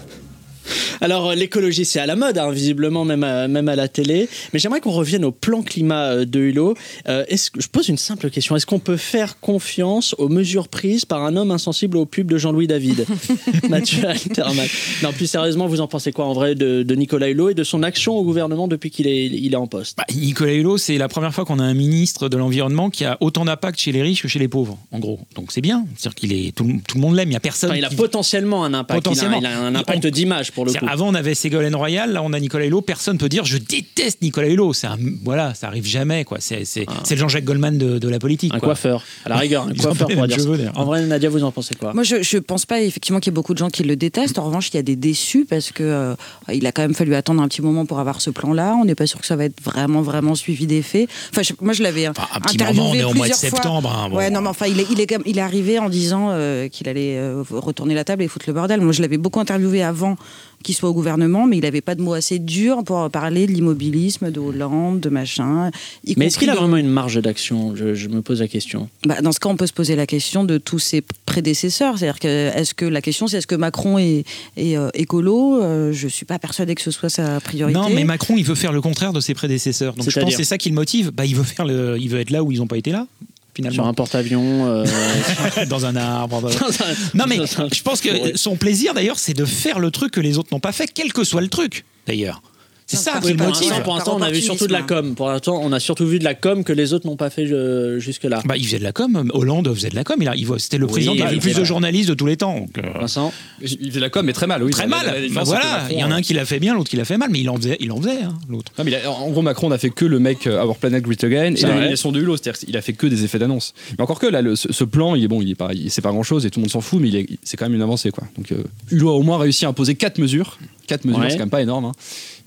Alors 1.01 1.35
l'écologie 1.35 1.85
c'est 1.85 1.99
à 2.01 2.07
la 2.07 2.17
mode, 2.17 2.39
hein, 2.39 2.51
visiblement 2.51 3.05
même 3.05 3.25
à, 3.25 3.49
même 3.49 3.69
à 3.69 3.77
la 3.77 3.89
télé. 3.89 4.29
Mais 4.53 4.59
j'aimerais 4.59 4.81
qu'on 4.81 4.91
revienne 4.93 5.25
au 5.25 5.33
plan 5.33 5.63
climat 5.63 6.05
euh, 6.13 6.25
de 6.25 6.41
Hulot. 6.41 6.75
Euh, 7.09 7.25
est-ce 7.29 7.51
que, 7.51 7.61
je 7.61 7.69
pose 7.69 7.89
une 7.89 7.99
simple 7.99 8.31
question 8.31 8.57
est-ce 8.57 8.67
qu'on 8.67 8.79
peut 8.79 8.97
faire 8.97 9.41
confiance 9.41 10.15
aux 10.19 10.29
mesures 10.29 10.69
prises 10.69 11.05
par 11.05 11.25
un 11.25 11.37
homme 11.37 11.51
insensible 11.51 11.97
au 11.97 12.07
pub 12.07 12.31
de 12.31 12.39
Jean-Louis 12.39 12.67
David 12.67 13.07
Mathieu 13.69 14.07
Alterman. 14.07 14.67
Non, 15.03 15.13
plus 15.13 15.27
sérieusement, 15.27 15.67
vous 15.67 15.81
en 15.81 15.89
pensez 15.89 16.13
quoi 16.13 16.27
en 16.27 16.33
vrai 16.33 16.55
de, 16.55 16.83
de 16.83 16.95
Nicolas 16.95 17.29
Hulot 17.29 17.51
et 17.51 17.55
de 17.55 17.65
son 17.65 17.83
action 17.83 18.15
au 18.17 18.23
gouvernement 18.25 18.69
depuis 18.69 18.91
qu'il 18.91 19.07
est, 19.07 19.27
il 19.27 19.53
est 19.53 19.57
en 19.57 19.67
poste? 19.67 19.97
Bah, 19.99 20.05
Nicolas 20.15 20.53
Hulot, 20.55 20.79
c'est 20.79 20.99
la 20.99 21.09
première 21.09 21.35
fois 21.35 21.45
qu'on 21.45 21.59
a 21.59 21.65
un 21.65 21.75
ministre 21.75 22.29
de 22.29 22.37
l'environnement 22.37 22.91
qui 22.91 23.05
a 23.05 23.17
autant 23.21 23.45
d'impact 23.45 23.81
chez 23.81 23.93
les 23.93 24.03
riches 24.03 24.23
que 24.23 24.29
chez 24.29 24.39
les 24.39 24.49
pauvres, 24.49 24.79
en 24.93 24.99
gros. 24.99 25.21
Donc 25.35 25.53
c'est 25.53 25.61
bien. 25.61 25.85
C'est-à-dire 25.97 26.15
qu'il 26.15 26.33
est 26.33 26.55
tout, 26.55 26.65
le- 26.65 26.81
tout 26.87 26.97
le 26.97 27.01
monde 27.03 27.17
l'aime. 27.17 27.31
Il 27.31 27.35
y 27.35 27.37
a 27.37 27.41
personne. 27.41 27.71
Enfin, 27.71 27.79
il 27.79 27.85
a 27.85 27.89
qui- 27.89 27.97
potentiellement 27.97 28.65
un 28.65 28.75
impact. 28.75 29.03
Potentiellement. 29.05 29.39
Il, 29.41 29.47
a, 29.47 29.51
il 29.51 29.55
a 29.55 29.61
un 29.61 29.75
impact 29.75 30.05
On- 30.05 30.11
d'image 30.11 30.52
pour 30.55 30.65
le 30.65 30.71
coup. 30.71 30.79
C'est-à-dire, 30.79 30.93
Avant, 30.93 31.09
on 31.09 31.15
avait 31.15 31.35
Ségolène 31.35 31.75
Royal, 31.75 32.13
là, 32.13 32.23
on 32.23 32.33
a 32.33 32.41
Nicolas 32.41 32.67
Hulot. 32.67 32.81
Personne 32.83 33.19
peut 33.19 33.29
dire 33.29 33.45
je 33.45 33.59
déteste 33.59 34.23
Nicolas 34.23 34.49
Hulot. 34.49 34.73
C'est 34.73 34.87
un- 34.87 34.99
voilà, 35.25 35.55
ça 35.55 35.67
arrive 35.69 35.87
jamais, 35.87 36.25
quoi. 36.25 36.39
C'est 36.41 36.65
c'est- 36.65 36.87
c'est 37.05 37.15
le 37.15 37.21
Jean-Jacques 37.21 37.45
Goldman 37.45 37.79
de, 37.79 37.99
de 37.99 38.09
la 38.09 38.19
politique. 38.19 38.53
Un 38.55 38.59
quoi. 38.59 38.69
coiffeur, 38.69 39.05
à 39.25 39.29
la 39.29 39.37
rigueur, 39.37 39.65
un 39.65 39.73
coiffeur 39.75 40.09
pour 40.09 40.27
dire 40.27 40.47
d'ailleurs. 40.47 40.73
En 40.79 40.85
vrai, 40.85 41.05
Nadia, 41.07 41.29
vous 41.29 41.45
en 41.45 41.53
pensez 41.53 41.75
quoi? 41.75 41.93
Moi, 41.95 42.03
je, 42.03 42.23
je 42.23 42.39
pense 42.39 42.67
pas 42.67 42.81
effectivement 42.81 43.21
qu'il 43.21 43.31
y 43.31 43.35
ait 43.35 43.35
beaucoup 43.35 43.55
de 43.55 43.59
gens 43.59 43.71
qui 43.71 43.83
le 43.83 43.97
détestent. 43.97 44.39
En 44.39 44.45
revanche, 44.45 44.69
il 44.73 44.77
y 44.77 44.79
a 44.79 44.83
des 44.83 44.97
déçus 44.97 45.45
parce 45.49 45.71
que 45.73 45.83
euh, 45.83 46.15
il 46.53 46.67
a 46.67 46.73
quand 46.73 46.83
même 46.83 46.95
fallu 46.95 47.15
attendre 47.15 47.43
un 47.43 47.49
petit 47.49 47.63
moment 47.63 47.87
pour 47.87 47.99
avoir 48.01 48.21
ce 48.21 48.31
plan-là. 48.31 48.77
On 48.81 48.85
n'est 48.85 48.95
pas 48.95 49.07
sûr 49.07 49.21
que 49.21 49.27
ça 49.27 49.37
va 49.37 49.45
être 49.45 49.61
vraiment, 49.63 50.03
vraiment 50.03 50.35
suivi 50.35 50.67
des 50.67 50.83
faits. 50.83 51.09
Enfin, 51.31 51.43
je- 51.43 51.53
moi, 51.61 51.73
je 51.73 51.83
l'avais 51.83 52.07
un 52.07 52.13
petit 52.13 52.23
interviewé 52.63 52.75
moment, 52.75 52.91
on 52.91 52.95
est 52.95 53.05
au 53.05 53.15
mois 53.15 53.27
de 53.29 53.33
plusieurs 53.33 53.39
fois. 53.51 53.61
septembre, 53.61 53.93
hein, 53.97 54.09
bon. 54.11 54.17
Ouais, 54.17 54.31
non, 54.31 54.41
mais 54.41 54.49
enfin, 54.49 54.67
il 54.67 54.79
est, 54.81 54.87
il 54.91 55.01
est, 55.01 55.07
quand 55.07 55.17
même- 55.17 55.23
il 55.27 55.39
est 55.39 55.43
arrivé 55.43 55.79
en 55.79 55.89
disant 55.89 56.29
euh, 56.31 56.69
qu'il 56.69 56.89
allait 56.89 57.17
euh, 57.19 57.43
retourner 57.51 57.95
la 57.95 58.05
table 58.05 58.23
et 58.23 58.29
foutre 58.29 58.45
le 58.49 58.53
bordel. 58.53 58.81
Moi, 58.81 58.93
je 58.93 59.03
l'avais 59.03 59.19
beaucoup 59.19 59.41
interviewé 59.41 59.83
avant 59.83 60.17
qu'il 60.63 60.75
soit 60.75 60.89
au 60.89 60.95
gouvernement, 60.95 61.47
mais 61.47 61.59
il 61.59 61.63
n'avait 61.63 61.81
pas 61.81 61.95
de 61.95 62.03
mots 62.03 62.15
assez 62.15 62.39
durs 62.39 62.85
pour 62.85 63.11
parler 63.11 63.47
de 63.47 63.53
l'immobilisme, 63.53 64.31
de 64.31 64.41
Hollande, 64.41 65.01
de 65.01 65.09
machin. 65.09 65.71
Mais 66.17 66.27
est-ce 66.27 66.39
qu'il 66.39 66.51
a 66.51 66.55
vraiment 66.55 66.77
une 66.77 66.89
marge 66.89 67.21
d'action 67.21 67.75
je, 67.75 67.95
je 67.95 68.09
me 68.09 68.23
pose 68.23 68.41
la 68.41 68.49
question. 68.49 68.89
bah, 69.05 69.21
dans 69.21 69.33
ce 69.33 69.41
cas, 69.41 69.49
on 69.49 69.57
peut 69.57 69.67
se 69.67 69.73
poser 69.73 69.97
la 69.97 70.07
question 70.07 70.45
de 70.45 70.59
tous 70.59 70.79
ses 70.79 71.03
prédécesseurs. 71.27 71.99
C'est-à-dire 71.99 72.21
que 72.21 72.29
est-ce 72.57 72.75
que 72.75 72.85
la 72.85 73.01
question, 73.01 73.27
c'est 73.27 73.39
est-ce 73.39 73.47
que 73.47 73.55
Macron 73.55 73.99
est, 73.99 74.25
est, 74.57 74.77
euh, 74.77 74.89
écolo? 74.95 75.61
Euh, 75.63 75.93
Je 75.93 76.09
suis 76.09 76.27
pas 76.27 76.39
persuadée 76.39 76.75
que 76.75 76.83
ce 76.83 76.91
soit 76.91 77.09
sa 77.09 77.41
priorité. 77.41 77.79
Non, 77.79 77.89
mais 77.91 78.05
Macron, 78.05 78.35
il 78.37 78.45
veut 78.45 78.55
faire 78.55 78.73
le 78.73 78.81
contraire 78.81 79.13
de 79.13 79.21
ses 79.21 79.35
prédécesseurs. 79.35 79.95
Donc 79.95 80.09
je 80.09 80.21
pense 80.21 80.31
que 80.31 80.37
c'est 80.37 80.45
ça 80.45 80.59
qui 80.59 80.69
le 80.69 80.75
motive. 80.75 81.11
Bah, 81.11 81.25
il 81.25 81.35
veut 81.35 81.43
faire 81.43 81.67
le, 81.67 81.97
il 81.99 82.09
veut 82.09 82.21
être 82.21 82.31
là 82.31 82.43
où 82.43 82.53
ils 82.53 82.59
n'ont 82.59 82.67
pas 82.67 82.79
été 82.79 82.91
là. 82.93 83.07
Finalement. 83.55 83.75
Sur 83.75 83.87
un 83.87 83.95
porte-avions. 83.95 84.67
euh, 84.67 84.87
dans 85.69 85.85
un 85.87 85.95
arbre. 85.97 86.41
dans- 86.41 86.49
dans 86.49 86.55
un- 86.83 86.95
Non 87.15 87.25
mais 87.29 87.39
je 87.73 87.83
pense 87.83 88.01
que 88.01 88.37
son 88.37 88.57
plaisir 88.57 88.95
d'ailleurs, 88.95 89.19
c'est 89.19 89.35
de 89.35 89.45
faire 89.45 89.79
le 89.79 89.91
truc 89.91 90.13
que 90.13 90.21
les 90.21 90.39
autres 90.39 90.49
n'ont 90.53 90.61
pas 90.61 90.73
fait, 90.73 90.91
quel 90.93 91.13
que 91.13 91.25
soit 91.25 91.41
le 91.43 91.49
truc. 91.49 91.85
D'ailleurs, 92.07 92.43
c'est 92.87 92.97
ça 92.97 93.21
Oui, 93.25 93.33
le 93.33 93.39
l'instant, 93.39 93.81
pour 93.83 93.95
l'instant, 93.95 94.17
on 94.19 94.23
a 94.23 94.31
vu 94.31 94.41
surtout 94.41 94.67
de 94.67 94.73
la 94.73 94.83
com. 94.83 95.15
Pour 95.15 95.29
l'instant, 95.29 95.61
on 95.63 95.73
a 95.73 95.81
surtout 95.81 96.07
vu 96.07 96.19
de 96.19 96.25
la 96.25 96.35
com 96.35 96.65
que 96.65 96.73
les 96.73 96.93
autres 96.93 97.07
n'ont 97.07 97.17
pas 97.17 97.31
fait 97.31 97.47
euh, 97.51 97.99
jusque-là. 97.99 98.43
Bah, 98.45 98.57
il 98.57 98.65
faisait 98.65 98.79
de 98.79 98.85
la 98.85 98.93
com. 98.93 99.31
Hollande 99.35 99.73
faisait 99.75 99.89
de 99.91 99.95
la 99.95 100.05
com. 100.05 100.17
Il 100.21 100.29
a- 100.29 100.37
il 100.37 100.47
C'était 100.59 100.79
le 100.79 100.87
Oui, 100.87 100.93
président 100.93 101.15
qui 101.15 101.23
avait 101.23 101.35
le 101.35 101.41
plus 101.41 101.55
de 101.57 101.65
journalistes 101.65 102.09
de 102.09 102.15
tous 102.15 102.27
les 102.27 102.37
temps. 102.37 102.55
donc, 102.61 102.79
euh, 102.79 102.83
Vincent 103.01 103.33
Il 103.63 103.89
faisait 103.91 104.01
la 104.01 104.11
com, 104.11 104.25
mais 104.27 104.33
très 104.33 104.47
mal, 104.47 104.63
oui. 104.63 104.71
Très 104.73 104.87
mal. 104.87 105.07
la- 105.07 105.21
la 105.21 105.29
Bah 105.29 105.43
voilà, 105.45 105.65
Macron, 105.65 105.87
il 105.91 105.99
y 105.99 106.05
en 106.05 106.11
a 106.11 106.15
euh, 106.15 106.17
un 106.17 106.23
qui 106.23 106.35
l'a 106.35 106.45
fait 106.45 106.59
bien, 106.61 106.75
l'autre 106.75 106.91
qui 106.91 106.97
l'a 106.97 107.05
fait 107.05 107.17
mal, 107.17 107.29
mais 107.33 107.41
il 107.41 107.49
en 107.51 107.57
faisait, 107.57 107.77
il 107.81 107.91
en 107.93 107.97
faisait, 108.01 108.23
hein, 108.23 108.35
l'autre. 108.49 108.73
Non, 108.79 108.85
mais 108.85 108.91
il 108.91 108.95
a- 108.97 109.11
en 109.11 109.31
gros, 109.31 109.43
Macron 109.43 109.69
n'a 109.71 109.79
fait 109.79 109.91
que 109.91 110.05
le 110.05 110.19
mec 110.19 110.47
euh, 110.47 110.63
Our 110.63 110.77
Planet 110.77 111.03
Great 111.03 111.23
Again 111.25 111.55
et 111.55 111.63
l'élimination 111.63 112.13
de 112.13 112.21
Hulot. 112.21 112.37
C'est-à-dire 112.37 112.59
qu'il 112.61 112.77
a 112.77 112.83
fait 112.83 112.93
que 112.93 113.07
des 113.07 113.25
effets 113.25 113.39
d'annonce. 113.39 113.73
Mais 113.99 114.03
encore 114.03 114.19
que 114.19 114.27
là, 114.27 114.43
le- 114.43 114.57
ce, 114.57 114.73
ce 114.73 114.85
plan, 114.85 115.15
il 115.15 115.25
est 115.25 115.29
bon, 115.29 115.41
il 115.43 115.51
est 115.51 115.55
pas, 115.55 115.71
il- 115.73 115.91
c'est 115.91 116.03
pas 116.03 116.11
grand 116.11 116.23
chose 116.23 116.45
et 116.47 116.51
tout 116.51 116.61
le 116.61 116.63
monde 116.65 116.71
s'en 116.71 116.81
fout, 116.81 117.01
mais 117.01 117.09
il 117.09 117.17
est- 117.17 117.27
c'est 117.43 117.57
quand 117.57 117.65
même 117.67 117.75
une 117.75 117.83
avancée, 117.83 118.11
quoi. 118.11 118.25
Donc, 118.37 118.53
euh, 118.53 118.63
Hulot 118.91 119.09
a 119.11 119.13
au 119.15 119.23
moins 119.23 119.39
réussi 119.39 119.65
à 119.65 119.69
imposer 119.69 119.95
quatre 119.95 120.19
mesures. 120.19 120.59
Quatre 120.87 121.05
mesures, 121.05 121.21
Ouais. 121.21 121.31
c'est 121.31 121.37
quand 121.37 121.43
même 121.45 121.51
pas 121.51 121.63
énorme. 121.63 121.85
hein. 121.87 121.93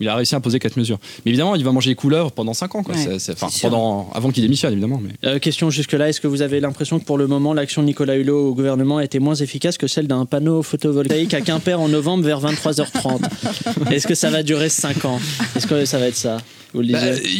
Il 0.02 0.10
a 0.10 0.16
réussi 0.16 0.36
à 0.36 0.40
imposer 0.40 0.60
quatre 0.60 0.76
mesures. 0.76 0.98
Mais 1.26 1.32
évidemment, 1.32 1.56
il 1.56 1.64
va 1.64 1.72
manger 1.72 1.92
les 1.92 1.96
couleurs 1.96 2.34
pendant 2.34 2.54
5 2.54 2.76
ans, 2.76 2.84
quoi. 2.84 2.94
Ouais, 2.96 3.02
C'est- 3.18 3.34
c'est- 3.38 3.62
pendant, 3.62 4.10
avant 4.14 4.30
qu'il 4.30 4.44
démissionne, 4.44 4.74
évidemment. 4.74 5.00
Mais... 5.02 5.12
Euh, 5.30 5.40
question 5.40 5.70
jusque-là, 5.70 6.10
est-ce 6.10 6.20
que 6.20 6.28
vous 6.28 6.42
avez 6.42 6.60
l'impression 6.60 7.00
que 7.00 7.06
pour 7.06 7.18
le 7.18 7.28
moment, 7.28 7.54
l'action 7.54 7.82
de 7.82 7.88
Nicolas 7.88 8.16
Hulot 8.18 8.50
au 8.50 8.54
gouvernement 8.54 9.00
était 9.00 9.20
moins 9.20 9.36
efficace 9.36 9.78
que 9.78 9.88
celle 9.88 10.08
d'un 10.08 10.26
panneau 10.26 10.62
photovoltaïque 10.64 11.34
à 11.34 11.40
Quimper 11.42 11.80
en 11.80 11.88
novembre 11.88 12.26
vers 12.26 12.42
23h30 12.42 13.22
Est-ce 13.92 14.06
que 14.08 14.16
ça 14.16 14.30
va 14.30 14.44
durer 14.44 14.68
5 14.70 15.06
ans? 15.06 15.20
Est-ce 15.56 15.66
que 15.68 15.86
ça 15.86 15.98
va 15.98 16.08
être 16.08 16.18
ça? 16.18 16.38
Vous 16.74 16.82
le 16.82 16.92
Bah, 16.92 17.00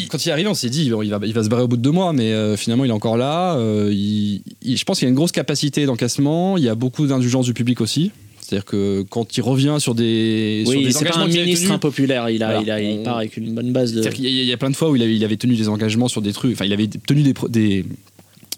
quand 0.10 0.26
il 0.26 0.30
est 0.30 0.32
arrivé, 0.32 0.48
on 0.48 0.54
s'est 0.54 0.70
dit 0.70 0.90
bon, 0.90 1.02
il 1.02 1.10
va, 1.10 1.20
il 1.26 1.34
va 1.34 1.44
se 1.44 1.50
barrer 1.50 1.64
au 1.64 1.68
bout 1.68 1.76
de 1.76 1.82
deux 1.82 1.92
mois, 1.92 2.14
mais 2.14 2.32
euh, 2.32 2.56
finalement 2.56 2.86
il 2.86 2.90
est 2.90 2.94
encore 2.94 3.18
là. 3.18 3.56
Euh, 3.58 3.90
il- 3.92 4.44
il- 4.62 4.78
je 4.78 4.86
pense 4.86 5.00
qu'il 5.00 5.06
y 5.06 5.08
a 5.08 5.10
une 5.10 5.16
grosse 5.16 5.34
capacité 5.34 5.86
d'encaissement. 5.86 6.56
Il 6.58 6.64
y 6.64 6.70
a 6.70 6.76
beaucoup 6.76 7.06
d'indulgence 7.06 7.46
du 7.46 7.54
public 7.54 7.82
aussi. 7.82 8.12
C'est-à-dire 8.48 8.66
que 8.66 9.04
quand 9.10 9.36
il 9.38 9.42
revient 9.42 9.78
sur 9.80 9.96
des, 9.96 10.62
sur 10.66 10.76
Oui, 10.78 10.84
des 10.86 10.92
c'est 10.92 11.06
pas 11.06 11.18
un 11.18 11.28
ministre 11.28 11.72
impopulaire, 11.72 12.30
il, 12.30 12.44
a, 12.44 12.60
Voilà. 12.60 12.62
il, 12.62 12.70
a, 12.72 12.80
il 12.82 13.02
part 13.02 13.18
avec 13.18 13.38
une 13.38 13.54
bonne 13.56 13.72
base 13.72 13.92
de. 13.92 14.02
C'est-à-dire 14.04 14.16
qu'il 14.18 14.26
y, 14.26 14.40
a- 14.40 14.44
il 14.44 14.48
y 14.48 14.54
a 14.54 14.58
plein 14.58 14.70
de 14.70 14.76
fois 14.76 14.92
où 14.92 14.96
il 14.96 15.02
avait, 15.02 15.16
il 15.16 15.24
avait 15.26 15.36
tenu 15.38 15.56
des 15.56 15.68
engagements 15.68 16.08
sur 16.08 16.22
des 16.22 16.32
trucs, 16.32 16.54
enfin 16.54 16.66
il 16.66 16.74
avait 16.74 16.88
tenu 16.88 17.24
des, 17.24 17.84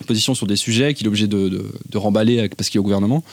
positions 0.05 0.35
sur 0.35 0.45
des 0.45 0.57
sujets 0.57 0.93
qu'il 0.93 1.05
est 1.05 1.07
obligé 1.07 1.27
de, 1.27 1.47
de- 1.49 1.65
de 1.89 1.97
remballer 1.97 2.39
avec- 2.39 2.55
parce 2.55 2.69
qu'il 2.69 2.77
est 2.77 2.81
au 2.81 2.83
gouvernement. 2.83 3.23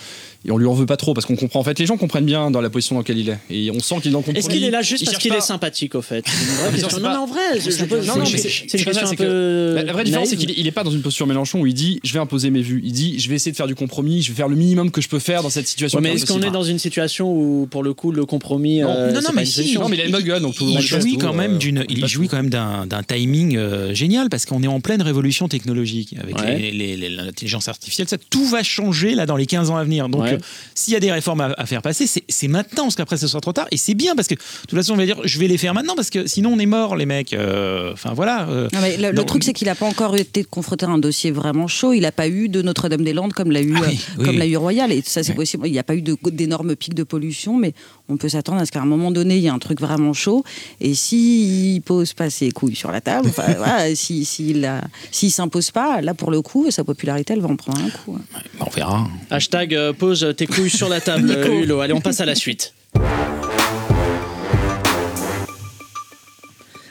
Et 0.46 0.50
on 0.50 0.58
lui 0.58 0.66
en 0.66 0.74
veut 0.74 0.86
pas 0.86 0.96
trop 0.96 1.14
parce 1.14 1.26
qu'on 1.26 1.36
comprend. 1.36 1.60
En 1.60 1.64
fait, 1.64 1.78
les 1.78 1.86
gens 1.86 1.96
comprennent 1.96 2.26
bien 2.26 2.50
dans 2.50 2.60
la 2.60 2.68
position 2.68 2.96
dans 2.96 3.00
laquelle 3.00 3.18
il 3.18 3.30
est. 3.30 3.38
Et 3.50 3.70
on 3.70 3.80
sent 3.80 3.96
qu'il 4.02 4.08
est 4.08 4.12
dans 4.12 4.18
le 4.18 4.24
compromis. 4.24 4.38
Est-ce 4.38 4.48
qu'il 4.48 4.64
est 4.64 4.70
là 4.70 4.82
juste 4.82 5.02
Il 5.02 5.06
parce 5.06 5.18
qu'il 5.18 5.30
pas- 5.30 5.38
est 5.38 5.40
sympathique 5.40 5.94
au 5.94 6.02
fait 6.02 6.24
Non, 6.82 6.98
mais 7.00 7.08
en 7.16 7.26
vrai, 7.26 7.60
c'est 7.60 8.78
une 8.78 8.84
question 8.84 9.08
un 9.08 9.14
peu. 9.14 9.74
La, 9.84 9.92
vraie 9.92 10.04
différence, 10.04 10.28
c'est 10.28 10.36
qu'il 10.36 10.66
est- 10.66 10.70
pas 10.74 10.82
dans 10.84 10.90
une 10.90 11.02
posture 11.02 11.26
Mélenchon 11.26 11.60
où 11.60 11.66
il 11.66 11.74
dit 11.74 12.00
je 12.02 12.12
vais 12.12 12.18
imposer 12.18 12.50
mes 12.50 12.60
vues. 12.60 12.82
Il 12.84 12.92
dit 12.92 13.18
je 13.18 13.28
vais 13.28 13.36
essayer 13.36 13.52
de 13.52 13.56
faire 13.56 13.68
du 13.68 13.74
compromis, 13.76 14.22
je 14.22 14.30
vais 14.30 14.36
faire 14.36 14.48
le 14.48 14.56
minimum 14.56 14.90
que 14.90 15.00
je 15.00 15.08
peux 15.08 15.20
faire 15.20 15.42
dans 15.42 15.50
cette 15.50 15.68
situation. 15.68 16.00
Mais 16.00 16.14
est-ce 16.14 16.26
qu'on 16.26 16.42
est 16.42 16.50
dans 16.50 16.64
une 16.64 16.78
situation 16.80 17.32
où, 17.32 17.66
pour 17.70 17.82
le 17.82 17.94
coup, 17.94 18.10
le 18.10 18.26
compromis. 18.26 18.82
euh, 18.82 19.12
non, 19.12 19.20
c'est 19.20 19.28
non, 19.28 19.34
mais 19.34 19.44
si. 19.44 19.78
Non, 19.78 19.88
mais 19.88 19.96
il 19.96 20.02
a 20.02 20.18
une 20.18 20.24
gueule, 20.24 20.42
donc 20.42 20.54
tout 20.56 20.64
le 20.64 20.70
il 20.70 20.74
monde 20.74 20.82
jouit 20.82 21.18
euh, 21.22 21.58
d'une, 21.58 21.84
il 21.88 22.00
passe 22.00 22.10
jouit 22.10 22.28
quand 22.28 22.36
même 22.36 22.50
d'un, 22.50 22.86
d'un 22.86 23.02
timing 23.02 23.56
euh, 23.56 23.94
génial 23.94 24.28
parce 24.28 24.46
qu'on 24.46 24.62
est 24.62 24.66
en 24.68 24.80
pleine 24.80 25.02
révolution 25.02 25.48
technologique 25.48 26.14
avec 26.20 26.36
l'intelligence 26.36 27.68
artificielle. 27.68 28.08
Ça, 28.08 28.18
tout 28.18 28.46
va 28.46 28.62
changer 28.62 29.14
là 29.14 29.26
dans 29.26 29.36
les 29.36 29.46
15 29.46 29.70
ans 29.70 29.76
à 29.76 29.84
venir. 29.84 30.08
Donc, 30.08 30.33
S'il 30.74 30.92
y 30.92 30.96
a 30.96 31.00
des 31.00 31.12
réformes 31.12 31.40
à, 31.40 31.54
à 31.56 31.66
faire 31.66 31.82
passer, 31.82 32.06
c'est, 32.06 32.48
maintenant 32.48 32.84
parce 32.84 32.94
qu'après 32.96 33.16
ce 33.16 33.26
sera 33.26 33.40
trop 33.40 33.52
tard. 33.52 33.66
Et 33.70 33.76
c'est 33.76 33.94
bien 33.94 34.14
parce 34.14 34.28
que 34.28 34.34
de 34.34 34.40
toute 34.68 34.78
façon, 34.78 34.94
on 34.94 34.96
va 34.96 35.04
dire, 35.06 35.16
je 35.24 35.38
vais 35.38 35.48
les 35.48 35.58
faire 35.58 35.74
maintenant 35.74 35.94
parce 35.96 36.10
que 36.10 36.26
sinon 36.26 36.52
on 36.54 36.58
est 36.58 36.66
mort, 36.66 36.96
les 36.96 37.06
mecs. 37.06 37.32
Euh, 37.32 37.92
Enfin 37.92 38.12
voilà. 38.14 38.48
euh, 38.48 38.68
Non, 38.72 38.80
mais 38.80 38.96
le, 38.96 39.24
truc, 39.24 39.44
c'est 39.44 39.52
qu'il 39.52 39.66
n'a 39.68 39.74
pas 39.74 39.86
encore 39.86 40.16
été 40.16 40.44
confronté 40.44 40.86
à 40.86 40.88
un 40.90 40.98
dossier 40.98 41.30
vraiment 41.30 41.66
chaud. 41.68 41.92
Il 41.92 42.00
n'a 42.02 42.12
pas 42.12 42.28
eu 42.28 42.48
de 42.48 42.60
Notre-Dame-des-Landes 42.62 43.32
comme 43.32 43.50
l'a 43.50 43.62
eu, 43.62 43.74
Ah 43.76 43.80
oui, 43.86 43.86
euh, 43.88 44.14
oui, 44.18 44.24
comme 44.24 44.34
oui. 44.34 44.38
l'a 44.38 44.46
eu 44.46 44.56
Royal. 44.56 44.92
Et 44.92 45.02
ça, 45.04 45.22
c'est 45.22 45.34
possible. 45.34 45.66
Il 45.66 45.72
n'y 45.72 45.78
a 45.78 45.82
pas 45.84 45.94
eu 45.94 46.02
de- 46.02 46.16
d'énormes 46.30 46.74
pics 46.76 46.94
de 46.94 47.02
pollution, 47.02 47.56
mais 47.56 47.72
on 48.08 48.16
peut 48.16 48.28
s'attendre 48.28 48.60
à 48.60 48.66
ce 48.66 48.72
qu'à 48.72 48.80
un 48.82 48.86
moment 48.86 49.10
donné, 49.10 49.36
il 49.36 49.42
y 49.42 49.46
ait 49.46 49.50
un 49.50 49.58
truc 49.58 49.80
vraiment 49.80 50.12
chaud. 50.12 50.44
Et 50.80 50.94
s'il 50.94 51.74
ne 51.76 51.80
pose 51.80 52.12
pas 52.12 52.30
ses 52.30 52.50
couilles 52.50 52.74
sur 52.76 52.90
la 52.90 53.00
table, 53.00 53.28
enfin, 53.28 53.44
voilà, 53.56 53.94
si- 53.94 54.24
s'il 54.24 54.70
s'il 55.10 55.30
s'impose 55.30 55.70
pas, 55.70 56.00
là, 56.00 56.14
pour 56.14 56.30
le 56.30 56.42
coup, 56.42 56.70
sa 56.70 56.84
popularité, 56.84 57.32
elle 57.34 57.40
va 57.40 57.48
en 57.48 57.56
prendre 57.56 57.78
un 57.80 57.90
coup. 57.90 58.16
hein. 58.18 58.40
on 58.60 58.70
verra. 58.70 59.06
Hashtag 59.30 59.74
euh, 59.74 59.92
pose 60.24 60.36
tes 60.36 60.46
couilles 60.46 60.70
sur 60.70 60.88
la 60.88 61.00
table, 61.00 61.24
Nico. 61.24 61.38
euh, 61.40 61.62
Hulot. 61.62 61.80
Allez, 61.80 61.92
on 61.92 62.00
passe 62.00 62.20
à 62.20 62.24
la 62.24 62.34
suite. 62.34 62.74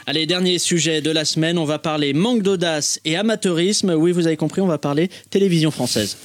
Allez, 0.06 0.26
dernier 0.26 0.60
sujet 0.60 1.02
de 1.02 1.12
la 1.12 1.26
semaine, 1.26 1.58
on 1.58 1.64
va 1.64 1.80
parler 1.80 2.14
manque 2.14 2.44
d'audace 2.44 3.00
et 3.06 3.16
amateurisme. 3.16 3.92
Oui, 3.92 4.12
vous 4.12 4.28
avez 4.28 4.38
compris, 4.38 4.62
on 4.62 4.68
va 4.68 4.78
parler 4.78 5.10
télévision 5.30 5.72
française. 5.72 6.18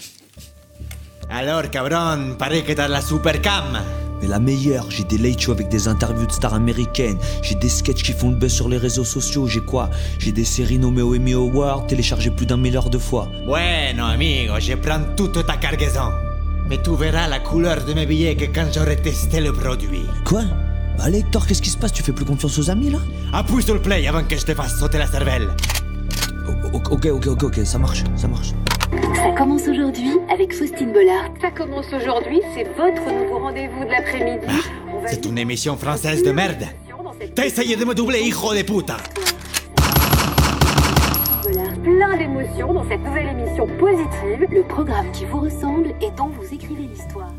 Alors, 1.31 1.71
cabron, 1.71 2.35
paraît 2.39 2.63
que 2.63 2.73
t'as 2.73 2.89
la 2.89 3.01
super 3.01 3.41
cam. 3.41 3.81
Mais 4.21 4.27
la 4.27 4.41
meilleure, 4.41 4.91
j'ai 4.91 5.05
des 5.05 5.17
late 5.17 5.41
shows 5.41 5.53
avec 5.53 5.69
des 5.69 5.87
interviews 5.87 6.27
de 6.27 6.33
stars 6.33 6.55
américaines, 6.55 7.19
j'ai 7.41 7.55
des 7.55 7.69
sketchs 7.69 8.03
qui 8.03 8.13
font 8.13 8.31
le 8.31 8.35
buzz 8.35 8.53
sur 8.53 8.69
les 8.69 8.77
réseaux 8.79 9.05
sociaux, 9.05 9.47
j'ai 9.47 9.61
quoi? 9.61 9.91
J'ai 10.19 10.33
des 10.33 10.45
séries 10.45 10.79
nommées 10.79 11.03
au 11.03 11.15
Emmy 11.15 11.35
Award, 11.35 11.87
téléchargées 11.87 12.33
plus 12.33 12.47
d'un 12.47 12.57
milliard 12.57 12.91
de 12.91 12.99
fois. 12.99 13.29
Bueno, 13.47 14.07
amigo, 14.07 14.55
je 14.59 14.75
prends 14.75 15.15
toute 15.17 15.47
ta 15.47 15.57
cargaison. 15.57 16.28
Mais 16.69 16.79
tu 16.83 16.95
verras 16.95 17.27
la 17.29 17.39
couleur 17.41 17.85
de 17.85 17.95
mes 17.95 18.05
billets 18.07 18.37
que 18.37 18.45
quand 18.45 18.67
j'aurai 18.73 18.97
testé 18.97 19.41
le 19.41 19.53
produit. 19.53 20.05
Quoi 20.25 20.43
Bah 20.99 21.05
allez 21.05 21.21
Hector, 21.21 21.47
qu'est-ce 21.47 21.63
qui 21.63 21.71
se 21.71 21.79
passe 21.79 21.93
Tu 21.93 22.03
fais 22.03 22.13
plus 22.13 22.25
confiance 22.27 22.59
aux 22.59 22.71
amis 22.71 22.91
là 22.91 22.99
Appuie 23.33 23.63
sur 23.63 23.75
le 23.75 23.81
play 23.81 24.07
avant 24.07 24.23
que 24.23 24.37
je 24.37 24.45
te 24.45 24.55
fasse 24.55 24.79
sauter 24.79 24.99
la 24.99 25.07
cervelle. 25.07 25.49
Ok, 26.73 26.93
ok, 26.93 27.07
ok, 27.07 27.27
ok, 27.27 27.43
ok, 27.45 27.61
ça 27.65 27.79
marche, 27.79 28.05
ça 28.17 28.29
marche. 28.29 28.49
Ça 29.17 29.31
commence 29.37 29.63
aujourd'hui 29.69 30.11
avec 30.33 30.53
Faustine 30.55 30.93
Bollard. 30.93 31.31
Ça 31.41 31.51
commence 31.51 31.87
aujourd'hui, 31.93 32.41
c'est 32.55 32.65
votre 32.77 33.03
nouveau 33.13 33.39
rendez-vous 33.39 33.85
de 33.85 33.91
l'après-midi. 33.91 34.47
Va 34.47 35.09
C'est 35.09 35.25
une 35.25 35.39
émission 35.39 35.77
française 35.77 36.23
de 36.23 36.33
merde. 36.33 36.65
T'as 37.35 37.47
essayé 37.47 37.77
de 37.77 37.85
me 37.85 37.95
doubler, 37.95 38.21
hijo 38.21 38.55
de 38.55 38.63
puta. 38.63 38.97
Plein 41.89 42.19
d'émotions 42.19 42.75
dans 42.75 42.87
cette 42.87 43.01
nouvelle 43.01 43.29
émission 43.29 43.67
positive, 43.79 44.47
le 44.51 44.63
programme 44.63 45.11
qui 45.11 45.25
vous 45.25 45.41
ressemble 45.41 45.95
et 46.03 46.11
dont 46.19 46.27
vous 46.27 46.53
écrivez 46.53 46.83
l'histoire. 46.83 47.33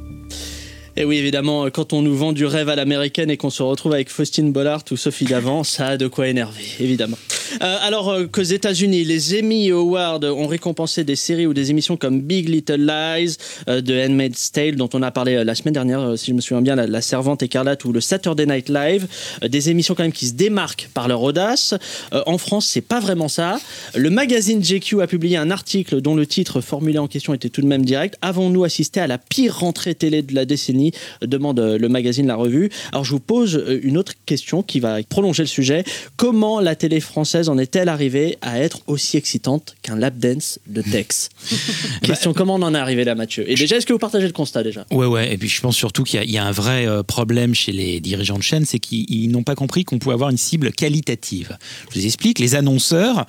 Et 1.02 1.06
oui, 1.06 1.16
évidemment, 1.16 1.70
quand 1.70 1.94
on 1.94 2.02
nous 2.02 2.14
vend 2.14 2.34
du 2.34 2.46
rêve 2.46 2.68
à 2.68 2.76
l'américaine 2.76 3.32
et 3.32 3.38
qu'on 3.38 3.50
se 3.50 3.64
retrouve 3.64 3.94
avec 3.94 4.10
Faustine 4.10 4.52
Bollard 4.52 4.84
ou 4.92 4.98
Sophie 4.98 5.24
Davant, 5.24 5.64
ça 5.64 5.88
a 5.88 5.98
de 5.98 6.10
quoi 6.10 6.28
énerver, 6.28 6.66
évidemment. 6.82 7.18
Euh, 7.62 7.78
alors 7.82 8.10
euh, 8.10 8.28
qu'aux 8.28 8.42
États-Unis, 8.42 9.06
les 9.06 9.40
Emmy 9.40 9.72
Awards 9.72 10.22
ont 10.24 10.46
récompensé 10.46 11.06
des 11.06 11.16
séries 11.16 11.48
ou 11.48 11.54
des 11.54 11.72
émissions 11.72 11.96
comme 11.96 12.20
Big 12.22 12.50
Little 12.50 12.86
Lies, 12.86 13.38
euh, 13.70 13.80
de 13.80 13.94
Handmaid's 13.94 14.52
Tale, 14.52 14.76
dont 14.76 14.90
on 14.94 15.02
a 15.02 15.10
parlé 15.10 15.36
euh, 15.36 15.44
la 15.46 15.56
semaine 15.56 15.74
dernière, 15.74 16.02
euh, 16.02 16.16
si 16.18 16.32
je 16.32 16.36
me 16.36 16.42
souviens 16.42 16.62
bien, 16.62 16.76
la, 16.76 16.86
La 16.86 17.02
Servante 17.02 17.44
écarlate 17.44 17.86
ou 17.86 17.94
le 17.94 18.02
Saturday 18.02 18.46
Night 18.46 18.68
Live, 18.68 19.08
euh, 19.44 19.48
des 19.48 19.70
émissions 19.70 19.96
quand 19.96 20.04
même 20.04 20.12
qui 20.12 20.28
se 20.28 20.34
démarquent 20.34 20.90
par 20.94 21.08
leur 21.08 21.22
audace. 21.24 21.76
Euh, 22.14 22.22
en 22.26 22.38
France, 22.38 22.68
c'est 22.68 22.82
pas 22.82 23.00
vraiment 23.00 23.30
ça. 23.30 23.60
Le 23.96 24.10
magazine 24.10 24.62
GQ 24.62 25.02
a 25.02 25.08
publié 25.08 25.38
un 25.38 25.50
article 25.50 26.02
dont 26.02 26.16
le 26.16 26.26
titre 26.26 26.60
formulé 26.60 26.98
en 27.00 27.08
question 27.08 27.34
était 27.34 27.50
tout 27.50 27.62
de 27.62 27.68
même 27.68 27.86
direct. 27.86 28.16
Avons-nous 28.22 28.66
assisté 28.66 29.00
à 29.00 29.08
la 29.08 29.18
pire 29.18 29.60
rentrée 29.60 29.96
télé 29.96 30.24
de 30.24 30.36
la 30.36 30.44
décennie? 30.46 30.89
Demande 31.22 31.60
euh, 31.60 31.78
le 31.78 31.90
magazine 31.90 32.28
La 32.28 32.36
Revue. 32.36 32.70
Alors 32.92 33.04
je 33.04 33.12
vous 33.12 33.20
pose 33.20 33.56
euh, 33.56 33.80
une 33.84 33.98
autre 33.98 34.14
question 34.26 34.64
qui 34.64 34.80
va 34.80 35.02
prolonger 35.04 35.44
le 35.44 35.48
sujet. 35.48 35.84
Comment 36.18 36.60
la 36.60 36.76
télé 36.76 37.00
française 37.00 37.50
en 37.50 37.58
est-elle 37.58 37.90
arrivée 37.90 38.38
à 38.42 38.60
être 38.60 38.80
aussi 38.88 39.18
excitante 39.18 39.76
qu'un 39.82 39.96
lap 39.96 40.18
dance 40.18 40.60
de 40.68 40.82
Tex 40.82 41.30
Question 42.04 42.34
comment 42.34 42.56
on 42.56 42.62
en 42.62 42.76
est 42.76 42.78
arrivé 42.80 43.04
là, 43.04 43.16
Mathieu? 43.16 43.50
Et 43.50 43.56
déjà, 43.56 43.78
est-ce 43.78 43.86
que 43.86 43.94
vous 43.94 44.00
partagez 44.00 44.28
le 44.28 44.34
constat 44.34 44.64
déjà? 44.64 44.86
Ouais, 44.92 45.06
ouais. 45.06 45.34
Et 45.34 45.38
puis 45.38 45.50
je 45.50 45.62
pense 45.62 45.76
surtout 45.76 46.04
qu'il 46.04 46.24
y 46.24 46.32
y, 46.32 46.38
a 46.38 46.46
un 46.46 46.52
vrai 46.52 46.88
euh, 46.88 47.04
problème 47.04 47.54
chez 47.54 47.72
les 47.72 48.00
dirigeants 48.00 48.38
de 48.38 48.44
chaîne, 48.44 48.66
c'est 48.66 48.80
qu'ils 48.80 49.06
ils 49.10 49.30
n'ont 49.30 49.44
pas 49.44 49.56
compris 49.56 49.84
qu'on 49.84 50.00
pouvait 50.00 50.14
avoir 50.14 50.30
une 50.30 50.38
cible 50.38 50.72
qualitative. 50.72 51.58
Je 51.92 52.00
vous 52.00 52.06
explique, 52.06 52.40
les 52.40 52.56
annonceurs 52.56 53.26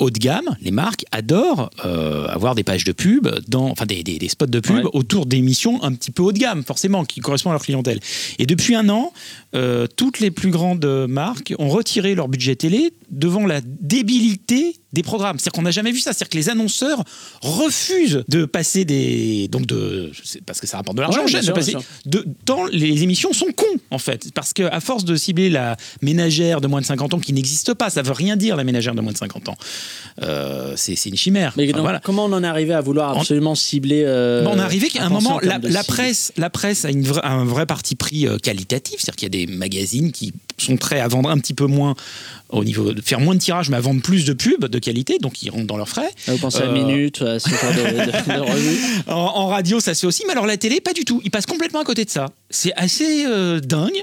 haut 0.00 0.10
de 0.10 0.18
gamme, 0.18 0.56
les 0.60 0.72
marques 0.72 1.04
adorent 1.12 1.70
euh, 1.84 2.26
avoir 2.26 2.54
des 2.56 2.64
pages 2.64 2.84
de 2.84 2.92
pub, 2.92 3.28
dans, 3.46 3.70
enfin 3.70 3.86
des, 3.86 4.02
des- 4.02 4.18
des 4.18 4.28
spots 4.28 4.46
de 4.46 4.58
pub 4.60 4.86
autour 4.94 5.26
d'émissions 5.26 5.82
un 5.84 5.92
petit 5.92 6.10
peu 6.10 6.22
haut 6.24 6.32
de 6.32 6.38
gamme, 6.38 6.64
forcément, 6.64 7.04
qui 7.04 7.20
correspondent 7.20 7.52
à 7.52 7.54
leur 7.54 7.62
clientèle. 7.62 8.00
Et 8.38 8.46
depuis 8.46 8.74
un 8.74 8.88
an, 8.88 9.12
euh, 9.54 9.86
toutes 9.94 10.18
les 10.20 10.30
plus 10.32 10.50
grandes 10.50 10.84
marques 11.08 11.54
ont 11.58 11.68
retiré 11.68 12.14
leur 12.14 12.26
budget 12.28 12.56
télé 12.56 12.92
devant 13.10 13.46
la 13.46 13.60
débilité 13.62 14.76
des 14.92 15.02
programmes. 15.02 15.38
C'est-à-dire 15.38 15.52
qu'on 15.52 15.62
n'a 15.62 15.70
jamais 15.70 15.92
vu 15.92 16.00
ça. 16.00 16.12
C'est-à-dire 16.12 16.30
que 16.30 16.36
les 16.36 16.48
annonceurs 16.48 17.02
refusent 17.42 18.24
de 18.28 18.44
passer 18.44 18.84
des. 18.84 19.48
Donc 19.48 19.66
de. 19.66 20.10
Parce 20.46 20.60
que 20.60 20.66
ça 20.66 20.78
rapporte 20.78 20.96
de 20.96 21.02
l'argent, 21.02 21.24
Ouais, 21.24 21.40
de 21.40 21.52
passer 21.52 21.74
tant 22.44 22.66
les 22.66 23.02
émissions 23.02 23.32
sont 23.32 23.52
cons 23.56 23.64
en 23.90 23.98
fait 23.98 24.32
parce 24.34 24.52
qu'à 24.52 24.80
force 24.80 25.04
de 25.04 25.16
cibler 25.16 25.50
la 25.50 25.76
ménagère 26.02 26.60
de 26.60 26.66
moins 26.66 26.80
de 26.80 26.86
50 26.86 27.14
ans 27.14 27.18
qui 27.18 27.32
n'existe 27.32 27.74
pas 27.74 27.90
ça 27.90 28.02
veut 28.02 28.12
rien 28.12 28.36
dire 28.36 28.56
la 28.56 28.64
ménagère 28.64 28.94
de 28.94 29.00
moins 29.00 29.12
de 29.12 29.18
50 29.18 29.48
ans 29.48 29.56
Euh, 30.22 30.74
c'est 30.76 30.96
c'est 30.96 31.08
une 31.10 31.16
chimère 31.16 31.54
Mais 31.56 31.64
Enfin, 31.64 31.72
donc, 31.72 31.82
voilà. 31.82 32.00
comment 32.00 32.24
on 32.24 32.32
en 32.32 32.42
est 32.42 32.46
arrivé 32.46 32.74
à 32.74 32.80
vouloir 32.80 33.16
absolument 33.18 33.54
cibler 33.54 34.02
euh, 34.06 34.42
Bon, 34.44 34.50
on 34.54 34.58
est 34.58 34.62
arrivé 34.62 34.88
qu'à 34.88 35.04
un 35.04 35.08
moment, 35.08 35.38
la, 35.42 35.84
presse, 35.84 36.32
la 36.36 36.50
presse 36.50 36.84
a 36.84 36.90
une 36.90 37.06
un 37.22 37.44
vrai 37.44 37.66
parti 37.66 37.94
pris 37.94 38.26
euh, 38.26 38.38
qualitatif, 38.38 38.96
c'est-à-dire 38.98 39.16
qu'il 39.16 39.34
y 39.36 39.42
a 39.42 39.46
des 39.46 39.52
magazines 39.52 40.12
qui 40.12 40.32
sont 40.58 40.76
prêts 40.76 41.00
à 41.00 41.08
vendre 41.08 41.30
un 41.30 41.38
petit 41.38 41.54
peu 41.54 41.66
moins 41.66 41.94
au 42.52 42.64
niveau 42.64 42.92
de 42.92 43.00
faire 43.00 43.20
moins 43.20 43.34
de 43.34 43.40
tirages, 43.40 43.70
mais 43.70 43.76
à 43.76 43.80
vendre 43.80 44.02
plus 44.02 44.24
de 44.24 44.32
pubs 44.32 44.66
de 44.66 44.78
qualité, 44.78 45.18
donc 45.18 45.42
ils 45.42 45.50
rentrent 45.50 45.66
dans 45.66 45.76
leurs 45.76 45.88
frais. 45.88 46.10
Vous 46.26 46.38
pensez 46.38 46.58
à 46.58 46.66
Euh, 46.66 46.72
Minute, 46.72 47.22
à 47.22 47.38
ce 47.38 47.48
genre 47.48 47.72
de, 47.72 47.78
de- 47.78 48.34
de 48.34 48.40
revues 48.52 48.78
en, 49.08 49.12
en 49.14 49.46
radio, 49.48 49.80
ça 49.80 49.94
se 49.94 50.00
fait 50.00 50.06
aussi, 50.06 50.22
mais 50.26 50.32
alors 50.32 50.46
la 50.46 50.56
télé, 50.56 50.80
pas 50.80 50.92
du 50.92 51.04
tout. 51.04 51.20
Ils 51.24 51.30
passent 51.30 51.46
complètement 51.46 51.80
à 51.80 51.84
côté 51.84 52.04
de 52.04 52.10
ça. 52.10 52.26
C'est 52.50 52.72
assez 52.74 53.24
euh, 53.26 53.60
dingue. 53.60 54.02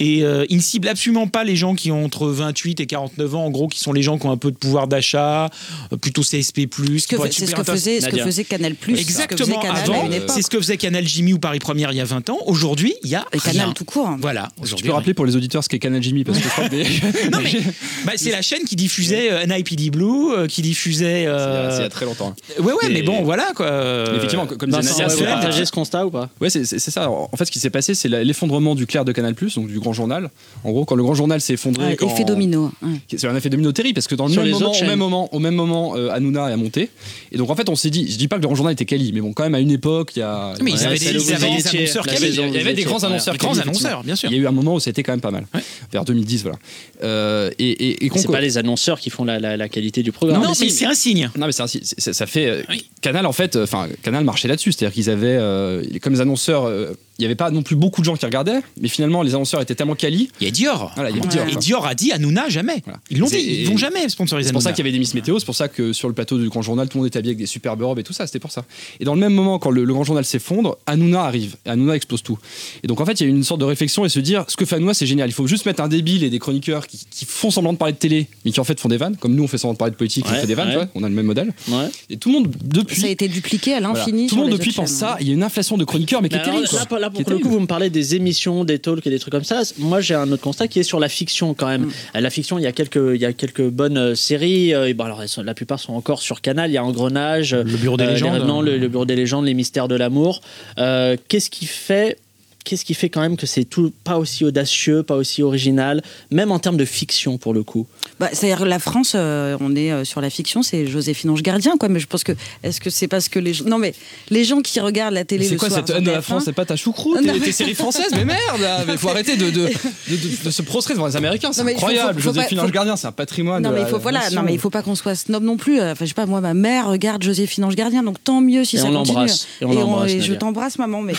Et 0.00 0.22
euh, 0.24 0.44
ils 0.48 0.56
ne 0.56 0.62
ciblent 0.62 0.88
absolument 0.88 1.26
pas 1.26 1.44
les 1.44 1.56
gens 1.56 1.74
qui 1.74 1.90
ont 1.90 2.04
entre 2.04 2.28
28 2.28 2.80
et 2.80 2.86
49 2.86 3.34
ans, 3.34 3.44
en 3.46 3.50
gros, 3.50 3.68
qui 3.68 3.80
sont 3.80 3.92
les 3.92 4.02
gens 4.02 4.18
qui 4.18 4.26
ont 4.26 4.30
un 4.30 4.36
peu 4.36 4.50
de 4.50 4.56
pouvoir 4.56 4.86
d'achat, 4.88 5.50
euh, 5.92 5.96
plutôt 5.96 6.22
CSP+. 6.22 6.68
Ce 6.98 7.06
que- 7.06 7.16
C'est 7.30 7.46
ce 7.46 7.54
que 7.54 7.64
faisait, 7.64 8.00
ce 8.00 8.08
que 8.08 8.18
faisait 8.18 8.44
Canal 8.44 8.74
Plus. 8.74 8.98
Exactement. 8.98 9.58
Canal 9.60 9.82
Avant, 9.82 10.02
à 10.02 10.06
une 10.06 10.12
époque. 10.14 10.30
c'est 10.34 10.42
ce 10.42 10.50
que 10.50 10.58
faisait 10.58 10.76
Canal 10.76 11.06
Jimmy 11.06 11.32
ou 11.32 11.38
Paris 11.38 11.58
Première 11.58 11.92
il 11.92 11.96
y 11.96 12.00
a 12.00 12.04
20 12.04 12.28
ans. 12.30 12.38
Aujourd'hui, 12.46 12.94
il 13.02 13.10
y 13.10 13.14
a 13.14 13.24
Et 13.32 13.38
Canal 13.38 13.74
tout 13.74 13.84
court. 13.84 14.10
Voilà. 14.20 14.50
Tu 14.56 14.62
Aujourd'hui, 14.62 14.86
peux 14.86 14.92
rappeler 14.94 15.14
pour 15.14 15.26
les 15.26 15.36
auditeurs 15.36 15.62
ce 15.64 15.68
qu'est 15.68 15.78
Canal 15.78 16.02
Jimmy 16.02 16.24
parce 16.24 16.38
que 16.38 16.44
je 16.44 16.48
crois 16.48 16.68
que 16.68 16.70
des- 16.74 17.30
non, 17.30 17.38
mais, 17.42 17.52
bah, 18.04 18.12
c'est 18.16 18.30
la 18.30 18.42
chaîne 18.42 18.64
qui 18.64 18.76
diffusait 18.76 19.30
euh, 19.32 19.46
NIPD 19.46 19.90
Blue, 19.90 20.32
euh, 20.32 20.46
qui 20.46 20.62
diffusait. 20.62 21.26
euh, 21.26 21.70
C'est 21.70 21.76
il 21.78 21.82
y 21.82 21.86
a 21.86 21.88
très 21.90 22.04
longtemps. 22.04 22.34
hein. 22.38 22.62
Ouais, 22.62 22.72
ouais, 22.72 22.78
mais, 22.84 22.88
Mais- 22.94 23.02
bon, 23.02 23.22
voilà 23.22 23.52
quoi. 23.54 23.66
Euh, 23.66 24.16
Effectivement, 24.16 24.46
comme 24.46 24.70
disait 24.70 25.02
Nadia, 25.04 25.26
partagez 25.26 25.64
ce 25.64 25.72
constat 25.72 26.06
ou 26.06 26.10
pas? 26.10 26.30
Ouais, 26.40 26.50
c'est 26.50 26.64
ça. 26.78 27.10
En 27.10 27.28
fait, 27.36 27.44
ce 27.46 27.50
qui 27.50 27.58
s'est 27.58 27.70
passé, 27.70 27.94
c'est 27.94 28.08
l'effondrement 28.08 28.74
du 28.74 28.86
clair 28.86 29.04
de 29.04 29.12
Canal+, 29.12 29.34
donc 29.34 29.68
du 29.74 29.80
grand 29.80 29.92
journal. 29.92 30.30
En 30.64 30.70
gros, 30.72 30.84
quand 30.84 30.94
le 30.94 31.02
grand 31.02 31.14
journal 31.14 31.40
s'est 31.40 31.54
effondré, 31.54 31.84
Ouais, 31.88 31.96
quand- 31.96 32.08
effet 32.08 32.24
domino. 32.24 32.70
ouais. 32.82 32.88
c'est 33.16 33.26
un 33.26 33.36
effet 33.36 33.50
domino 33.50 33.72
terrible 33.72 33.94
parce 33.94 34.06
que 34.06 34.14
dans 34.14 34.26
le 34.26 34.34
même 34.34 34.44
les 34.44 34.52
moment, 34.52 34.72
au 34.72 34.84
même 34.84 34.98
moment, 34.98 35.34
au 35.34 35.38
même 35.38 35.54
moment, 35.54 35.96
euh, 35.96 36.08
Hanouna 36.10 36.44
a 36.46 36.56
monté. 36.56 36.88
Et 37.32 37.36
donc 37.36 37.50
en 37.50 37.54
fait, 37.56 37.68
on 37.68 37.76
s'est 37.76 37.90
dit, 37.90 38.10
je 38.10 38.16
dis 38.16 38.28
pas 38.28 38.36
que 38.36 38.40
le 38.42 38.46
grand 38.46 38.54
journal 38.56 38.72
était 38.72 38.84
quali, 38.86 39.12
mais 39.12 39.20
bon, 39.20 39.32
quand 39.32 39.42
même 39.42 39.54
à 39.54 39.60
une 39.60 39.70
époque, 39.70 40.12
il 40.16 40.20
y 40.20 40.22
a. 40.22 40.54
Mais 40.62 40.70
ils 40.70 40.74
Ouais, 40.78 40.84
avaient 40.86 40.96
c'est 40.96 41.12
des, 41.12 41.32
annonceurs 41.32 42.06
Il 42.06 42.54
y 42.54 42.58
avait 42.58 42.74
des 42.74 42.84
grands 42.84 43.02
annonceurs, 43.04 43.36
grands 43.36 43.58
annonceurs, 43.58 44.02
bien 44.04 44.16
sûr. 44.16 44.30
Il 44.30 44.36
y 44.36 44.40
a 44.40 44.42
eu 44.42 44.46
un 44.46 44.52
moment 44.52 44.74
où 44.74 44.80
c'était 44.80 45.02
quand 45.02 45.12
même 45.12 45.20
pas 45.20 45.30
mal, 45.30 45.46
vers 45.92 46.04
2010, 46.04 46.42
voilà. 46.42 46.58
Euh, 47.02 47.50
et, 47.58 47.70
et, 47.70 48.06
et 48.06 48.10
C'est 48.14 48.30
pas 48.30 48.40
les 48.40 48.58
annonceurs 48.58 48.98
qui 49.00 49.10
font 49.10 49.24
la, 49.24 49.38
la- 49.38 49.56
la 49.56 49.68
qualité 49.68 50.02
du 50.02 50.12
programme. 50.12 50.42
Non, 50.42 50.52
mais 50.60 50.68
c'est 50.70 50.86
un 50.86 50.94
signe. 50.94 51.30
Non 51.36 51.46
mais 51.46 51.52
c'est 51.52 51.62
ainsi, 51.62 51.80
c'est- 51.82 52.12
ça 52.12 52.26
fait 52.26 52.46
euh, 52.46 52.62
Canal 53.00 53.26
en 53.26 53.32
fait, 53.32 53.56
euh, 53.56 53.64
enfin 53.64 53.88
Canal 54.02 54.24
marchait 54.24 54.48
là-dessus, 54.48 54.72
c'est-à-dire 54.72 54.94
qu'ils 54.94 55.10
avaient, 55.10 55.36
euh, 55.38 55.82
comme 56.02 56.12
les 56.14 56.20
annonceurs, 56.20 56.64
euh, 56.66 56.92
il 57.18 57.22
n'y 57.22 57.26
avait 57.26 57.34
pas 57.34 57.50
non 57.50 57.62
plus 57.62 57.76
beaucoup 57.76 58.00
de 58.00 58.06
gens 58.06 58.16
qui 58.16 58.24
regardaient, 58.26 58.60
mais 58.80 58.88
finalement 58.88 59.22
les 59.22 59.34
annonceurs 59.34 59.60
étaient 59.60 59.74
tellement 59.74 59.94
quali. 59.94 60.30
Il 60.40 60.44
y 60.46 60.48
a 60.48 60.50
Dior. 60.50 60.92
Voilà, 60.94 61.10
il 61.10 61.16
y 61.16 61.20
a 61.38 61.48
Et 61.48 61.56
Dior, 61.56 61.86
a 61.86 61.94
dit 61.94 62.12
Hanouna 62.12 62.48
jamais. 62.48 62.82
Voilà. 62.84 63.00
Ils 63.10 63.18
l'ont 63.18 63.28
dit. 63.28 63.36
Ils 63.38 63.68
vont 63.68 63.76
jamais 63.76 64.08
sponsoriser 64.08 64.48
C'est 64.48 64.52
pour 64.52 64.62
ça 64.62 64.72
qu'il 64.72 64.84
y 64.84 64.88
avait 64.88 64.92
des 64.92 64.98
Miss 64.98 65.14
Météo, 65.14 65.38
c'est 65.38 65.44
pour 65.46 65.54
ça 65.54 65.68
que 65.68 65.92
sur 65.92 66.08
le 66.08 66.14
plateau 66.14 66.38
du 66.38 66.48
Grand 66.48 66.62
Journal, 66.62 66.88
tout 66.88 66.98
le 66.98 67.02
monde 67.02 67.08
était 67.08 67.18
habillé 67.18 67.30
avec 67.32 67.38
des 67.38 67.46
superbes 67.46 67.82
robes 67.82 67.98
et 67.98 68.02
tout 68.02 68.12
ça, 68.12 68.26
c'était 68.26 68.38
pour 68.40 68.50
ça. 68.50 68.64
Et 69.00 69.04
dans 69.04 69.14
le 69.14 69.20
même 69.20 69.32
moment, 69.34 69.58
quand 69.58 69.70
le, 69.70 69.84
le 69.84 69.92
Grand 69.92 70.04
Journal 70.04 70.24
s'effondre, 70.24 70.76
Hanouna 70.86 71.22
arrive, 71.22 71.56
et 71.66 71.70
Hanouna 71.70 71.94
explose 71.96 72.22
tout. 72.22 72.38
Et 72.82 72.86
donc 72.86 73.00
en 73.00 73.06
fait, 73.06 73.20
il 73.20 73.22
y 73.22 73.26
a 73.26 73.28
eu 73.28 73.34
une 73.34 73.44
sorte 73.44 73.60
de 73.60 73.64
réflexion 73.66 74.04
et 74.04 74.08
se 74.08 74.18
dire, 74.20 74.44
ce 74.48 74.56
que 74.56 74.64
fait 74.64 74.76
Hanouna, 74.76 74.94
c'est 74.94 75.06
génial, 75.06 75.28
il 75.28 75.32
faut 75.32 75.46
juste 75.46 75.66
mettre 75.66 75.82
un 75.82 75.88
débile 75.88 76.24
et 76.24 76.30
des 76.30 76.38
chroniqueurs 76.38 76.86
qui, 76.86 77.00
qui 77.10 77.24
font 77.24 77.50
semblant 77.50 77.72
de 77.72 77.78
parler 77.78 77.92
de 77.94 77.98
télé, 77.98 78.26
mais 78.44 78.50
qui 78.50 78.60
en 78.60 78.64
fait 78.64 78.78
font 78.80 78.88
des 78.88 78.96
vannes, 78.96 79.16
comme 79.16 79.34
nous 79.34 79.44
on 79.44 79.48
fait 79.48 79.58
semblant 79.58 79.74
de 79.74 79.78
parler 79.78 79.92
de 79.92 79.96
politique, 79.96 80.24
on 80.28 80.32
Ouais, 80.32 80.40
fait 80.40 80.46
des 80.46 80.54
vannes, 80.54 80.76
ouais. 80.76 80.88
on 80.94 81.02
a 81.04 81.08
le 81.08 81.14
même 81.14 81.26
modèle. 81.26 81.52
Ouais. 81.68 81.88
Et 82.10 82.16
tout 82.16 82.28
le 82.30 82.34
monde, 82.40 82.54
depuis... 82.64 83.00
Ça 83.00 83.06
a 83.06 83.10
été 83.10 83.28
dupliqué 83.28 83.74
à 83.74 83.80
voilà, 83.80 83.94
l'infini. 83.98 84.26
tout 84.26 84.36
le 84.36 84.42
monde 84.42 84.52
depuis 84.52 84.72
pense 84.72 84.90
ça, 84.90 85.16
il 85.20 85.28
y 85.28 85.30
a 85.30 85.34
une 85.34 85.42
inflation 85.42 85.76
de 85.76 85.84
chroniqueurs, 85.84 86.22
mais 86.22 86.28
qui 86.28 86.36
est 86.36 86.42
terrible. 86.42 86.66
Là, 87.04 87.10
pour 87.10 87.30
le 87.30 87.38
coup, 87.38 87.48
vous 87.48 87.60
me 87.60 87.66
parlez 87.66 87.90
des 87.90 88.14
émissions, 88.14 88.64
des 88.64 88.78
talks 88.78 89.06
et 89.06 89.10
des 89.10 89.18
trucs 89.18 89.32
comme 89.32 89.44
ça. 89.44 89.62
Moi, 89.78 90.00
j'ai 90.00 90.14
un 90.14 90.30
autre 90.32 90.42
constat 90.42 90.68
qui 90.68 90.80
est 90.80 90.84
sur 90.84 91.00
la 91.00 91.08
fiction 91.08 91.54
quand 91.54 91.66
Mm. 91.66 91.70
même. 91.70 91.90
Euh, 92.16 92.20
La 92.20 92.30
fiction, 92.30 92.58
il 92.58 92.62
y 92.62 92.66
a 92.66 92.72
quelques, 92.72 93.00
il 93.14 93.20
y 93.20 93.24
a 93.26 93.32
quelques 93.32 93.68
bonnes 93.68 94.14
séries. 94.14 94.70
et 94.70 94.94
bon, 94.94 95.04
alors, 95.04 95.22
elles 95.22 95.28
sont- 95.28 95.42
la 95.42 95.54
plupart 95.54 95.78
sont 95.80 95.92
encore 95.94 96.20
sur 96.22 96.40
Canal. 96.40 96.70
Il 96.70 96.74
y 96.74 96.78
a 96.78 96.84
Engrenage, 96.84 97.54
Le 97.54 97.64
Bureau 97.76 97.96
des 97.96 98.04
euh, 98.04 98.10
légendes. 98.10 98.64
Le, 98.64 98.78
le 98.78 98.88
Bureau 98.88 99.04
des 99.04 99.16
légendes, 99.16 99.44
les 99.46 99.54
Mystères 99.54 99.88
de 99.88 99.94
l'amour. 99.94 100.40
Euh, 100.78 101.16
Qu'est-ce 101.28 101.50
qui 101.50 101.66
fait 101.66 102.16
Qu'est-ce 102.64 102.86
qui 102.86 102.94
fait 102.94 103.10
quand 103.10 103.20
même 103.20 103.36
que 103.36 103.44
c'est 103.44 103.64
tout 103.64 103.92
pas 104.04 104.16
aussi 104.16 104.42
audacieux, 104.42 105.02
pas 105.02 105.16
aussi 105.16 105.42
original, 105.42 106.02
même 106.30 106.50
en 106.50 106.58
termes 106.58 106.78
de 106.78 106.86
fiction 106.86 107.36
pour 107.36 107.52
le 107.52 107.62
coup? 107.62 107.86
Bah, 108.18 108.30
C'est-à-dire 108.32 108.64
la 108.64 108.78
France, 108.78 109.12
euh, 109.14 109.58
on 109.60 109.76
est 109.76 109.92
euh, 109.92 110.04
sur 110.04 110.22
la 110.22 110.30
fiction, 110.30 110.62
c'est 110.62 110.86
Joséphine 110.86 111.28
Ange 111.28 111.42
Gardien, 111.42 111.76
quoi. 111.78 111.90
Mais 111.90 112.00
je 112.00 112.06
pense 112.06 112.24
que 112.24 112.32
est-ce 112.62 112.80
que 112.80 112.88
c'est 112.88 113.06
parce 113.06 113.28
que 113.28 113.38
les 113.38 113.52
gens, 113.52 113.66
non 113.66 113.76
mais 113.76 113.92
les 114.30 114.44
gens 114.44 114.62
qui 114.62 114.80
regardent 114.80 115.12
la 115.12 115.26
télé 115.26 115.44
C'est 115.44 115.52
le 115.52 115.58
quoi 115.58 115.68
soir 115.68 115.82
cette 115.86 115.94
haine 115.94 116.04
de 116.04 116.10
la 116.10 116.20
TF1, 116.20 116.22
France? 116.22 116.42
C'est 116.46 116.54
pas 116.54 116.64
ta 116.64 116.76
choucroute 116.76 117.20
Non, 117.20 117.34
tes- 117.34 117.38
mais- 117.38 117.44
tes 117.44 117.52
séries 117.52 117.74
françaises? 117.74 118.12
Mais 118.12 118.24
merde 118.24 118.60
là, 118.60 118.82
mais 118.86 118.96
faut 118.96 119.10
arrêter 119.10 119.36
de, 119.36 119.50
de, 119.50 119.50
de, 119.50 119.66
de- 120.08 120.44
de 120.46 120.50
se 120.50 120.62
prostrer 120.62 120.94
devant 120.94 121.06
les 121.06 121.16
Américains, 121.16 121.52
c'est 121.52 121.62
il 121.62 121.68
incroyable. 121.68 122.18
faut- 122.20 122.30
faut 122.30 122.34
Joséphine 122.34 122.60
Ange 122.60 122.72
Gardien, 122.72 122.96
c'est 122.96 123.06
un 123.08 123.12
patrimoine. 123.12 123.62
Non 123.62 123.72
mais 123.72 123.82
il 123.82 123.86
faut 123.88 123.98
voilà, 123.98 124.20
nation. 124.20 124.40
non 124.40 124.46
mais 124.46 124.54
il 124.54 124.58
faut 124.58 124.70
pas 124.70 124.80
qu'on 124.82 124.94
soit 124.94 125.14
snob 125.14 125.42
non 125.44 125.58
plus. 125.58 125.82
Enfin 125.82 126.06
je 126.06 126.06
sais 126.06 126.14
pas 126.14 126.24
moi 126.24 126.40
ma 126.40 126.54
mère 126.54 126.88
regarde 126.88 127.22
Joséphine 127.22 127.64
Ange 127.64 127.76
Gardien 127.76 128.02
donc 128.02 128.24
tant 128.24 128.40
mieux 128.40 128.64
si 128.64 128.76
Et 128.76 128.78
ça 128.78 128.86
on 128.86 128.92
continue. 128.94 129.16
l'embrasse. 129.18 129.46
Et 129.60 129.64
on 129.66 129.72
l'embrasse, 129.74 130.10
et 130.12 130.20
je 130.22 130.32
t'embrasse 130.32 130.78
maman 130.78 131.02
mais 131.02 131.12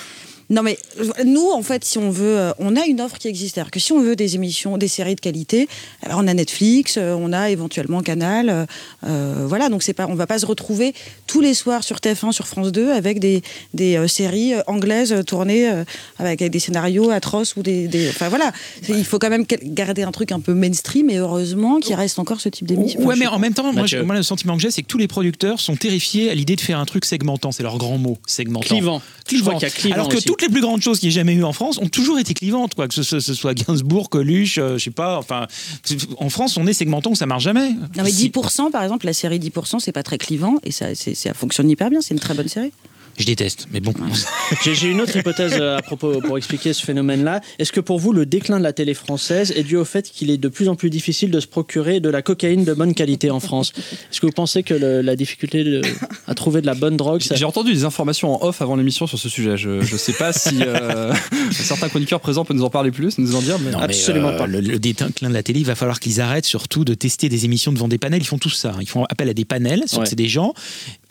non 0.50 0.62
mais 0.62 0.78
euh, 1.00 1.24
nous 1.26 1.50
en 1.52 1.62
fait 1.64 1.84
si 1.84 1.98
on 1.98 2.10
veut 2.10 2.38
euh, 2.38 2.52
on 2.60 2.76
a 2.76 2.86
une 2.86 3.02
offre 3.02 3.18
qui 3.18 3.28
existe 3.28 3.56
c'est-à-dire 3.56 3.72
que 3.72 3.80
si 3.80 3.92
on 3.94 4.00
veut 4.02 4.16
des 4.16 4.36
émissions 4.36 4.78
des 4.78 4.88
séries 4.88 5.16
de 5.16 5.20
qualité 5.22 5.68
alors 6.04 6.20
on 6.24 6.28
a 6.28 6.34
Netflix 6.34 6.96
euh, 6.98 7.16
on 7.20 7.34
a 7.34 7.50
éventuellement 7.50 8.02
Canal 8.02 8.68
euh, 9.06 9.46
voilà 9.48 9.70
donc 9.70 9.82
c'est 9.84 9.94
pas 9.94 10.08
on 10.08 10.16
va 10.16 10.28
pas 10.28 10.40
se 10.40 10.46
retrouver 10.46 10.94
tous 11.28 11.42
les 11.42 11.54
soirs 11.54 11.84
sur 11.84 11.98
TF1 11.98 12.32
sur 12.32 12.48
France 12.48 12.72
2 12.72 12.92
avec 12.92 13.20
des 13.20 13.42
des 13.74 13.98
euh, 13.98 14.08
séries 14.08 14.54
anglaises 14.68 15.16
tournées 15.26 15.70
euh, 15.70 15.84
avec 16.20 16.44
des 16.44 16.60
scénarios 16.60 17.10
atroces 17.10 17.56
ou 17.56 17.64
des, 17.64 17.88
des- 17.88 18.10
enfin 18.10 18.30
voilà 18.30 18.52
il 18.88 19.04
faut 19.06 19.20
quand 19.20 19.30
même 19.30 19.46
garder 19.64 20.04
un 20.04 20.12
truc 20.12 20.32
un 20.32 20.40
peu 20.40 20.54
mainstream 20.54 21.10
et 21.10 21.18
heureusement 21.18 21.80
qu'il 21.80 21.96
reste 21.96 22.20
encore 22.20 22.40
ce 22.40 22.50
type 22.50 22.68
d'émission 22.68 23.02
Ouais, 23.06 23.16
mais 23.18 23.28
en 23.28 23.40
même 23.40 23.54
temps, 23.54 23.72
moi, 23.74 23.86
je- 23.86 23.98
le 23.98 24.24
sentiment 24.24 24.56
que 24.56 24.62
j'ai, 24.62 24.72
c'est 24.72 24.82
que 24.82 24.88
tous 24.88 24.98
les 24.98 25.08
producteurs 25.08 25.60
sont 25.60 25.76
terrifiés 25.76 26.30
à 26.30 26.36
l'idée 26.36 26.56
de 26.56 26.62
faire 26.62 26.80
un 26.80 26.86
truc 26.86 27.06
segmentant. 27.06 27.52
C'est 27.52 27.64
leur 27.64 27.78
grand 27.78 27.98
mot, 27.98 28.18
segmentant. 28.26 28.68
Clivant. 28.68 29.02
Je 29.28 29.36
vois 29.44 29.54
Clivant. 29.54 29.58
qu'il 29.60 29.68
y 29.68 29.72
a 29.72 29.74
clivant 29.74 29.96
Alors 29.96 30.10
que 30.10 30.18
aussi. 30.18 30.26
Toutes 30.38 30.48
les 30.50 30.52
plus 30.52 30.62
grandes 30.62 30.82
choses 30.82 31.00
qu'il 31.00 31.08
y 31.08 31.12
ait 31.12 31.16
jamais 31.16 31.34
eu 31.34 31.44
en 31.46 31.54
France 31.54 31.78
ont 31.78 31.88
toujours 31.88 32.20
été 32.20 32.34
clivantes, 32.34 32.76
quoi. 32.76 32.88
Que 32.90 32.94
ce, 32.94 33.04
ce- 33.04 33.20
ce 33.22 33.34
soit 33.34 33.54
Gainsbourg, 33.54 34.10
Coluche, 34.10 34.58
euh, 34.58 34.78
je 34.78 34.84
sais 34.84 34.92
pas. 34.92 35.18
Enfin, 35.18 35.48
en 36.18 36.30
France, 36.30 36.58
on 36.58 36.68
est 36.68 36.74
segmentant 36.74 37.16
ça 37.16 37.26
marche 37.26 37.44
jamais. 37.44 37.70
Non 37.70 38.04
mais 38.04 38.12
Si- 38.12 38.30
10%, 38.30 38.70
par 38.72 38.84
exemple, 38.84 39.06
la 39.06 39.14
série 39.14 39.40
10%, 39.40 39.80
c'est 39.80 39.94
pas 39.94 40.04
très 40.04 40.18
clivant 40.18 40.56
et 40.64 40.72
ça, 40.72 40.94
c'est- 40.94 41.16
ça 41.16 41.34
fonctionne 41.34 41.70
hyper 41.70 41.90
bien, 41.90 42.02
c'est 42.02 42.14
une 42.14 42.20
très 42.20 42.34
bonne 42.34 42.50
série. 42.50 42.72
Je 43.18 43.26
déteste, 43.26 43.68
mais 43.72 43.80
bon. 43.80 43.94
J'ai 44.66 44.88
une 44.90 45.00
autre 45.02 45.16
hypothèse 45.16 45.54
euh, 45.60 45.78
à 45.78 45.82
propos 45.82 46.20
pour 46.22 46.38
expliquer 46.38 46.74
ce 46.74 46.84
phénomène-là. 46.86 47.42
Est-ce 47.60 47.72
que 47.72 47.80
pour 47.80 48.00
vous, 48.00 48.12
le 48.12 48.26
déclin 48.26 48.58
de 48.60 48.64
la 48.64 48.74
télé 48.74 48.94
française 48.94 49.54
est 49.56 49.64
dû 49.64 49.78
au 49.78 49.86
fait 49.86 50.10
qu'il 50.12 50.30
est 50.30 50.38
de 50.38 50.48
plus 50.50 50.68
en 50.70 50.76
plus 50.76 50.90
difficile 50.90 51.32
de 51.32 51.40
se 51.40 51.48
procurer 51.48 52.00
de 52.00 52.10
la 52.10 52.22
cocaïne 52.22 52.66
de 52.66 52.74
bonne 52.74 52.94
qualité 52.94 53.32
en 53.32 53.40
France? 53.40 53.72
Est-ce 54.12 54.20
que 54.20 54.26
vous 54.26 54.32
pensez 54.34 54.64
que 54.64 54.74
le- 54.74 55.02
la 55.02 55.16
difficulté 55.16 55.64
de- 55.64 55.82
à 56.28 56.34
trouver 56.36 56.62
de 56.62 56.66
la 56.66 56.76
bonne 56.76 56.98
drogue, 56.98 57.22
ça- 57.22 57.36
J'ai 57.36 57.46
entendu 57.46 57.74
des 57.74 57.86
informations 57.86 58.42
en 58.44 58.48
off 58.48 58.62
avant 58.62 58.76
l'émission 58.76 59.08
sur 59.08 59.18
ce 59.18 59.30
sujet. 59.30 59.56
Je, 59.58 59.82
je 59.82 59.96
sais 59.98 60.14
pas 60.14 60.34
si 60.34 60.58
euh, 60.62 61.14
certains 61.52 61.88
chroniqueurs 61.90 62.20
présents 62.20 62.44
peuvent 62.46 62.58
nous 62.58 62.64
en 62.64 62.70
parler 62.70 62.92
plus, 62.92 63.18
nous 63.18 63.36
en 63.36 63.42
dire. 63.42 63.58
Mais... 63.60 63.72
Non, 63.72 63.80
mais, 63.88 64.10
euh, 64.10 64.46
Le, 64.48 64.60
le 64.60 64.80
déclin 64.80 65.10
de 65.30 65.34
la 65.34 65.44
télé, 65.44 65.62
il 65.62 65.66
va 65.66 65.76
falloir 65.76 66.00
qu'ils 66.00 66.20
arrêtent 66.22 66.46
surtout 66.46 66.84
de 66.86 66.94
tester 66.94 67.30
des 67.30 67.46
émissions 67.46 67.72
devant 67.72 67.88
des 67.88 67.98
panels. 67.98 68.22
Ils 68.22 68.26
font 68.26 68.38
tout 68.38 68.50
ça. 68.50 68.74
Ils 68.82 68.90
font 68.90 69.06
appel 69.06 69.30
à 69.30 69.34
des 69.34 69.46
panels, 69.46 69.84
Ouais. 69.94 70.06
c'est 70.06 70.16
des 70.16 70.28
gens. 70.28 70.54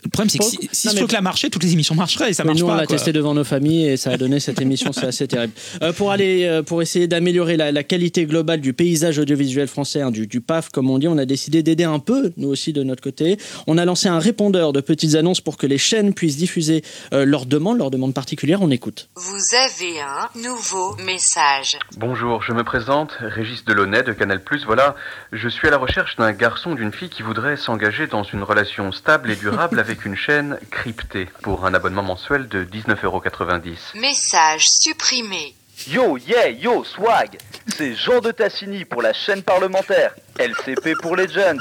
Le 0.05 0.11
problème, 0.11 0.29
c'est 0.31 0.39
que 0.39 0.45
si, 0.45 0.69
si 0.71 0.87
non, 0.89 0.93
ce 0.93 0.99
truc-là 0.99 1.21
marchait, 1.21 1.49
toutes 1.51 1.63
les 1.63 1.73
émissions 1.73 1.95
marcheraient 1.95 2.31
et 2.31 2.35
ça 2.35 2.45
Mais 2.45 2.49
marche 2.49 2.61
nous, 2.61 2.67
pas. 2.67 2.75
on 2.75 2.77
l'a 2.77 2.87
testé 2.87 3.13
devant 3.13 3.35
nos 3.35 3.45
familles 3.45 3.89
et 3.89 3.97
ça 3.97 4.11
a 4.11 4.17
donné 4.17 4.39
cette 4.41 4.61
émission, 4.61 4.93
c'est 4.93 5.07
assez 5.07 5.27
terrible. 5.27 5.53
Euh, 5.83 5.93
pour 5.93 6.11
aller, 6.11 6.45
euh, 6.45 6.63
pour 6.63 6.83
essayer 6.83 7.07
d'améliorer 7.07 7.57
la, 7.57 7.73
la 7.73 7.83
qualité 7.83 8.27
globale 8.27 8.61
du 8.61 8.73
paysage 8.75 9.19
audiovisuel 9.19 9.67
français, 9.69 10.03
hein, 10.03 10.11
du, 10.11 10.27
du 10.27 10.41
PAF 10.41 10.69
comme 10.69 10.91
on 10.91 10.99
dit, 10.99 11.09
on 11.09 11.17
a 11.19 11.25
décidé 11.25 11.63
d'aider 11.63 11.85
un 11.85 11.99
peu, 11.99 12.33
nous 12.37 12.49
aussi 12.49 12.73
de 12.73 12.83
notre 12.83 13.03
côté. 13.03 13.39
On 13.67 13.79
a 13.79 13.85
lancé 13.85 14.09
un 14.09 14.19
répondeur 14.19 14.73
de 14.73 14.81
petites 14.81 15.15
annonces 15.15 15.41
pour 15.41 15.57
que 15.57 15.67
les 15.67 15.79
chaînes 15.79 16.13
puissent 16.13 16.37
diffuser 16.37 16.83
euh, 17.13 17.25
leurs 17.25 17.47
demandes, 17.47 17.79
leurs 17.79 17.91
demandes 17.91 18.15
particulières. 18.15 18.61
On 18.63 18.71
écoute. 18.71 19.09
Vous 19.17 19.57
avez 19.57 20.01
un 20.01 20.41
nouveau 20.41 20.97
message. 20.97 21.79
Bonjour, 21.97 22.43
je 22.43 22.53
me 22.53 22.63
présente, 22.65 23.13
Régis 23.21 23.65
Delaunay 23.65 24.03
de 24.03 24.13
Canal+. 24.13 24.41
Voilà, 24.67 24.95
je 25.33 25.49
suis 25.49 25.69
à 25.69 25.71
la 25.71 25.79
recherche 25.79 26.17
d'un 26.17 26.33
garçon 26.33 26.75
d'une 26.75 26.93
fille 26.93 27.09
qui 27.09 27.23
voudrait 27.23 27.57
s'engager 27.57 28.07
dans 28.07 28.23
une 28.23 28.43
relation 28.43 28.93
stable 28.93 29.31
et 29.31 29.37
durable 29.37 29.81
avec 29.85 29.94
une 30.05 30.17
chaîne 30.17 30.59
cryptée 30.71 31.29
pour 31.43 31.67
un 31.67 31.75
abonnement 31.75 32.03
mensuel 32.03 32.49
de 32.49 32.65
19,90€. 32.65 33.99
Message 33.99 34.69
supprimé. 34.69 35.55
Yo, 35.87 36.17
yeah, 36.17 36.49
yo, 36.49 36.83
swag 36.85 37.39
C'est 37.77 37.95
Jean 37.95 38.21
de 38.21 38.31
Tassini 38.31 38.85
pour 38.85 39.03
la 39.03 39.13
chaîne 39.13 39.43
parlementaire, 39.43 40.15
LCP 40.39 40.95
pour 41.03 41.17
les 41.17 41.29
jeunes. 41.29 41.61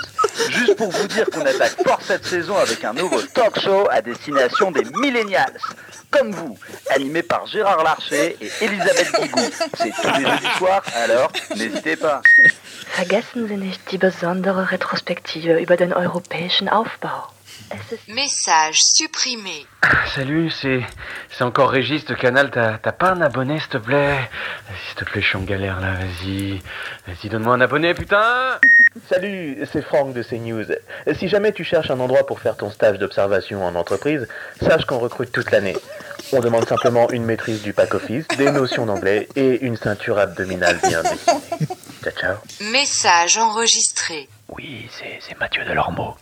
Juste 0.50 0.76
pour 0.76 0.90
vous 0.92 1.08
dire 1.08 1.26
qu'on 1.30 1.42
attaque 1.42 1.76
fort 1.86 2.00
cette 2.02 2.26
saison 2.26 2.56
avec 2.56 2.84
un 2.84 2.94
nouveau 2.94 3.22
talk 3.22 3.60
show 3.60 3.88
à 3.90 4.02
destination 4.02 4.72
des 4.72 4.86
millennials. 5.02 5.58
Comme 6.12 6.32
vous, 6.32 6.58
animé 6.92 7.24
par 7.24 7.48
Gérard 7.48 7.84
Larcher 7.84 8.38
et 8.40 8.52
Elisabeth 8.62 9.12
Guigou. 9.20 9.42
C'est 9.78 9.90
tous 9.90 10.18
les 10.18 10.26
jeudis 10.26 10.58
soirs, 10.58 10.84
alors 10.96 11.32
n'hésitez 11.56 11.96
pas. 11.96 12.22
Vergessen 12.96 13.48
Sie 13.48 13.58
nicht 13.58 13.92
die 13.92 13.98
besondere 13.98 14.72
Retrospektive 14.72 15.60
über 15.60 15.76
den 15.76 15.92
europäischen 15.92 16.70
Aufbau. 16.70 17.33
Message 18.08 18.84
supprimé. 18.84 19.66
Salut, 20.16 20.50
c'est 20.50 20.82
c'est 21.32 21.44
encore 21.44 21.70
Régis 21.70 22.06
de 22.06 22.14
Canal. 22.14 22.52
T'as 22.52 22.78
t'as 22.78 22.92
pas 22.92 23.12
un 23.12 23.22
abonné, 23.22 23.60
s'il 23.60 23.70
te 23.70 23.78
plaît? 23.78 24.30
S'il 24.88 24.96
te 24.96 25.06
plaît, 25.06 25.22
je 25.22 25.28
suis 25.28 25.38
en 25.38 25.44
galère 25.44 25.80
là, 25.80 25.94
vas-y. 25.94 26.62
Vas-y, 27.08 27.30
donne-moi 27.30 27.56
un 27.56 27.62
abonné, 27.62 27.94
putain 27.94 28.60
Salut, 29.10 29.58
c'est 29.72 29.82
Franck 29.82 30.14
de 30.14 30.24
CNews. 30.24 30.66
Si 31.16 31.28
jamais 31.28 31.52
tu 31.52 31.64
cherches 31.64 31.92
un 31.92 32.00
endroit 32.00 32.26
pour 32.26 32.40
faire 32.40 32.56
ton 32.56 32.70
stage 32.70 33.00
d'observation 33.00 33.66
en 33.66 33.76
entreprise, 33.76 34.28
sache 34.62 34.86
qu'on 34.86 35.00
recrute 35.00 35.32
toute 35.32 35.52
l'année. 35.52 35.76
On 36.32 36.40
demande 36.40 36.68
simplement 36.68 37.10
une 37.10 37.26
maîtrise 37.26 37.62
du 37.62 37.74
pack 37.74 37.94
office, 37.96 38.28
des 38.38 38.52
notions 38.52 38.86
d'anglais 38.86 39.28
et 39.36 39.66
une 39.66 39.78
ceinture 39.78 40.18
abdominale 40.20 40.80
bien 40.88 41.02
dessinée. 41.04 41.68
Ciao, 42.04 42.14
ciao. 42.14 42.36
Message 42.72 43.38
enregistré. 43.38 44.30
Oui, 44.50 44.88
c'est 44.92 45.20
c'est 45.22 45.40
Mathieu 45.40 45.66
Delormeau. 45.66 46.16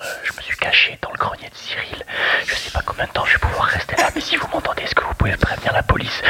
Euh, 0.00 0.04
je 0.24 0.32
me 0.36 0.42
suis 0.42 0.56
caché 0.56 0.98
dans 1.02 1.10
le 1.10 1.18
grenier 1.18 1.48
de 1.48 1.54
Cyril. 1.56 2.04
Je 2.46 2.54
sais 2.54 2.70
pas 2.70 2.82
combien 2.84 3.06
de 3.06 3.10
temps 3.10 3.24
je 3.24 3.32
vais 3.32 3.38
pouvoir 3.38 3.64
rester 3.66 3.96
là, 3.96 4.10
mais 4.14 4.20
si 4.20 4.36
vous 4.36 4.46
m'entendez, 4.48 4.82
est-ce 4.82 4.94
que 4.94 5.02
vous 5.04 5.14
pouvez 5.14 5.36
prévenir 5.36 5.72
la 5.72 5.82
police? 5.82 6.22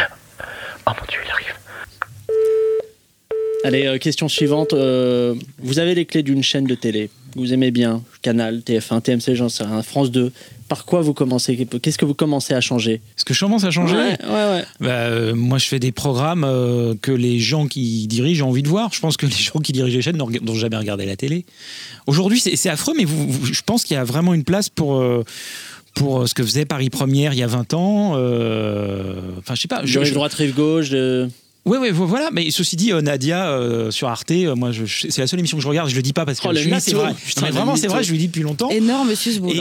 Oh 0.86 0.90
mon 0.98 1.06
dieu, 1.06 1.20
il 1.24 1.30
arrive. 1.30 1.54
Allez, 3.64 3.86
euh, 3.86 3.98
question 3.98 4.28
suivante. 4.28 4.72
Euh, 4.72 5.34
vous 5.58 5.78
avez 5.78 5.94
les 5.94 6.04
clés 6.04 6.22
d'une 6.22 6.42
chaîne 6.42 6.64
de 6.64 6.74
télé. 6.74 7.10
Vous 7.36 7.52
aimez 7.52 7.70
bien 7.70 8.02
Canal, 8.22 8.60
TF1, 8.60 9.00
TMC, 9.02 9.34
j'en 9.34 9.48
sais 9.48 9.64
rien, 9.64 9.82
France 9.82 10.10
2. 10.10 10.32
Par 10.68 10.84
quoi 10.84 11.00
vous 11.02 11.12
commencez? 11.14 11.66
Qu'est-ce 11.82 11.98
que 11.98 12.04
vous 12.04 12.14
commencez 12.14 12.54
à 12.54 12.60
changer? 12.60 12.94
Est-ce 13.16 13.24
que 13.24 13.34
je 13.34 13.40
commence 13.40 13.64
à 13.64 13.70
changer 13.70 13.96
Ouais, 13.96 14.18
ouais, 14.22 14.50
ouais. 14.50 14.64
Bah, 14.80 14.88
euh, 14.90 15.34
moi, 15.34 15.58
je 15.58 15.66
fais 15.66 15.78
des 15.78 15.92
programmes 15.92 16.42
que 17.02 17.10
les 17.12 17.38
gens 17.40 17.66
qui 17.66 18.06
dirigent 18.06 18.44
ont 18.46 18.50
envie 18.50 18.62
de 18.62 18.68
voir. 18.68 18.90
Je 18.92 19.00
pense 19.00 19.16
que 19.16 19.26
les 19.26 19.32
gens 19.32 19.60
qui 19.60 19.72
dirigent 19.72 19.96
les 19.96 20.02
chaînes 20.02 20.16
n'ont 20.18 20.54
jamais 20.54 20.76
regardé 20.76 21.04
la 21.06 21.16
télé. 21.16 21.44
Aujourd'hui, 22.06 22.40
c'est 22.40 22.68
affreux, 22.68 22.94
mais 22.96 23.04
vous, 23.04 23.28
vous- 23.30 23.46
je 23.52 23.62
pense 23.64 23.84
qu'il 23.84 23.94
y 23.94 23.98
a 23.98 24.04
vraiment 24.04 24.34
une 24.34 24.44
place 24.44 24.68
pour. 24.68 25.02
pour 25.94 26.28
ce 26.28 26.34
que 26.34 26.42
faisait 26.44 26.64
Paris 26.64 26.90
Première 26.90 27.32
il 27.32 27.38
y 27.40 27.42
a 27.42 27.46
20 27.48 27.74
ans, 27.74 28.12
euh, 28.16 29.14
enfin 29.38 29.54
je 29.56 29.62
sais 29.62 29.68
pas. 29.68 29.80
Je 29.84 29.98
droite, 30.14 30.32
rive 30.34 30.54
gauche. 30.54 30.90
De... 30.90 31.28
Oui, 31.64 31.76
oui, 31.78 31.90
voilà. 31.92 32.30
Mais 32.32 32.50
ceci 32.50 32.76
dit, 32.76 32.92
euh, 32.92 33.02
Nadia 33.02 33.50
euh, 33.50 33.90
sur 33.90 34.08
Arte, 34.08 34.30
euh, 34.30 34.54
moi, 34.54 34.72
je- 34.72 34.86
je- 34.86 35.08
c'est 35.10 35.20
la 35.20 35.26
seule 35.26 35.38
émission 35.40 35.58
que 35.58 35.62
je 35.62 35.68
regarde. 35.68 35.90
Je 35.90 35.96
le 35.96 36.00
dis 36.00 36.14
pas 36.14 36.24
parce 36.24 36.40
que 36.40 36.48
Oh, 36.48 36.52
je 36.54 36.60
suis 36.60 36.70
là, 36.70 36.76
mytho. 36.76 36.88
c'est 36.90 36.96
vrai. 36.96 37.14
Putain, 37.14 37.40
Non, 37.42 37.46
mais 37.46 37.52
vraiment, 37.52 37.76
c'est 37.76 37.88
vrai. 37.88 38.02
Je 38.02 38.10
lui 38.10 38.16
dis 38.18 38.28
depuis 38.28 38.42
longtemps. 38.42 38.70
Énorme 38.70 39.14
Suze 39.14 39.42
Et, 39.48 39.50
et- 39.58 39.60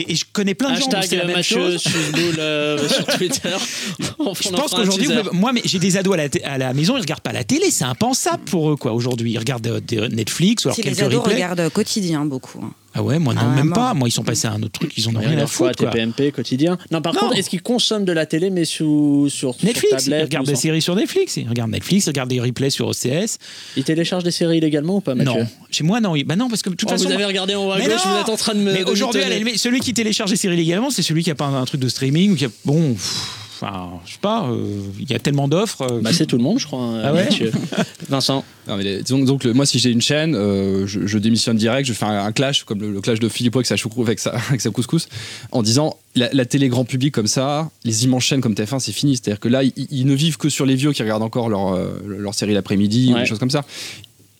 et- 0.00 0.12
et 0.12 0.14
je 0.16 0.24
connais 0.32 0.54
plein 0.54 0.72
de 0.72 0.80
gens. 0.80 0.88
Hashtag 0.90 1.18
la 1.20 1.24
même 1.26 1.42
chose. 1.44 1.78
Susboul 1.80 2.34
euh, 2.38 2.88
sur 2.88 3.06
Twitter. 3.06 3.50
On 4.18 4.34
Je 4.34 4.48
en 4.48 4.52
pense 4.52 4.72
qu'aujourd'hui, 4.74 5.08
moi, 5.32 5.52
mais 5.52 5.62
j'ai 5.64 5.78
des 5.78 5.96
ados 5.96 6.14
à 6.14 6.16
la, 6.16 6.28
à 6.44 6.58
la 6.58 6.74
maison, 6.74 6.96
ils 6.96 7.00
regardent 7.00 7.20
pas 7.20 7.32
la 7.32 7.44
télé, 7.44 7.70
c'est 7.70 7.84
impensable 7.84 8.42
pour 8.44 8.70
eux, 8.72 8.76
quoi. 8.76 8.92
Aujourd'hui, 8.92 9.30
ils 9.32 9.38
regardent 9.38 9.66
euh, 9.68 9.80
des 9.80 10.08
Netflix 10.08 10.64
ou 10.64 10.68
alors 10.68 10.76
Si 10.76 10.82
quelques 10.82 10.96
les 10.96 11.02
ados 11.04 11.20
replays. 11.20 11.34
regardent 11.34 11.68
quotidien 11.70 12.24
beaucoup. 12.24 12.60
hein. 12.64 12.72
Ah 12.98 13.02
ouais, 13.02 13.18
moi 13.18 13.34
non, 13.34 13.42
Ah, 13.44 13.54
même 13.54 13.72
pas. 13.72 13.92
Moi, 13.94 14.08
ils 14.08 14.12
sont 14.12 14.22
passés 14.22 14.46
à 14.46 14.52
un 14.52 14.62
autre 14.62 14.72
truc, 14.72 14.92
ils 14.96 15.06
en 15.08 15.14
ont 15.14 15.18
rien 15.20 15.36
à 15.38 15.46
foutre. 15.46 15.76
quoi. 15.76 15.90
TPMP 15.90 16.32
quotidien. 16.32 16.78
Non, 16.90 17.02
par 17.02 17.14
contre, 17.14 17.36
est-ce 17.36 17.50
qu'ils 17.50 17.60
consomment 17.62 18.04
de 18.06 18.12
la 18.12 18.24
télé, 18.26 18.48
mais 18.50 18.64
sous, 18.64 19.28
sur, 19.28 19.54
sur 19.54 19.64
Netflix, 19.66 19.92
ils 20.06 20.10
tablette 20.10 20.22
regardent 20.24 20.46
des 20.46 20.54
sans- 20.54 20.60
séries 20.62 20.80
sur 20.82 20.94
Netflix, 20.96 21.36
ils 21.36 21.48
regardent 21.48 21.72
Netflix, 21.72 22.06
ils 22.06 22.10
regardent 22.10 22.30
des 22.30 22.40
replays 22.40 22.70
sur 22.70 22.88
OCS. 22.88 23.38
Ils 23.76 23.84
téléchargent 23.84 24.24
des 24.24 24.30
séries 24.30 24.58
illégalement 24.58 24.96
ou 24.96 25.00
pas, 25.00 25.14
Mathieu 25.14 25.32
Non, 25.42 25.46
chez 25.70 25.84
moi 25.84 26.00
non, 26.00 26.14
bah 26.24 26.36
non 26.36 26.48
parce 26.48 26.62
que 26.62 26.70
de 26.70 26.74
toute 26.74 26.88
Oh, 26.88 26.92
façon 26.92 27.06
vous 27.08 27.12
avez 27.12 27.24
regardé 27.26 27.54
en 27.54 27.66
haut 27.66 27.72
à 27.72 27.78
Mais 27.78 27.86
gauche, 27.86 28.00
vous 28.06 28.20
êtes 28.20 28.28
en 28.28 28.36
train 28.36 28.54
de 28.54 28.60
me. 28.60 28.72
Mais 28.72 28.84
aujourd'hui, 28.84 29.20
celui 29.58 29.80
qui 29.80 29.92
télécharge 29.92 30.30
des 30.30 30.36
séries 30.36 30.56
légalement, 30.56 30.90
c'est 30.90 31.02
celui 31.02 31.22
qui 31.22 31.30
a 31.30 31.34
pas 31.34 31.44
un, 31.46 31.60
un 31.62 31.64
truc 31.66 31.80
de 31.80 31.88
streaming 31.88 32.32
ou 32.32 32.36
qui 32.36 32.44
a 32.46 32.48
bon, 32.64 32.92
pff, 32.94 33.45
enfin, 33.60 33.90
je 34.04 34.12
sais 34.12 34.18
pas, 34.20 34.48
euh, 34.50 34.80
il 35.00 35.10
y 35.10 35.14
a 35.14 35.18
tellement 35.18 35.48
d'offres. 35.48 35.82
euh, 35.82 36.00
Bah, 36.02 36.12
c'est 36.12 36.26
tout 36.26 36.36
le 36.36 36.42
monde, 36.42 36.58
je 36.58 36.66
crois. 36.66 36.80
hein, 36.82 37.02
Ah 37.04 37.12
ouais. 37.12 37.28
Vincent. 38.08 38.44
Non, 38.68 38.76
mais 38.76 39.02
donc, 39.02 39.44
le- 39.44 39.52
moi, 39.54 39.64
si 39.66 39.78
j'ai 39.78 39.90
une 39.90 40.00
chaîne, 40.00 40.34
euh, 40.34 40.86
je, 40.86 41.06
je 41.06 41.18
démissionne 41.18 41.56
direct, 41.56 41.86
je 41.88 41.92
fais 41.92 42.04
un, 42.04 42.24
un 42.24 42.32
clash, 42.32 42.64
comme 42.64 42.80
le, 42.80 42.92
le 42.92 43.00
clash 43.00 43.18
de 43.20 43.28
Philippot 43.28 43.58
avec 43.60 43.66
sa, 43.66 43.76
choucrou- 43.76 44.02
avec 44.02 44.18
sa, 44.18 44.30
avec 44.48 44.60
sa 44.60 44.70
couscous, 44.70 45.08
en 45.52 45.62
disant 45.62 45.96
la, 46.14 46.28
la 46.32 46.44
télé 46.44 46.68
grand 46.68 46.84
public 46.84 47.12
comme 47.14 47.26
ça, 47.28 47.70
les 47.84 48.04
immenses 48.04 48.24
chaînes 48.24 48.40
comme 48.40 48.54
TF1, 48.54 48.78
c'est 48.80 48.92
fini. 48.92 49.16
C'est-à-dire 49.16 49.40
que 49.40 49.48
là, 49.48 49.62
ils, 49.62 49.72
ils 49.90 50.06
ne 50.06 50.14
vivent 50.14 50.36
que 50.36 50.48
sur 50.48 50.66
les 50.66 50.74
vieux 50.74 50.92
qui 50.92 51.02
regardent 51.02 51.22
encore 51.22 51.48
leur, 51.48 51.74
euh, 51.74 52.00
leur 52.06 52.34
série 52.34 52.54
l'après-midi 52.54 53.12
ou 53.12 53.14
des 53.22 53.26
choses 53.26 53.38
comme 53.38 53.50
ça. 53.50 53.64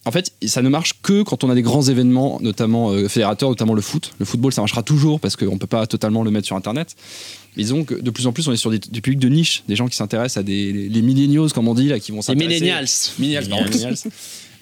En 0.05 0.13
fait, 0.13 0.31
ça 0.47 0.63
ne 0.63 0.69
marche 0.69 0.93
que 1.03 1.23
quand 1.25 1.43
on 1.43 1.51
a 1.51 1.55
des 1.57 1.63
grands 1.63 1.83
événements, 1.83 2.39
notamment 2.41 2.91
euh, 2.93 3.09
fédérateurs, 3.09 3.49
notamment 3.49 3.75
le 3.75 3.81
foot. 3.83 4.13
Le 4.21 4.25
football, 4.25 4.53
ça 4.53 4.61
marchera 4.61 4.85
toujours 4.85 5.19
parce 5.19 5.35
qu'on 5.35 5.55
ne 5.55 5.59
peut 5.59 5.67
pas 5.67 5.85
totalement 5.89 6.23
le 6.23 6.31
mettre 6.31 6.47
sur 6.47 6.55
Internet. 6.55 6.95
Mais 7.57 7.63
disons 7.63 7.85
que 7.85 7.95
de 7.95 8.11
plus 8.11 8.27
en 8.27 8.33
plus, 8.33 8.47
on 8.49 8.53
est 8.53 8.57
sur 8.57 8.71
des, 8.71 8.79
des 8.79 9.01
publics 9.01 9.19
de 9.21 9.29
niche, 9.29 9.63
des 9.69 9.77
gens 9.77 9.89
qui 9.89 9.97
s'intéressent 9.97 10.39
à 10.39 10.43
des 10.43 10.73
les, 10.73 10.89
les 10.89 11.03
millennials, 11.03 11.53
comme 11.53 11.69
on 11.69 11.75
dit, 11.75 11.89
là, 11.89 11.99
qui 11.99 12.11
vont 12.13 12.19
Les 12.19 12.23
s'intéresser. 12.23 12.61
millennials. 12.61 12.87
Millennials, 13.19 13.49
millennials. 13.49 13.97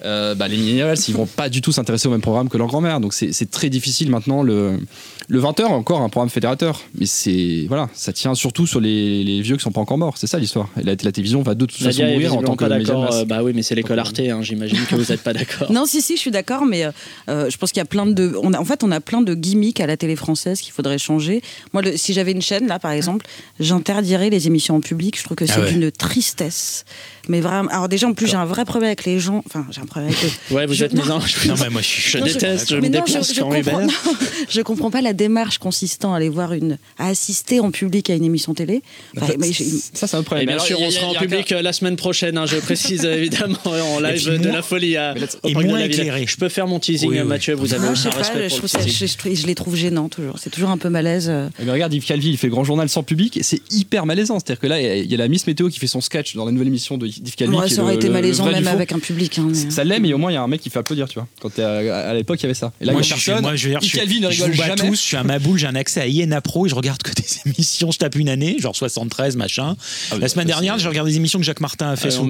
Euh, 0.03 0.35
bah, 0.35 0.47
les 0.47 0.57
millennials, 0.57 0.97
ils 1.07 1.13
vont 1.13 1.25
pas 1.25 1.47
du 1.49 1.61
tout 1.61 1.71
s'intéresser 1.71 2.07
au 2.07 2.11
même 2.11 2.21
programme 2.21 2.49
que 2.49 2.57
leur 2.57 2.67
grand-mère. 2.67 2.99
Donc 2.99 3.13
c'est 3.13 3.49
très 3.49 3.69
difficile 3.69 4.09
maintenant. 4.09 4.43
Le, 4.43 4.79
le 5.27 5.41
20h, 5.41 5.63
encore 5.65 6.01
un 6.01 6.09
programme 6.09 6.29
fédérateur. 6.29 6.81
Mais 6.99 7.05
c'est 7.05 7.65
voilà, 7.67 7.89
ça 7.93 8.11
tient 8.13 8.35
surtout 8.35 8.67
sur 8.67 8.79
les, 8.81 9.23
les 9.23 9.41
vieux 9.41 9.55
qui 9.57 9.63
sont 9.63 9.71
pas 9.71 9.81
encore 9.81 9.97
morts. 9.97 10.17
C'est 10.17 10.27
ça 10.27 10.37
l'histoire. 10.39 10.69
La, 10.75 10.91
la 10.91 11.11
télévision 11.11 11.41
va 11.41 11.55
de 11.55 11.65
toute 11.65 11.77
façon 11.81 12.03
mourir 12.05 12.35
en 12.35 12.41
tant 12.43 12.55
que 12.55 12.65
d'accord. 12.65 13.13
euh, 13.13 13.25
Bah 13.25 13.41
oui, 13.43 13.51
mais 13.55 13.61
c'est 13.63 13.75
l'école 13.75 13.99
Arte, 13.99 14.19
hein, 14.19 14.41
j'imagine 14.41 14.79
que 14.89 14.95
vous 14.95 15.11
n'êtes 15.11 15.21
pas 15.21 15.33
d'accord. 15.33 15.71
Non, 15.75 15.85
si, 15.85 16.01
si, 16.01 16.15
je 16.15 16.21
suis 16.21 16.31
d'accord, 16.31 16.65
mais 16.65 16.85
euh, 16.85 16.91
euh, 17.29 17.49
je 17.49 17.57
pense 17.57 17.71
qu'il 17.71 17.79
y 17.79 17.81
a 17.81 17.85
plein 17.85 18.05
de. 18.05 18.35
On 18.43 18.53
a, 18.53 18.59
en 18.59 18.65
fait, 18.65 18.83
on 18.83 18.91
a 18.91 18.99
plein 18.99 19.21
de 19.21 19.33
gimmicks 19.33 19.79
à 19.79 19.87
la 19.87 19.97
télé 19.97 20.15
française 20.15 20.61
qu'il 20.61 20.73
faudrait 20.73 20.97
changer. 20.97 21.41
Moi, 21.73 21.81
le- 21.81 21.97
si 21.97 22.13
j'avais 22.13 22.31
une 22.31 22.41
chaîne, 22.41 22.67
là, 22.67 22.79
par 22.79 22.91
exemple, 22.91 23.25
j'interdirais 23.59 24.29
les 24.29 24.47
émissions 24.47 24.75
en 24.75 24.81
public. 24.81 25.17
Je 25.17 25.23
trouve 25.23 25.35
que 25.37 25.45
Ah 25.47 25.53
c'est 25.53 25.61
ouais. 25.61 25.71
d'une 25.73 25.91
tristesse. 25.91 26.85
Mais 27.27 27.41
vraiment. 27.41 27.69
Alors, 27.69 27.89
déjà, 27.89 28.07
en 28.07 28.13
plus, 28.13 28.27
j'ai 28.27 28.35
un 28.35 28.45
vrai 28.45 28.65
problème 28.65 28.87
avec 28.87 29.05
les 29.05 29.19
gens. 29.19 29.43
Enfin, 29.47 29.65
j'ai 29.71 29.81
un 29.81 29.85
problème 29.85 30.11
avec 30.11 30.23
eux. 30.25 30.29
Ouais, 30.55 30.65
vous 30.65 30.73
Je- 30.73 30.85
êtes 30.85 30.93
non. 30.93 31.01
mésange. 31.03 31.35
Non, 31.47 31.55
mais 31.61 31.69
moi, 31.69 31.81
je 31.81 31.87
suis- 31.87 32.11
Je 32.11 32.17
Non, 32.19 32.25
déteste, 32.25 32.69
je, 32.69 32.75
mais 32.75 32.81
me 32.89 32.93
déplace 32.93 33.29
je, 33.29 33.33
je 33.35 33.41
comprends, 33.41 33.87
je 34.49 34.61
comprends 34.61 34.91
pas 34.91 35.01
la 35.01 35.13
démarche 35.13 35.57
consistant 35.57 36.13
à 36.13 36.17
aller 36.17 36.29
voir 36.29 36.53
une, 36.53 36.77
à 36.97 37.07
assister 37.07 37.59
en 37.59 37.71
public 37.71 38.09
à 38.09 38.15
une 38.15 38.23
émission 38.25 38.53
télé. 38.53 38.81
Enfin, 39.17 39.33
mais 39.39 39.51
Ça, 39.53 40.07
c'est 40.07 40.15
un 40.15 40.21
Et 40.21 40.23
problème. 40.23 40.45
bien 40.47 40.55
Alors, 40.55 40.65
sûr, 40.65 40.79
on 40.81 40.91
sera 40.91 41.07
en 41.07 41.13
public 41.15 41.51
euh, 41.51 41.61
la 41.61 41.73
semaine 41.73 41.95
prochaine, 41.95 42.37
hein, 42.37 42.45
je 42.45 42.57
précise 42.57 43.01
euh, 43.05 43.15
évidemment 43.17 43.57
en 43.65 43.99
live 43.99 44.23
puis 44.29 44.39
de 44.39 44.47
la 44.49 44.61
folie 44.61 44.97
à, 44.97 45.13
au 45.43 45.47
et 45.49 45.53
moins 45.53 45.79
éclairé. 45.79 46.25
Je 46.27 46.37
peux 46.37 46.49
faire 46.49 46.67
mon 46.67 46.79
teasing. 46.79 47.23
Mathieu, 47.23 47.53
vous 47.55 47.73
avez 47.73 47.87
un 47.87 47.95
je 47.95 48.09
respect 48.09 48.49
je, 48.49 48.57
pour 48.59 48.67
je- 48.67 49.05
je 49.05 49.35
je 49.35 49.47
les 49.47 49.55
trouve 49.55 49.75
gênants 49.75 50.09
toujours. 50.09 50.37
C'est 50.39 50.49
toujours 50.49 50.69
un 50.69 50.77
peu 50.77 50.89
malaise. 50.89 51.27
euh. 51.29 51.49
Eh 51.59 51.63
bien, 51.63 51.73
regarde, 51.73 51.93
Yves 51.93 52.05
Calvi, 52.05 52.29
il 52.29 52.37
fait 52.37 52.49
grand 52.49 52.63
journal 52.63 52.87
sans 52.89 53.03
public, 53.03 53.37
et 53.37 53.43
c'est 53.43 53.61
hyper 53.71 54.05
malaisant. 54.05 54.39
C'est-à-dire 54.39 54.59
que 54.59 54.67
là, 54.67 54.79
il 54.81 55.09
y 55.09 55.13
a 55.13 55.17
la 55.17 55.27
Miss 55.27 55.47
Météo 55.47 55.69
qui 55.69 55.79
fait 55.79 55.87
son 55.87 56.01
sketch 56.01 56.35
dans 56.35 56.45
la 56.45 56.51
nouvelle 56.51 56.67
émission 56.67 56.97
de 56.97 57.07
Ouais, 57.47 57.69
ça 57.69 57.81
aurait 57.83 57.93
le- 57.93 57.97
été 57.99 58.09
malaisant 58.09 58.45
même 58.45 58.67
avec 58.67 58.91
un 58.91 58.99
public. 58.99 59.37
hein, 59.39 59.47
mais- 59.49 59.69
Ça 59.71 59.83
l'est, 59.83 59.99
mais 59.99 60.13
au 60.13 60.17
moins 60.17 60.31
il 60.31 60.35
y 60.35 60.37
a 60.37 60.41
un 60.41 60.47
mec 60.47 60.61
qui 60.61 60.69
fait 60.69 60.79
applaudir, 60.79 61.07
tu 61.07 61.15
vois. 61.15 61.27
Quand 61.41 61.49
t'es 61.53 61.63
à, 61.63 62.09
à 62.09 62.13
l'époque, 62.13 62.39
il 62.39 62.43
y 62.43 62.45
avait 62.45 62.53
ça. 62.53 62.71
Et 62.81 62.85
là, 62.85 62.93
moi, 62.93 63.01
je 63.01 63.07
suis, 63.13 63.25
personne. 63.25 63.41
moi, 63.43 63.55
je 63.55 63.63
veux 63.65 63.69
dire, 63.71 63.79
je 63.81 63.87
suis- 63.87 63.99
ne 63.99 64.05
je 64.31 64.43
rigole 64.43 64.51
vous 64.51 64.57
bats 64.57 64.67
jamais. 64.75 64.89
tous, 64.89 64.95
je 64.95 65.01
suis 65.01 65.17
un 65.17 65.23
maboule, 65.23 65.57
j'ai 65.57 65.67
un 65.67 65.75
accès 65.75 66.01
à 66.01 66.07
INA 66.07 66.41
Pro 66.41 66.65
et 66.65 66.69
je 66.69 66.75
regarde 66.75 67.01
que 67.03 67.11
des 67.13 67.23
émissions. 67.45 67.91
Je 67.91 67.97
tape 67.97 68.15
une 68.15 68.29
année, 68.29 68.57
genre 68.59 68.75
73, 68.75 69.35
machin. 69.35 69.75
Ah 70.11 70.15
La 70.19 70.27
semaine 70.27 70.47
dernière, 70.47 70.77
je 70.79 70.87
regarde 70.89 71.07
des 71.07 71.15
émissions 71.17 71.39
que 71.39 71.45
Jacques 71.45 71.61
Martin 71.61 71.89
a 71.89 71.95
fait 71.95 72.07
Euh, 72.07 72.11
sur 72.11 72.23
euh, 72.23 72.27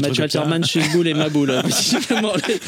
Mathieu. 0.00 0.22
Alterman, 0.22 0.64
Chesboul 0.64 1.06
et 1.08 1.14
Maboul. 1.14 1.52
Visiblement, 1.64 2.32
les- 2.48 2.60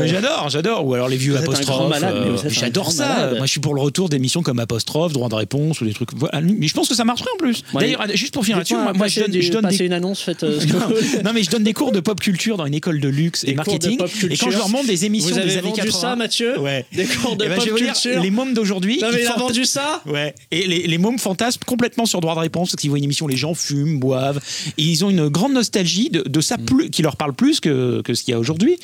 Mais 0.00 0.08
J'adore, 0.08 0.48
j'adore. 0.50 0.86
Ou 0.86 0.94
alors 0.94 1.08
les 1.08 1.16
vieux 1.16 1.36
apostrophes. 1.36 1.92
euh, 2.02 2.36
J'adore 2.48 2.92
ça. 2.92 3.30
Moi, 3.36 3.46
je 3.46 3.50
suis 3.50 3.60
pour 3.60 3.74
le 3.74 3.80
retour 3.80 4.08
d'émissions 4.08 4.42
comme 4.42 4.58
Apostrophe, 4.58 5.12
Droit 5.12 5.28
de 5.28 5.34
réponse 5.34 5.80
ou 5.80 5.84
des 5.86 5.92
trucs. 5.94 6.10
Mais 6.42 6.66
je 6.68 6.74
pense 6.74 6.88
que 6.88 6.94
ça 6.94 7.04
marcherait 7.04 7.30
en 7.34 7.38
plus. 7.38 7.62
D'ailleurs, 7.74 8.04
juste 8.14 8.34
pour 8.34 8.44
finir 8.44 8.58
là-dessus, 8.58 8.74
moi, 8.76 9.06
je 9.08 9.50
donne, 9.50 9.66
des 9.68 9.76
une 9.86 9.92
annonce, 9.92 10.20
faites 10.20 10.44
non 11.24 11.32
mais 11.34 11.42
je 11.42 11.50
donne 11.50 11.64
des 11.64 11.72
cours 11.72 11.92
de 11.92 12.00
pop 12.00 12.20
culture 12.20 12.56
dans 12.56 12.66
une 12.66 12.74
école 12.74 13.00
de 13.00 13.08
luxe 13.08 13.44
et 13.44 13.54
marketing. 13.54 13.98
Et 14.30 14.36
quand 14.36 14.50
je 14.50 14.56
leur 14.58 14.68
montre 14.68 14.86
des 14.86 15.04
émissions 15.04 15.32
Vous 15.32 15.38
avez 15.38 15.48
des 15.48 15.58
années 15.58 15.68
vendu 15.68 15.80
80, 15.82 16.00
ça, 16.00 16.16
Mathieu 16.16 16.58
Ouais. 16.58 16.86
Des 16.92 17.04
cours 17.04 17.36
de 17.36 17.44
Eh 17.44 17.48
ben, 17.48 17.56
pop 17.56 17.64
dire, 17.64 17.92
culture 17.92 18.22
les 18.22 18.30
mômes 18.30 18.54
d'aujourd'hui. 18.54 18.98
Non, 19.00 19.08
mais 19.12 19.18
ils 19.20 19.24
il 19.24 19.28
a 19.28 19.36
vendu 19.36 19.64
ça 19.64 20.02
Ouais. 20.06 20.34
Et 20.50 20.66
les, 20.66 20.86
les 20.86 20.98
mômes 20.98 21.18
fantasment 21.18 21.64
complètement 21.66 22.06
sur 22.06 22.20
droit 22.20 22.34
de 22.34 22.40
réponse 22.40 22.70
parce 22.70 22.80
qu'ils 22.80 22.90
voient 22.90 22.98
une 22.98 23.04
émission, 23.04 23.26
les 23.26 23.36
gens 23.36 23.54
fument, 23.54 23.98
boivent. 23.98 24.40
Et 24.78 24.82
ils 24.82 25.04
ont 25.04 25.10
une 25.10 25.28
grande 25.28 25.52
nostalgie 25.52 26.10
de, 26.10 26.22
de 26.22 26.38
Mm. 26.38 26.42
ça 26.42 26.58
plus, 26.58 26.90
qui 26.90 27.02
leur 27.02 27.16
parle 27.16 27.32
plus 27.34 27.60
que, 27.60 28.02
que 28.02 28.14
ce 28.14 28.22
qu'il 28.22 28.32
y 28.32 28.34
a 28.34 28.38
aujourd'hui. 28.38 28.78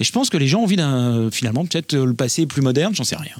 Et 0.00 0.04
je 0.04 0.12
pense 0.12 0.30
que 0.30 0.36
les 0.36 0.46
gens 0.46 0.60
ont 0.60 0.64
envie 0.64 0.76
d'un, 0.76 1.30
finalement, 1.30 1.64
peut-être 1.66 1.94
le 1.96 2.14
passé 2.14 2.46
plus 2.46 2.62
moderne, 2.62 2.94
j'en 2.94 3.04
sais 3.04 3.16
rien. 3.16 3.34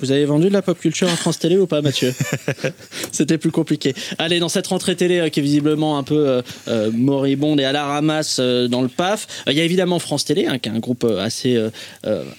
Vous 0.00 0.12
avez 0.12 0.24
vendu 0.24 0.48
de 0.48 0.52
la 0.52 0.62
pop 0.62 0.78
culture 0.78 1.08
à 1.08 1.16
France 1.16 1.38
Télé 1.38 1.58
ou 1.58 1.66
pas, 1.66 1.82
Mathieu 1.82 2.14
C'était 3.12 3.38
plus 3.38 3.50
compliqué. 3.50 3.94
Allez, 4.18 4.38
dans 4.38 4.48
cette 4.48 4.66
rentrée 4.68 4.94
télé 4.94 5.18
euh, 5.18 5.28
qui 5.28 5.40
est 5.40 5.42
visiblement 5.42 5.98
un 5.98 6.02
peu 6.04 6.28
euh, 6.28 6.42
euh, 6.68 6.90
moribonde 6.92 7.60
et 7.60 7.64
à 7.64 7.72
la 7.72 7.84
ramasse 7.84 8.38
euh, 8.40 8.68
dans 8.68 8.82
le 8.82 8.88
PAF, 8.88 9.26
il 9.48 9.54
y 9.54 9.60
a 9.60 9.64
évidemment 9.64 9.98
France 9.98 10.24
Télé, 10.24 10.46
hein, 10.46 10.58
qui 10.58 10.68
est 10.68 10.72
un 10.72 10.78
groupe 10.78 11.04
assez 11.04 11.60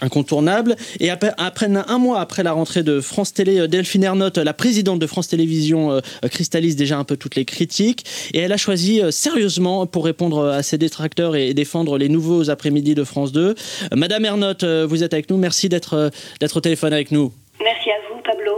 incontournable. 0.01 0.75
Et 0.99 1.09
après, 1.09 1.31
après- 1.37 1.69
un 1.69 1.97
mois 1.97 2.19
après 2.21 2.43
la 2.43 2.53
rentrée 2.53 2.83
de 2.83 3.01
France 3.01 3.33
Télé, 3.33 3.67
Delphine 3.67 4.03
Ernotte, 4.03 4.37
la 4.37 4.53
présidente 4.53 4.99
de 4.99 5.07
France 5.07 5.27
Télévisions, 5.27 6.01
cristallise 6.31 6.75
déjà 6.75 6.97
un 6.97 7.03
peu 7.03 7.17
toutes 7.17 7.35
les 7.35 7.45
critiques. 7.45 8.05
Et 8.33 8.39
elle 8.39 8.51
a 8.51 8.57
choisi 8.57 9.01
sérieusement, 9.11 9.85
pour 9.85 10.05
répondre 10.05 10.47
à 10.47 10.63
ses 10.63 10.77
détracteurs 10.77 11.35
et 11.35 11.53
défendre 11.53 11.97
les 11.97 12.09
nouveaux 12.09 12.49
après-midi 12.49 12.95
de 12.95 13.03
France 13.03 13.31
2. 13.31 13.39
Euh, 13.49 13.55
Madame 13.95 14.25
Ernotte, 14.25 14.63
vous 14.63 15.03
êtes 15.03 15.13
avec 15.13 15.29
nous. 15.29 15.37
Merci 15.37 15.69
d'être 15.69 16.11
au 16.55 16.59
téléphone 16.61 16.93
avec 16.93 17.11
nous. 17.11 17.31
Merci 17.63 17.89
à 17.91 17.95
vous, 18.09 18.21
Pablo. 18.21 18.51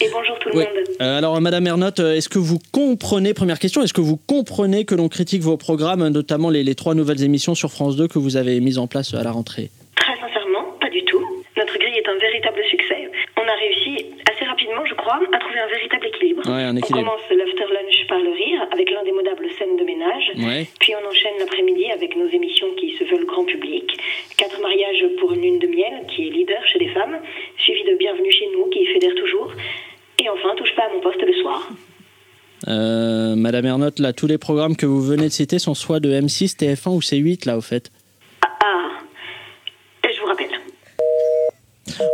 Et 0.00 0.08
bonjour 0.12 0.38
tout 0.38 0.48
le 0.50 0.56
Oui. 0.58 0.64
monde. 0.64 0.84
Euh, 1.00 1.18
alors, 1.18 1.40
Madame 1.40 1.66
Ernotte, 1.66 2.00
euh, 2.00 2.14
est-ce 2.14 2.28
que 2.28 2.38
vous 2.38 2.58
comprenez, 2.72 3.34
première 3.34 3.58
question, 3.58 3.82
est-ce 3.82 3.92
que 3.92 4.00
vous 4.00 4.16
comprenez 4.16 4.84
que 4.84 4.94
l'on 4.94 5.08
critique 5.08 5.42
vos 5.42 5.56
programmes, 5.56 6.06
notamment 6.08 6.50
les, 6.50 6.62
les 6.64 6.74
trois 6.74 6.94
nouvelles 6.94 7.22
émissions 7.22 7.54
sur 7.54 7.70
France 7.70 7.96
2 7.96 8.08
que 8.08 8.18
vous 8.18 8.36
avez 8.36 8.60
mises 8.60 8.78
en 8.78 8.86
place 8.86 9.14
à 9.14 9.22
la 9.22 9.32
rentrée? 9.32 9.70
Très 9.96 10.16
sincèrement, 10.18 10.64
pas 10.80 10.90
du 10.90 11.04
tout. 11.04 11.22
Notre 11.56 11.78
grille 11.78 11.94
est 11.98 12.08
un 12.08 12.18
véritable 12.18 12.60
succès. 12.70 13.08
On 13.36 13.42
a 13.46 13.54
réussi 13.54 14.06
assez 14.30 14.33
rapidement, 14.54 14.86
je 14.86 14.94
crois, 14.94 15.18
à 15.18 15.38
trouver 15.38 15.58
un 15.58 15.66
véritable 15.66 16.06
équilibre. 16.06 16.42
Ouais, 16.46 16.62
un 16.62 16.76
On 16.76 16.80
commence 16.80 17.26
l'after 17.30 17.66
lunch 17.74 18.06
par 18.08 18.20
le 18.20 18.30
rire, 18.30 18.62
avec 18.70 18.88
l'indémodable 18.90 19.46
scène 19.58 19.76
de 19.76 19.84
ménage. 19.84 20.30
Ouais. 20.38 20.68
Puis 20.78 20.94
on 20.94 21.08
enchaîne 21.08 21.34
l'après-midi 21.40 21.90
avec 21.90 22.16
nos 22.16 22.28
émissions 22.28 22.68
qui 22.78 22.94
se 22.96 23.04
veulent 23.04 23.26
grand 23.26 23.44
public. 23.44 23.84
Quatre 24.36 24.60
mariages 24.60 25.04
pour 25.18 25.32
une 25.32 25.42
lune 25.42 25.58
de 25.58 25.66
miel, 25.66 26.06
qui 26.08 26.28
est 26.28 26.30
leader 26.30 26.62
chez 26.72 26.78
les 26.78 26.88
femmes, 26.88 27.18
suivi 27.58 27.82
de 27.82 27.96
Bienvenue 27.98 28.30
chez 28.30 28.46
nous, 28.54 28.70
qui 28.70 28.86
fédère 28.86 29.14
toujours. 29.16 29.50
Et 30.20 30.28
enfin, 30.28 30.54
touche 30.56 30.74
pas 30.76 30.84
à 30.84 30.94
mon 30.94 31.00
poste 31.00 31.22
le 31.22 31.34
soir. 31.42 31.68
Euh, 32.68 33.34
Madame 33.34 33.66
Ernotte, 33.66 33.98
là, 33.98 34.12
tous 34.12 34.28
les 34.28 34.38
programmes 34.38 34.76
que 34.76 34.86
vous 34.86 35.02
venez 35.02 35.24
de 35.24 35.32
citer 35.32 35.58
sont 35.58 35.74
soit 35.74 35.98
de 35.98 36.10
M6, 36.10 36.56
TF1 36.56 36.90
ou 36.90 37.00
C8, 37.00 37.46
là, 37.46 37.58
au 37.58 37.60
fait 37.60 37.90
Ah, 38.42 39.00
je 40.04 40.20
vous 40.20 40.26
rappelle. 40.26 40.54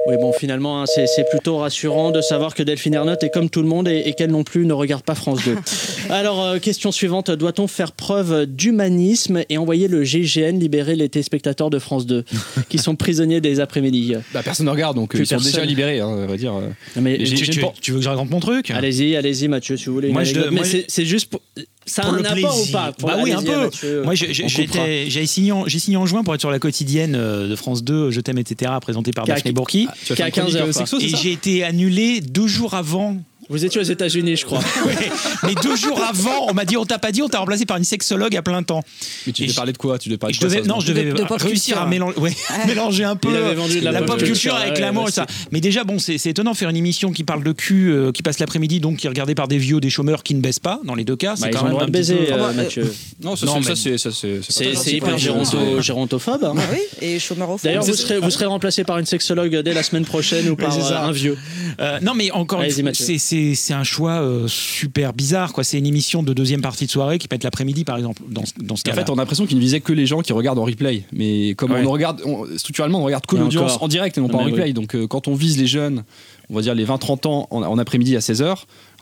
Oui, 0.06 0.16
bon, 0.20 0.32
finalement, 0.32 0.82
hein, 0.82 0.84
c'est 0.86 1.06
c'est 1.06 1.24
plutôt 1.30 1.58
rassurant 1.58 2.10
de 2.10 2.20
savoir 2.20 2.54
que 2.54 2.62
Delphine 2.62 2.94
Ernotte 2.94 3.22
est 3.24 3.30
comme 3.30 3.50
tout 3.50 3.62
le 3.62 3.68
monde 3.68 3.88
et, 3.88 4.02
et 4.06 4.12
qu'elle 4.14 4.30
non 4.30 4.44
plus 4.44 4.66
ne 4.66 4.72
regarde 4.72 5.02
pas 5.02 5.14
France 5.14 5.40
2. 5.44 5.56
Alors, 6.10 6.42
euh, 6.44 6.58
question 6.58 6.92
suivante, 6.92 7.30
doit-on 7.30 7.66
faire 7.66 7.92
preuve 7.92 8.46
d'humanisme 8.46 9.42
et 9.48 9.58
envoyer 9.58 9.88
le 9.88 10.04
GIGN 10.04 10.58
libérer 10.58 10.96
les 10.96 11.08
téléspectateurs 11.08 11.70
de 11.70 11.78
France 11.78 12.06
2 12.06 12.24
qui 12.68 12.78
sont 12.78 12.96
prisonniers 12.96 13.40
des 13.40 13.60
après-midi? 13.60 14.14
Bah, 14.32 14.42
personne 14.42 14.66
ne 14.66 14.70
regarde, 14.70 14.96
donc 14.96 15.10
Plus 15.10 15.20
ils 15.20 15.26
sont 15.26 15.34
personne. 15.36 15.52
déjà 15.52 15.64
libérés, 15.64 16.00
hein, 16.00 16.08
on 16.08 16.26
va 16.26 16.36
dire. 16.36 16.54
euh. 16.54 16.68
mais 17.00 17.18
Tu, 17.18 17.92
veux 17.92 17.98
que 17.98 18.04
je 18.04 18.08
raconte 18.08 18.30
mon 18.30 18.40
truc? 18.40 18.70
Allez-y, 18.70 19.16
allez-y, 19.16 19.48
Mathieu, 19.48 19.76
si 19.76 19.86
vous 19.86 19.94
voulez. 19.94 20.10
Moi, 20.10 20.24
je- 20.24 20.40
moi, 20.50 20.62
mais 20.72 20.84
c'est 20.88 21.04
juste 21.04 21.30
pour... 21.30 21.40
Ça 21.86 22.02
a 22.02 22.04
pour 22.06 22.14
un 22.14 22.16
le 22.18 22.26
apport 22.26 22.34
plaisir. 22.54 22.68
ou 22.68 22.72
pas 22.72 22.92
Pour- 22.92 23.08
Bah 23.08 23.16
oui, 23.22 23.32
un 23.32 23.42
peu. 23.42 23.56
Mathieu, 23.64 24.02
Moi, 24.04 24.14
j'ai- 24.14 25.26
signé, 25.26 25.52
en- 25.52 25.66
j'ai 25.66 25.78
signé 25.78 25.96
en 25.96 26.06
juin 26.06 26.22
pour 26.22 26.34
être 26.34 26.40
sur 26.40 26.50
la 26.50 26.58
quotidienne 26.58 27.14
euh, 27.16 27.48
de 27.48 27.56
France 27.56 27.82
2, 27.82 28.10
Je 28.10 28.20
t'aime, 28.20 28.38
etc., 28.38 28.70
présenté 28.80 29.12
par 29.12 29.24
a- 29.24 29.28
Daphné 29.28 29.52
Bourki. 29.52 29.86
Ah, 29.88 29.94
Qui 30.14 30.22
a 30.22 30.26
une 30.26 30.32
chronique, 30.32 30.52
15 30.52 30.56
heures, 30.56 30.64
quoi. 30.64 30.72
sexo, 30.72 31.00
c'est 31.00 31.06
Et 31.06 31.16
j'ai 31.16 31.32
été 31.32 31.64
annulé 31.64 32.20
deux 32.20 32.46
jours 32.46 32.74
avant. 32.74 33.16
Vous 33.50 33.64
étiez 33.64 33.80
aux 33.80 33.84
États-Unis, 33.84 34.36
je 34.36 34.44
crois. 34.46 34.60
Mais 35.42 35.54
deux 35.62 35.74
jours 35.76 36.00
avant, 36.02 36.46
on 36.48 36.54
m'a 36.54 36.64
dit 36.64 36.76
on 36.76 36.84
t'a 36.84 36.98
pas 36.98 37.10
dit, 37.12 37.20
on 37.20 37.28
t'a 37.28 37.40
remplacé 37.40 37.66
par 37.66 37.76
une 37.76 37.84
sexologue 37.84 38.34
à 38.36 38.42
plein 38.42 38.62
temps. 38.62 38.82
Mais 39.26 39.32
tu 39.32 39.42
devais 39.42 39.52
parler 39.54 39.72
de 39.72 39.78
quoi? 39.78 39.98
Tu 39.98 40.08
devais 40.08 40.18
parler 40.18 40.34
de 40.34 40.38
quoi, 40.38 40.48
devais, 40.48 40.62
non, 40.62 40.78
je 40.80 40.86
devais 40.86 41.04
De- 41.04 41.16
de 41.16 41.24
pop 41.24 41.40
réussir 41.40 41.74
culture. 41.74 41.82
à 41.82 41.86
mélanger, 41.86 42.16
ouais, 42.18 42.32
mélanger 42.66 43.04
un 43.04 43.16
peu 43.16 43.28
euh, 43.34 43.54
vendu 43.54 43.80
de 43.80 43.84
la 43.84 43.90
la, 43.92 44.02
pop 44.02 44.22
culture 44.22 44.54
avec 44.54 44.74
ouais, 44.74 44.80
l'amour 44.80 45.04
ouais, 45.04 45.10
et 45.10 45.12
ça. 45.12 45.26
Mais 45.50 45.60
déjà, 45.60 45.82
bon, 45.84 45.98
c'est 45.98 46.24
étonnant 46.26 46.52
de 46.52 46.56
faire 46.56 46.68
une 46.70 46.76
émission 46.76 47.10
qui 47.12 47.24
parle 47.24 47.42
de 47.42 47.52
cul, 47.52 47.90
euh, 47.90 48.12
qui 48.12 48.22
passe 48.22 48.38
l'après-midi, 48.38 48.78
donc 48.80 48.98
qui 48.98 49.06
est 49.06 49.10
regardée 49.10 49.34
par 49.34 49.48
des 49.48 49.58
vieux, 49.58 49.80
des 49.80 49.90
chômeurs 49.90 50.22
qui 50.22 50.34
ne 50.34 50.40
baissent 50.40 50.58
pas 50.60 50.80
dans 50.84 50.94
les 50.94 51.04
deux 51.04 51.16
cas. 51.16 51.30
Bah, 51.32 51.36
C'est 51.42 51.48
ils 51.48 51.54
quand 51.56 51.64
même 51.64 51.76
un 51.76 51.88
baiser, 51.88 52.14
peu- 52.14 52.32
euh, 52.32 52.36
bah, 52.36 52.48
euh, 52.50 52.52
Mathieu. 52.54 52.94
Non, 53.22 53.34
ça, 53.36 53.46
Non, 53.46 53.60
c'est- 53.62 53.98
ça, 53.98 54.10
c'est. 54.12 54.92
hyper 54.92 55.18
gérontophobe. 55.18 56.44
hein. 56.44 56.54
Ah 56.56 56.62
oui, 56.72 56.78
et 57.00 57.18
chômeur 57.18 57.50
au 57.50 57.58
fond. 57.58 57.62
D'ailleurs, 57.64 57.82
vous 57.84 57.94
serez, 58.30 58.46
remplacé 58.46 58.84
par 58.84 58.98
une 58.98 59.06
sexologue 59.06 59.56
dès 59.56 59.74
la 59.74 59.82
semaine 59.82 60.04
prochaine 60.04 60.48
ou 60.48 60.56
par 60.56 60.76
euh, 60.76 60.96
un 61.08 61.12
vieux. 61.12 61.36
Euh, 61.80 61.98
non, 62.00 62.14
mais 62.14 62.30
encore 62.30 62.62
une 62.62 62.70
fois, 62.70 62.90
c'est- 62.94 63.18
c'est 63.54 63.74
un 63.74 63.84
choix 63.84 64.20
euh, 64.22 64.46
super 64.48 65.12
bizarre. 65.12 65.52
quoi. 65.52 65.64
C'est 65.64 65.78
une 65.78 65.86
émission 65.86 66.22
de 66.22 66.32
deuxième 66.32 66.60
partie 66.60 66.86
de 66.86 66.90
soirée 66.90 67.18
qui 67.18 67.28
peut 67.28 67.36
être 67.36 67.44
l'après-midi, 67.44 67.84
par 67.84 67.96
exemple, 67.96 68.22
dans, 68.28 68.44
ce- 68.46 68.52
dans 68.60 68.76
ce 68.76 68.82
En 68.82 68.90
cas-là. 68.92 69.04
fait, 69.04 69.10
on 69.10 69.14
a 69.14 69.16
l'impression 69.16 69.46
qu'il 69.46 69.56
ne 69.56 69.62
visait 69.62 69.80
que 69.80 69.92
les 69.92 70.06
gens 70.06 70.20
qui 70.20 70.32
regardent 70.32 70.58
en 70.58 70.64
replay. 70.64 71.04
Mais 71.12 71.54
comme 71.56 71.72
Ouais. 71.72 71.80
on 71.80 71.82
ne 71.84 71.88
regarde, 71.88 72.20
on- 72.24 72.46
structurellement, 72.56 73.00
on 73.00 73.04
regarde 73.04 73.26
que 73.26 73.36
l'audience 73.36 73.78
en 73.80 73.88
direct 73.88 74.16
et 74.18 74.20
non 74.20 74.28
pas 74.28 74.38
en 74.38 74.44
replay. 74.44 74.64
oui. 74.64 74.72
Donc, 74.72 74.94
euh, 74.94 75.06
quand 75.06 75.28
on 75.28 75.34
vise 75.34 75.58
les 75.58 75.66
jeunes, 75.66 76.04
on 76.50 76.54
va 76.56 76.62
dire 76.62 76.74
les 76.74 76.84
20-30 76.84 77.28
ans 77.28 77.46
en, 77.50 77.62
en 77.62 77.78
après-midi 77.78 78.16
à 78.16 78.20
16h, 78.20 78.54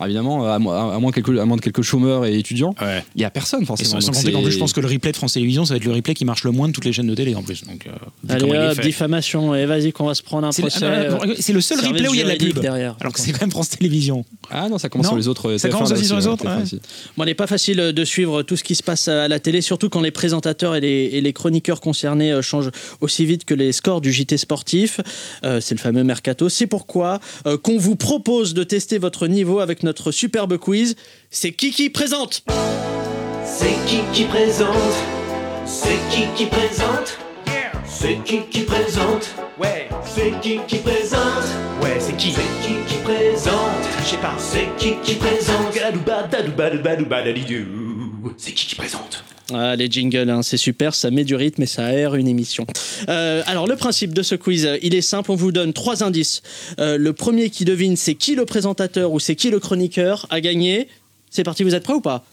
évidemment, 0.03 0.45
à, 0.45 0.59
moins- 0.59 0.95
à 0.95 0.99
moins, 0.99 1.11
quelques, 1.11 1.37
à 1.37 1.45
moins 1.45 1.57
de 1.57 1.61
quelques 1.61 1.81
chômeurs 1.81 2.25
et 2.25 2.37
étudiants, 2.37 2.73
il 2.81 3.19
n'y 3.19 3.23
a 3.25 3.29
personne 3.29 3.63
Et 3.63 3.65
forcément. 3.65 3.99
sans, 3.99 4.01
sans 4.01 4.11
compter 4.13 4.31
qu'en 4.31 4.41
plus, 4.43 4.51
je 4.51 4.59
pense 4.59 4.73
que 4.73 4.79
le 4.79 4.87
replay 4.87 5.11
de 5.11 5.17
France 5.17 5.33
Télévisions, 5.33 5.65
ça 5.65 5.73
va 5.73 5.77
être 5.77 5.85
le 5.85 5.91
replay 5.93 6.13
qui 6.13 6.25
marche 6.25 6.43
le 6.43 6.51
moins 6.51 6.67
de 6.67 6.73
toutes 6.73 6.85
les 6.85 6.93
chaînes 6.93 7.07
de 7.07 7.15
télé 7.15 7.35
en 7.35 7.43
plus. 7.43 7.63
Donc, 7.65 7.87
euh, 7.87 7.91
Allez 8.29 8.43
hop, 8.71 8.79
diffamation. 8.81 9.55
Et 9.55 9.65
vas-y, 9.65 9.91
qu'on 9.91 10.05
va 10.05 10.13
se 10.13 10.23
prendre 10.23 10.47
un 10.47 10.51
C'est 10.51 10.61
le- 10.61 10.69
procès. 10.69 10.85
ah, 10.85 10.89
euh, 11.25 11.35
c'est 11.39 11.53
le 11.53 11.61
seul 11.61 11.79
service 11.79 11.93
replay 11.97 12.09
où 12.09 12.13
il 12.13 12.17
y 12.19 12.21
a 12.21 12.25
de 12.25 12.29
la 12.29 12.35
pub. 12.35 12.59
derrière. 12.59 12.95
Alors 13.01 13.13
que 13.13 13.19
c'est 13.19 13.31
quand 13.31 13.41
même 13.41 13.51
France 13.51 13.69
Télévisions. 13.69 14.23
Ah 14.51 14.69
non, 14.69 14.77
ça 14.77 14.89
commence 14.89 15.05
Non 15.07 15.11
sur 15.11 15.17
les 15.17 15.27
autres. 15.27 15.57
Ça 15.57 15.67
TF1 15.67 15.71
commence 15.71 15.91
aussi 15.91 16.05
sur 16.05 16.17
les 16.17 16.25
ouais, 16.27 16.31
autres, 16.33 16.45
TF1 16.45 16.73
ouais. 16.73 16.79
Bon, 17.17 17.25
n'est 17.25 17.33
pas 17.35 17.47
facile 17.47 17.77
de 17.77 18.05
suivre 18.05 18.43
tout 18.43 18.55
ce 18.55 18.63
qui 18.63 18.75
se 18.75 18.83
passe 18.83 19.07
à 19.07 19.27
la 19.27 19.39
télé, 19.39 19.61
surtout 19.61 19.89
quand 19.89 20.01
les 20.01 20.11
présentateurs 20.11 20.75
et 20.75 20.81
les, 20.81 21.09
et 21.13 21.21
les 21.21 21.33
chroniqueurs 21.33 21.81
concernés 21.81 22.31
euh, 22.31 22.41
changent 22.41 22.71
aussi 23.01 23.25
vite 23.25 23.45
que 23.45 23.53
les 23.53 23.71
scores 23.71 24.01
du 24.01 24.11
JT 24.13 24.37
sportif. 24.37 25.01
Euh, 25.43 25.59
c'est 25.61 25.75
le 25.75 25.79
fameux 25.79 26.03
mercato. 26.03 26.49
C'est 26.49 26.67
pourquoi 26.67 27.19
euh, 27.45 27.57
qu'on 27.57 27.77
vous 27.77 27.95
propose 27.95 28.53
de 28.53 28.63
tester 28.63 28.97
votre 28.97 29.27
niveau 29.27 29.59
avec 29.59 29.83
notre 29.83 30.11
superbe 30.11 30.57
quiz. 30.57 30.95
C'est 31.29 31.51
qui 31.51 31.71
qui 31.71 31.89
présente 31.89 32.43
C'est 33.45 33.75
qui 33.85 33.99
qui 34.13 34.25
présente 34.25 34.75
C'est 35.65 35.99
qui 36.09 36.27
qui 36.35 36.45
présente 36.45 37.17
C'est 37.85 38.17
qui 38.23 38.41
qui 38.49 38.61
présente 38.61 39.35
Ouais 39.59 39.89
C'est 40.05 40.39
qui 40.41 40.59
qui 40.67 40.77
présente 40.77 41.47
Ouais 41.81 41.97
c'est 41.99 42.15
qui 42.17 42.31
C'est 42.31 42.67
qui 42.67 42.75
qui 42.87 43.01
présente 43.03 43.83
Je 44.03 44.05
sais 44.05 44.17
pas 44.17 44.35
C'est 44.37 44.69
qui 44.77 44.95
qui 45.03 45.15
présente 45.15 45.73
Gadouba, 45.73 46.23
dadouba, 46.23 46.69
dadouba, 46.69 46.95
dadouba, 46.95 47.23
dadidou. 47.23 47.98
C'est 48.37 48.51
qui 48.53 48.67
qui 48.67 48.75
présente 48.75 49.23
Ah, 49.53 49.75
les 49.75 49.89
jingles, 49.89 50.29
hein, 50.29 50.41
c'est 50.41 50.57
super, 50.57 50.93
ça 50.93 51.11
met 51.11 51.23
du 51.23 51.35
rythme 51.35 51.63
et 51.63 51.65
ça 51.65 51.85
aère 51.85 52.15
une 52.15 52.27
émission. 52.27 52.65
Euh, 53.07 53.41
alors, 53.45 53.67
le 53.67 53.75
principe 53.75 54.13
de 54.13 54.21
ce 54.21 54.35
quiz, 54.35 54.65
euh, 54.65 54.77
il 54.81 54.95
est 54.95 55.01
simple, 55.01 55.31
on 55.31 55.35
vous 55.35 55.51
donne 55.51 55.73
trois 55.73 56.03
indices. 56.03 56.41
Euh, 56.79 56.97
le 56.97 57.13
premier 57.13 57.49
qui 57.49 57.65
devine 57.65 57.95
c'est 57.95 58.15
qui 58.15 58.35
le 58.35 58.45
présentateur 58.45 59.11
ou 59.11 59.19
c'est 59.19 59.35
qui 59.35 59.49
le 59.49 59.59
chroniqueur 59.59 60.27
a 60.29 60.41
gagné. 60.41 60.87
C'est 61.29 61.43
parti, 61.43 61.63
vous 61.63 61.75
êtes 61.75 61.83
prêts 61.83 61.93
ou 61.93 62.01
pas 62.01 62.25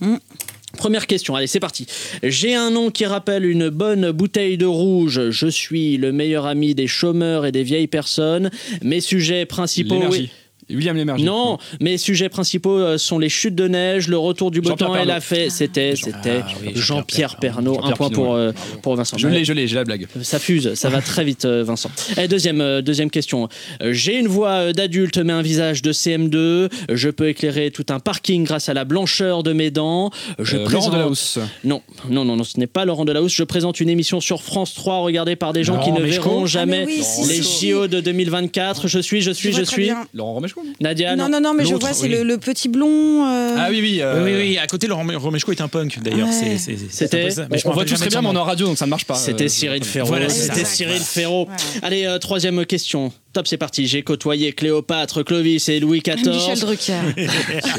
Première 0.77 1.07
question, 1.07 1.35
allez, 1.35 1.47
c'est 1.47 1.61
parti. 1.61 1.87
J'ai 2.23 2.55
un 2.55 2.71
nom 2.71 2.91
qui 2.91 3.07
rappelle 3.07 3.47
une 3.47 3.71
bonne 3.71 4.11
bouteille 4.11 4.59
de 4.59 4.67
rouge. 4.67 5.31
Je 5.31 5.47
suis 5.47 5.97
le 5.97 6.13
meilleur 6.13 6.45
ami 6.45 6.75
des 6.75 6.87
chômeurs 6.87 7.47
et 7.47 7.53
des 7.53 7.63
vieilles 7.63 7.87
personnes. 7.87 8.51
Mes 8.83 9.01
sujets 9.01 9.47
principaux. 9.47 9.95
L'énergie. 9.95 10.21
oui. 10.21 10.31
William 10.71 10.97
Lémergie. 10.97 11.25
Non, 11.25 11.59
mes 11.81 11.99
sujets 11.99 12.29
principaux 12.29 12.79
euh, 12.79 12.99
sont 12.99 13.19
les 13.19 13.29
chutes 13.29 13.55
de 13.55 13.69
neige, 13.69 14.09
le 14.09 14.19
retour 14.19 14.51
du 14.51 14.61
beau 14.61 14.73
temps 14.73 14.95
et 14.97 15.05
la 15.05 15.21
fête. 15.21 15.51
C'était, 15.51 15.95
c'était 15.97 16.43
Ah 16.45 16.49
oui, 16.63 16.73
Jean-Pierre 16.75 17.37
Pernaut. 17.37 17.79
Un 17.85 17.93
point 17.93 18.11
pour, 18.11 18.35
euh, 18.35 18.53
pour 18.83 18.97
Vincent. 18.97 19.17
Je 19.19 19.29
l'ai, 19.29 19.45
je 19.45 19.53
l'ai, 19.53 19.67
j'ai 19.69 19.77
la 19.77 19.85
blague. 19.85 20.07
Ça 20.23 20.39
fuse, 20.39 20.75
ça 20.75 20.89
va 20.89 21.01
très 21.01 21.25
vite, 21.25 21.45
euh, 21.45 21.63
Vincent. 21.65 21.91
Et 22.17 22.29
deuxième, 22.29 22.61
euh, 22.61 22.83
deuxième 22.83 23.11
question. 23.11 23.49
Euh, 23.83 23.93
J'ai 23.93 24.19
une 24.19 24.27
voix 24.29 24.51
euh, 24.51 24.73
d'adulte, 24.73 25.19
mais 25.19 25.33
un 25.33 25.43
visage 25.43 25.83
de 25.83 25.93
CM2. 25.93 26.69
Je 26.93 27.09
peux 27.11 27.29
éclairer 27.29 27.71
tout 27.71 27.87
un 27.91 28.01
parking 28.01 28.45
grâce 28.45 28.69
à 28.69 28.75
la 28.75 28.85
blancheur 28.85 29.43
de 29.43 29.53
mes 29.53 29.71
dents. 29.71 30.11
Je 30.39 30.57
Euh, 30.57 30.59
Laurent 30.59 30.69
présente... 30.71 30.93
Delahousse. 30.93 31.39
Non, 31.65 31.83
non, 32.11 32.25
non, 32.25 32.37
non, 32.37 32.45
ce 32.45 32.59
n'est 32.59 32.67
pas 32.67 32.85
Laurent 32.85 33.05
Delahousse. 33.05 33.35
Je 33.35 33.45
présente 33.45 33.81
une 33.81 33.89
émission 33.89 34.21
sur 34.21 34.43
France 34.43 34.75
3 34.75 34.99
regardée 35.01 35.37
par 35.37 35.53
des 35.53 35.65
gens 35.65 35.79
qui 35.79 35.91
Laurent 35.91 36.01
ne 36.01 36.07
verront 36.07 36.47
jamais 36.47 36.83
Ah, 36.83 36.87
mais 36.87 36.97
oui, 36.97 37.03
si, 37.03 37.67
les. 37.67 37.71
JO 37.73 37.87
de 37.87 38.01
2024. 38.01 38.89
Je 38.89 38.99
suis, 38.99 39.23
je 39.23 39.31
suis, 39.31 39.53
je 39.53 39.63
suis. 39.63 39.85
bien. 39.85 40.07
Laurent 40.15 40.35
Romeshko 40.35 40.56
Nadia, 40.81 41.17
non, 41.17 41.29
non, 41.29 41.41
non, 41.41 41.55
mais 41.55 41.65
je 41.65 41.75
vois, 41.75 41.93
c'est 41.93 42.05
oui. 42.05 42.09
le, 42.11 42.23
le 42.23 42.39
petit 42.39 42.69
blond. 42.69 43.27
euh, 43.27 43.57
Ah 43.59 43.69
oui, 43.71 43.81
oui. 43.81 43.99
euh, 44.03 44.25
Oui, 44.25 44.33
oui, 44.35 44.39
oui, 44.51 44.59
à 44.59 44.67
côté, 44.67 44.87
Laurent 44.87 45.05
Romeshko 45.17 45.53
est 45.53 45.61
un 45.61 45.69
punk 45.69 45.99
d'ailleurs. 46.03 46.29
Ouais. 46.29 46.57
C'était-. 46.91 47.29
Mais 47.51 47.59
je 47.59 47.67
on 47.67 47.71
me 47.71 47.75
voit 47.75 47.85
tous 47.85 47.95
très 47.99 48.09
bien, 48.09 48.23
mais 48.23 48.29
on 48.29 48.35
est 48.35 48.39
en 48.39 48.45
radio, 48.45 48.67
donc 48.67 48.79
ça 48.79 48.85
ne 48.87 48.91
marche 48.91 49.05
pas. 49.05 49.15
C'était 49.15 49.49
Cyril 49.49 49.85
Ferraud. 49.85 50.09
Voilà, 50.09 50.29
C'était. 50.29 50.65
Cyril 50.65 51.01
Ferraud. 51.01 51.49
Allez, 51.83 52.05
euh, 52.07 52.19
troisième 52.19 52.65
question. 52.67 53.13
Top, 53.37 53.47
c'est 53.47 53.59
parti. 53.59 53.87
J'ai 53.87 54.03
côtoyé 54.03 54.55
Cléopâtre, 54.55 55.23
Clovis 55.23 55.69
et 55.69 55.79
Louis 55.79 56.01
XIV. 56.01 56.27
Michel 56.31 56.59
Drucker. 56.59 57.01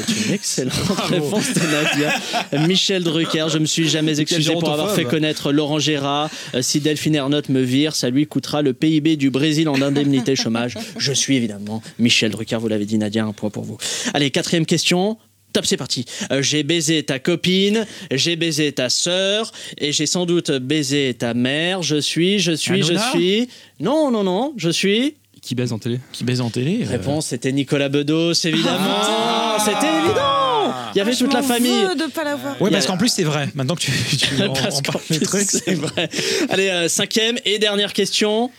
C'est 0.06 0.26
une 0.28 0.32
excellente 0.32 1.00
réponse 1.08 1.52
de 1.52 1.60
Nadia. 1.62 2.68
Michel 2.68 3.02
Drucker, 3.02 3.46
je 3.52 3.58
me 3.58 3.66
suis 3.66 3.88
jamais 3.88 4.20
excusé 4.20 4.52
pour 4.52 4.70
avoir 4.70 4.94
fait 4.94 5.02
connaître 5.02 5.50
Laurent 5.50 5.80
Gérard. 5.80 6.30
Euh, 6.54 6.62
Si 6.62 6.78
Delphine 6.78 7.16
Ernotte 7.16 7.48
me 7.48 7.60
vire, 7.60 7.96
ça 7.96 8.08
lui 8.08 8.28
coûtera 8.28 8.62
le 8.62 8.72
PIB 8.72 9.16
du 9.16 9.30
Brésil 9.30 9.68
en 9.68 9.82
indemnité 9.82 10.36
chômage. 10.36 10.74
Je 10.96 11.12
suis 11.12 11.34
évidemment 11.34 11.82
Michel 11.98 12.30
Drucker, 12.30 12.58
vous 12.60 12.68
l'avez 12.68 12.86
dit 12.86 12.96
Nadia, 12.96 13.24
un 13.24 13.32
point 13.32 13.50
pour 13.50 13.64
vous. 13.64 13.78
Allez, 14.14 14.30
quatrième 14.30 14.64
question. 14.64 15.18
Top, 15.52 15.66
c'est 15.66 15.76
parti. 15.76 16.04
Euh, 16.30 16.40
j'ai 16.40 16.62
baisé 16.62 17.02
ta 17.02 17.18
copine, 17.18 17.84
j'ai 18.12 18.36
baisé 18.36 18.70
ta 18.70 18.90
sœur 18.90 19.50
et 19.78 19.90
j'ai 19.90 20.06
sans 20.06 20.24
doute 20.24 20.52
baisé 20.52 21.14
ta 21.18 21.34
mère. 21.34 21.82
Je 21.82 21.96
suis, 21.96 22.38
je 22.38 22.52
suis, 22.52 22.84
je 22.84 22.94
suis. 23.10 23.48
Non, 23.80 24.12
non, 24.12 24.22
non, 24.22 24.54
je 24.56 24.70
suis. 24.70 25.16
Qui 25.48 25.54
baise 25.54 25.72
en 25.72 25.78
télé 25.78 25.98
Qui 26.12 26.24
baise 26.24 26.42
en 26.42 26.50
télé. 26.50 26.80
euh, 26.84 26.90
Réponse, 26.90 27.28
c'était 27.28 27.52
Nicolas 27.52 27.88
Bedos, 27.88 28.34
évidemment. 28.44 28.98
Ah, 29.00 29.56
c'était 29.64 29.86
évident. 30.04 30.74
Il 30.94 30.98
y 30.98 31.00
avait 31.00 31.12
Ah, 31.14 31.16
toute 31.16 31.32
la 31.32 31.40
m'en 31.40 31.48
famille. 31.48 31.70
de 31.96 32.10
pas 32.12 32.22
l'avoir. 32.24 32.56
Y 32.60 32.70
parce 32.70 32.84
a- 32.84 32.88
qu'en 32.88 32.98
plus, 32.98 33.08
c'est 33.08 33.24
vrai. 33.24 33.48
Maintenant 33.54 33.74
que 33.74 33.80
tu, 33.80 33.92
tu 34.18 34.42
en, 34.46 34.52
Parce 34.52 34.76
en 34.76 34.82
parles 34.82 35.00
plus, 35.06 35.20
trucs, 35.20 35.48
c'est 35.50 35.72
vrai. 35.72 36.10
Allez, 36.50 36.68
euh, 36.68 36.88
cinquième 36.88 37.38
et 37.46 37.58
dernière 37.58 37.94
question. 37.94 38.50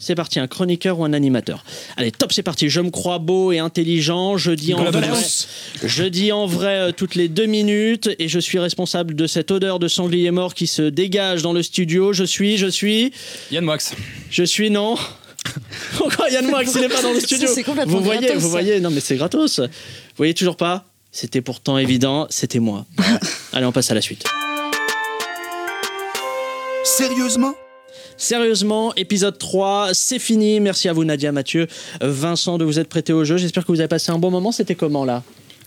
C'est 0.00 0.16
parti, 0.16 0.40
un 0.40 0.48
chroniqueur 0.48 0.98
ou 0.98 1.04
un 1.04 1.12
animateur 1.12 1.64
Allez, 1.96 2.10
top, 2.10 2.32
c'est 2.32 2.42
parti. 2.42 2.68
Je 2.68 2.80
me 2.80 2.90
crois 2.90 3.18
beau 3.20 3.52
et 3.52 3.60
intelligent. 3.60 4.36
Je 4.36 4.50
dis 4.50 4.74
en 4.74 4.78
Nicolas 4.80 4.98
vrai, 4.98 5.08
Bedos. 5.08 5.46
je 5.84 6.02
dis 6.04 6.32
en 6.32 6.46
vrai 6.46 6.76
euh, 6.76 6.90
toutes 6.92 7.14
les 7.14 7.28
deux 7.28 7.46
minutes 7.46 8.10
et 8.18 8.26
je 8.28 8.40
suis 8.40 8.58
responsable 8.58 9.14
de 9.14 9.28
cette 9.28 9.52
odeur 9.52 9.78
de 9.78 9.86
sanglier 9.86 10.32
mort 10.32 10.54
qui 10.54 10.66
se 10.66 10.82
dégage 10.82 11.42
dans 11.42 11.52
le 11.52 11.62
studio. 11.62 12.12
Je 12.12 12.24
suis, 12.24 12.56
je 12.58 12.66
suis, 12.66 13.12
Yann 13.52 13.64
Moix. 13.64 13.78
je 14.28 14.42
suis 14.42 14.70
non. 14.70 14.96
Pourquoi 15.96 16.28
Yann 16.30 16.46
Moix, 16.46 16.62
il 16.64 16.80
n'est 16.80 16.88
pas 16.88 17.02
dans 17.02 17.12
le 17.12 17.20
studio 17.26 17.48
C'est 17.52 17.62
complètement 17.62 17.98
Vous 17.98 18.04
voyez, 18.04 18.20
gratos, 18.20 18.42
vous 18.42 18.50
voyez, 18.50 18.80
non 18.80 18.90
mais 18.90 19.00
c'est 19.00 19.16
gratos. 19.16 19.60
Vous 19.60 19.66
voyez 20.16 20.34
toujours 20.34 20.56
pas 20.56 20.84
C'était 21.12 21.40
pourtant 21.40 21.78
évident, 21.78 22.26
c'était 22.30 22.58
moi. 22.58 22.86
Allez, 23.52 23.66
on 23.66 23.72
passe 23.72 23.90
à 23.90 23.94
la 23.94 24.00
suite. 24.00 24.24
Sérieusement? 26.84 27.54
Sérieusement, 28.16 28.94
épisode 28.94 29.36
3, 29.36 29.90
c'est 29.92 30.18
fini. 30.18 30.60
Merci 30.60 30.88
à 30.88 30.92
vous 30.94 31.04
Nadia, 31.04 31.32
Mathieu, 31.32 31.66
Vincent 32.00 32.56
de 32.56 32.64
vous 32.64 32.78
être 32.78 32.88
prêté 32.88 33.12
au 33.12 33.24
jeu. 33.24 33.36
J'espère 33.36 33.66
que 33.66 33.72
vous 33.72 33.80
avez 33.80 33.88
passé 33.88 34.10
un 34.10 34.18
bon 34.18 34.30
moment. 34.30 34.52
C'était 34.52 34.74
comment 34.74 35.04
là? 35.04 35.22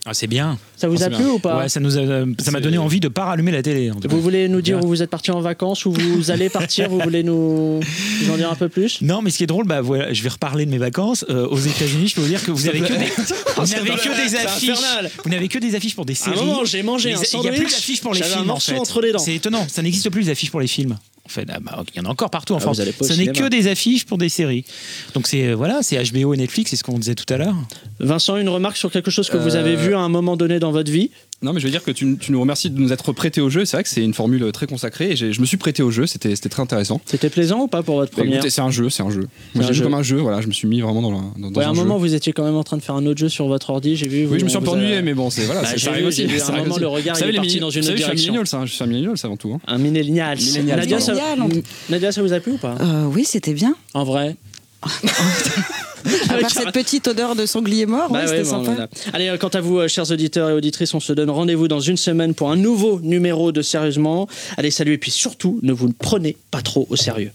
Ah, 0.10 0.14
c'est 0.16 0.26
bien. 0.28 0.57
Ça 0.76 0.88
vous 0.88 1.03
Ah, 1.03 1.05
a 1.05 1.10
plu 1.10 1.18
bien. 1.20 1.30
ou 1.30 1.38
pas 1.39 1.57
Ouais, 1.60 1.70
ça 1.70 1.80
nous 1.80 1.97
a- 1.99 2.26
ça 2.39 2.49
m'a 2.51 2.60
donné 2.62 2.80
envie 2.80 2.99
de 2.99 3.10
pas 3.10 3.26
rallumer 3.26 3.51
la 3.51 3.62
télé. 3.62 3.91
en 3.91 3.95
tout 3.95 4.07
cas. 4.07 4.16
Vous 4.16 4.22
voulez 4.22 4.47
nous 4.49 4.62
dire 4.62 4.78
Bien. 4.80 4.86
où 4.86 4.89
vous 4.89 5.03
êtes 5.03 5.10
parti 5.12 5.30
en 5.30 5.39
vacances, 5.39 5.86
où 5.86 5.91
vous 5.91 6.32
allez 6.32 6.49
partir 6.49 6.89
Vous 6.89 6.99
voulez 6.99 7.22
nous, 7.22 7.80
nous 8.24 8.34
en 8.34 8.38
dire 8.38 8.49
un 8.51 8.55
peu 8.55 8.70
plus? 8.70 9.01
Non, 9.03 9.22
mais 9.22 9.30
ce 9.30 9.38
qui 9.38 9.43
est 9.43 9.47
drôle, 9.47 9.66
bah 9.68 9.82
voilà, 9.82 10.12
je 10.12 10.24
vais 10.24 10.30
reparler 10.30 10.66
de 10.66 10.72
mes 10.72 10.78
vacances 10.80 11.26
Euh, 11.30 11.45
aux 11.47 11.60
États-unis. 11.60 12.07
Je 12.07 12.16
peux 12.16 12.22
vous 12.22 12.28
dire 12.28 12.43
que 12.43 12.49
vous 12.51 12.68
avez 12.68 12.80
que 12.80 12.88
des, 12.93 12.93
vous 13.57 13.66
n'avez 13.68 13.89
que 13.91 14.24
des 14.24 14.30
C'est 14.30 14.38
affiches. 14.45 14.70
infernal. 14.72 15.12
Vous 15.24 15.30
n'avez 15.30 15.47
que 15.47 15.60
des 15.60 15.76
affiches 15.76 15.95
pour 15.95 16.05
des 16.05 16.14
À 16.14 16.30
un 16.30 16.34
séries. 16.34 16.45
moment, 16.45 16.66
j'ai 16.66 16.82
mangé 16.82 17.10
Les- 17.10 17.16
Il 17.34 17.39
n'y 17.41 17.47
a 17.47 17.51
plus 17.51 17.57
sandwich, 17.57 17.72
d'affiches 17.72 18.01
pour 18.01 18.14
les 18.14 18.20
j'avais 18.20 18.32
un 18.32 18.36
films. 18.38 18.49
en 18.49 18.53
morceau 18.53 18.72
fait. 18.74 18.80
entre 18.80 19.01
les 19.01 19.12
dents. 19.12 19.20
C'est 19.20 19.36
étonnant. 19.36 19.68
Ça 19.70 19.82
n'existe 19.84 20.10
plus 20.10 20.22
les 20.22 20.30
affiches 20.30 20.49
pour 20.51 20.60
les 20.62 20.68
films. 20.68 20.97
En 21.30 21.32
fait, 21.32 21.46
ah 21.54 21.60
bah, 21.62 21.84
il 21.94 21.98
y 21.98 22.02
en 22.02 22.06
a 22.06 22.10
encore 22.10 22.32
partout 22.32 22.54
en 22.54 22.58
Ah, 22.58 22.62
France. 22.62 22.78
Ce 22.82 23.14
n'est 23.14 23.28
que 23.28 23.48
des 23.50 23.68
affiches 23.68 24.04
pour 24.06 24.18
des 24.18 24.30
séries. 24.30 24.66
Donc 25.14 25.28
c'est 25.28 25.50
euh, 25.50 25.54
voilà, 25.56 25.84
c'est 25.84 26.02
HBO 26.12 26.34
et 26.34 26.38
Netflix, 26.38 26.72
c'est 26.72 26.76
ce 26.76 26.84
qu'on 26.84 26.98
disait 26.98 27.14
tout 27.14 27.32
à 27.32 27.38
l'heure. 27.38 27.56
Vincent, 28.00 28.38
une 28.38 28.50
remarque 28.50 28.78
sur 28.78 28.92
quelque 28.92 29.12
chose 29.12 29.30
que 29.30 29.38
vous 29.38 29.56
Euh, 29.56 29.60
avez 29.60 29.76
vu 29.76 29.94
à 29.94 30.00
un 30.00 30.10
moment 30.10 30.36
donné 30.38 30.60
dans 30.60 30.72
votre 30.72 30.92
vie? 30.92 31.12
Non, 31.42 31.54
mais 31.54 31.62
je 31.62 31.66
veux 31.66 31.72
dire 31.72 31.84
que 31.86 31.92
tu, 31.92 32.18
tu 32.20 32.34
nous 32.34 32.42
remercies 32.42 32.70
de 32.70 32.78
nous 32.78 32.92
être 32.92 33.14
prêtés 33.14 33.40
au 33.40 33.50
jeu. 33.50 33.64
C'est 33.64 33.78
vrai 33.78 33.84
que 33.84 33.90
c'est 33.90 34.04
une 34.04 34.14
formule 34.14 34.52
très 34.52 34.68
consacrée 34.68 35.12
et 35.12 35.16
je 35.16 35.40
me 35.40 35.46
suis 35.46 35.56
prêté 35.56 35.82
au 35.82 35.90
jeu. 35.90 36.06
C'était 36.06 36.36
c'était 36.36 36.50
très 36.50 36.62
intéressant. 36.62 37.00
C'était 37.06 37.30
plaisant 37.30 37.62
ou 37.62 37.68
pas 37.68 37.82
pour 37.82 37.96
votre 37.96 38.12
Bah, 38.12 38.18
première 38.24 38.36
écoutez, 38.40 38.50
c'est 38.50 38.60
un 38.60 38.72
jeu, 38.72 38.90
c'est 38.90 39.04
un 39.04 39.10
jeu. 39.10 39.22
C'est 39.54 39.60
Moi, 39.60 39.64
un 39.64 39.68
j'ai 39.70 39.74
jeu. 39.76 39.84
comme 39.86 39.94
un 39.94 40.04
jeu. 40.04 40.18
Voilà, 40.18 40.42
je 40.42 40.48
me 40.48 40.52
suis 40.52 40.68
mis 40.68 40.82
vraiment 40.82 41.02
dans, 41.02 41.12
la, 41.12 41.18
dans, 41.38 41.50
dans 41.52 41.60
Ouais, 41.60 41.66
un 41.66 41.70
un 41.70 41.74
jeu. 41.74 41.82
moment, 41.84 41.98
vous 41.98 42.14
étiez 42.14 42.34
quand 42.34 42.44
même 42.44 42.56
en 42.58 42.64
train 42.66 42.76
de 42.76 42.82
faire 42.82 42.96
un 42.96 43.06
autre 43.06 43.20
jeu 43.20 43.30
sur 43.30 43.48
votre 43.48 43.70
ordi, 43.70 43.96
j'ai 43.96 44.10
vu. 44.10 44.28
Oui, 44.30 44.38
je 44.40 44.44
me 44.44 44.50
suis 44.50 44.58
un 44.58 44.62
peu 44.62 44.72
a- 44.72 44.74
ennuyé, 44.74 45.02
mais 45.02 45.14
bon, 45.14 45.30
c'est 45.30 45.46
voilà, 45.46 45.62
Bah, 45.62 45.68
c'est- 45.72 45.78
j'ai 45.78 45.86
ça 45.86 45.92
arrive 45.92 46.02
vu, 46.04 46.08
aussi. 46.10 46.22
j'ai 46.24 46.28
vu, 46.28 46.40
ça 46.40 46.50
un 46.54 46.58
moment, 46.58 46.72
aussi. 46.72 46.80
le 46.82 46.88
regard, 46.88 47.16
Vous 47.16 47.20
il 47.20 47.24
savez, 47.24 47.30
est 47.30 47.32
les 47.32 47.38
parti 47.38 47.60
dans 47.62 47.70
une 47.70 47.80
autre 47.80 47.86
savez, 47.86 47.98
je 47.98 48.04
suis 48.04 48.12
un 48.12 48.16
direction. 48.34 48.66
je 48.66 48.72
suis 48.74 48.84
un 48.84 48.88
millennial, 48.88 49.18
ça 49.18 49.28
avant 49.28 49.38
tout. 49.38 49.54
hein. 49.54 49.60
Un 49.66 49.78
millénial. 49.78 50.38
Millénial, 50.38 50.80
Nadia, 50.80 51.00
ça, 51.00 51.14
Millénial, 51.14 51.40
on- 51.42 51.92
Nadia, 51.92 52.12
ça 52.12 52.22
vous 52.22 52.34
a 52.34 52.40
plu 52.42 52.52
ou 52.52 52.58
pas? 52.58 52.76
Euh, 52.82 53.06
oui, 53.16 53.24
c'était 53.26 53.54
bien. 53.54 53.76
En 53.94 54.04
vrai 54.04 54.36
À 56.30 56.38
part 56.38 56.50
cette 56.52 56.72
petite 56.72 57.08
odeur 57.08 57.36
de 57.36 57.45
sanglier 57.45 57.86
mort, 57.86 58.10
Bah 58.10 58.20
ouais, 58.20 58.30
ouais, 58.30 58.43
c'était 58.43 58.56
bon, 58.56 58.66
sympa. 58.66 58.88
Allez, 59.14 59.30
euh, 59.30 59.38
quant 59.38 59.50
à 59.50 59.62
vous, 59.62 59.80
euh, 59.80 59.88
chers 59.88 60.12
auditeurs 60.12 60.50
et 60.50 60.54
auditrices, 60.54 60.93
on 60.93 61.00
se 61.00 61.14
donne 61.14 61.30
rendez-vous 61.30 61.68
dans 61.68 61.80
une 61.80 61.97
semaine 61.97 62.34
pour 62.34 62.52
un 62.52 62.56
nouveau 62.56 63.00
numéro 63.02 63.52
de 63.52 63.62
Sérieusement. 63.62 64.28
Allez, 64.58 64.72
salut, 64.72 64.93
et 64.93 64.97
puis 64.97 65.12
surtout, 65.12 65.60
ne 65.64 65.74
vous 65.74 65.91
prenez 65.93 66.36
pas 66.52 66.62
trop 66.62 66.88
au 66.89 66.95
sérieux. 66.95 67.32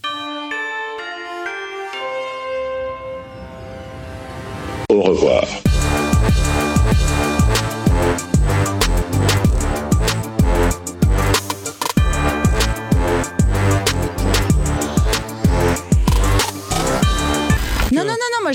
Au 4.89 5.01
revoir. 5.01 5.45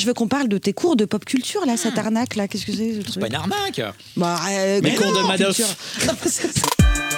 Je 0.01 0.07
veux 0.07 0.15
qu'on 0.15 0.29
parle 0.29 0.49
de 0.49 0.59
tes 0.59 0.73
cours 0.73 0.97
de 0.97 1.05
pop 1.05 1.25
culture, 1.25 1.65
là, 1.67 1.77
cette 1.77 1.99
arnaque, 1.99 2.35
là. 2.37 2.49
Qu'est-ce 2.49 2.67
que 2.67 2.73
c'est 2.73 3.03
ce 3.03 3.13
C'est 3.13 3.21
pas 3.21 3.27
une 3.27 3.35
arnaque. 3.35 3.81
Bah, 4.17 4.41
euh, 4.51 4.81
Mais 4.83 4.95
cours 4.95 5.13
de 5.13 5.27
Madoff. 5.27 5.61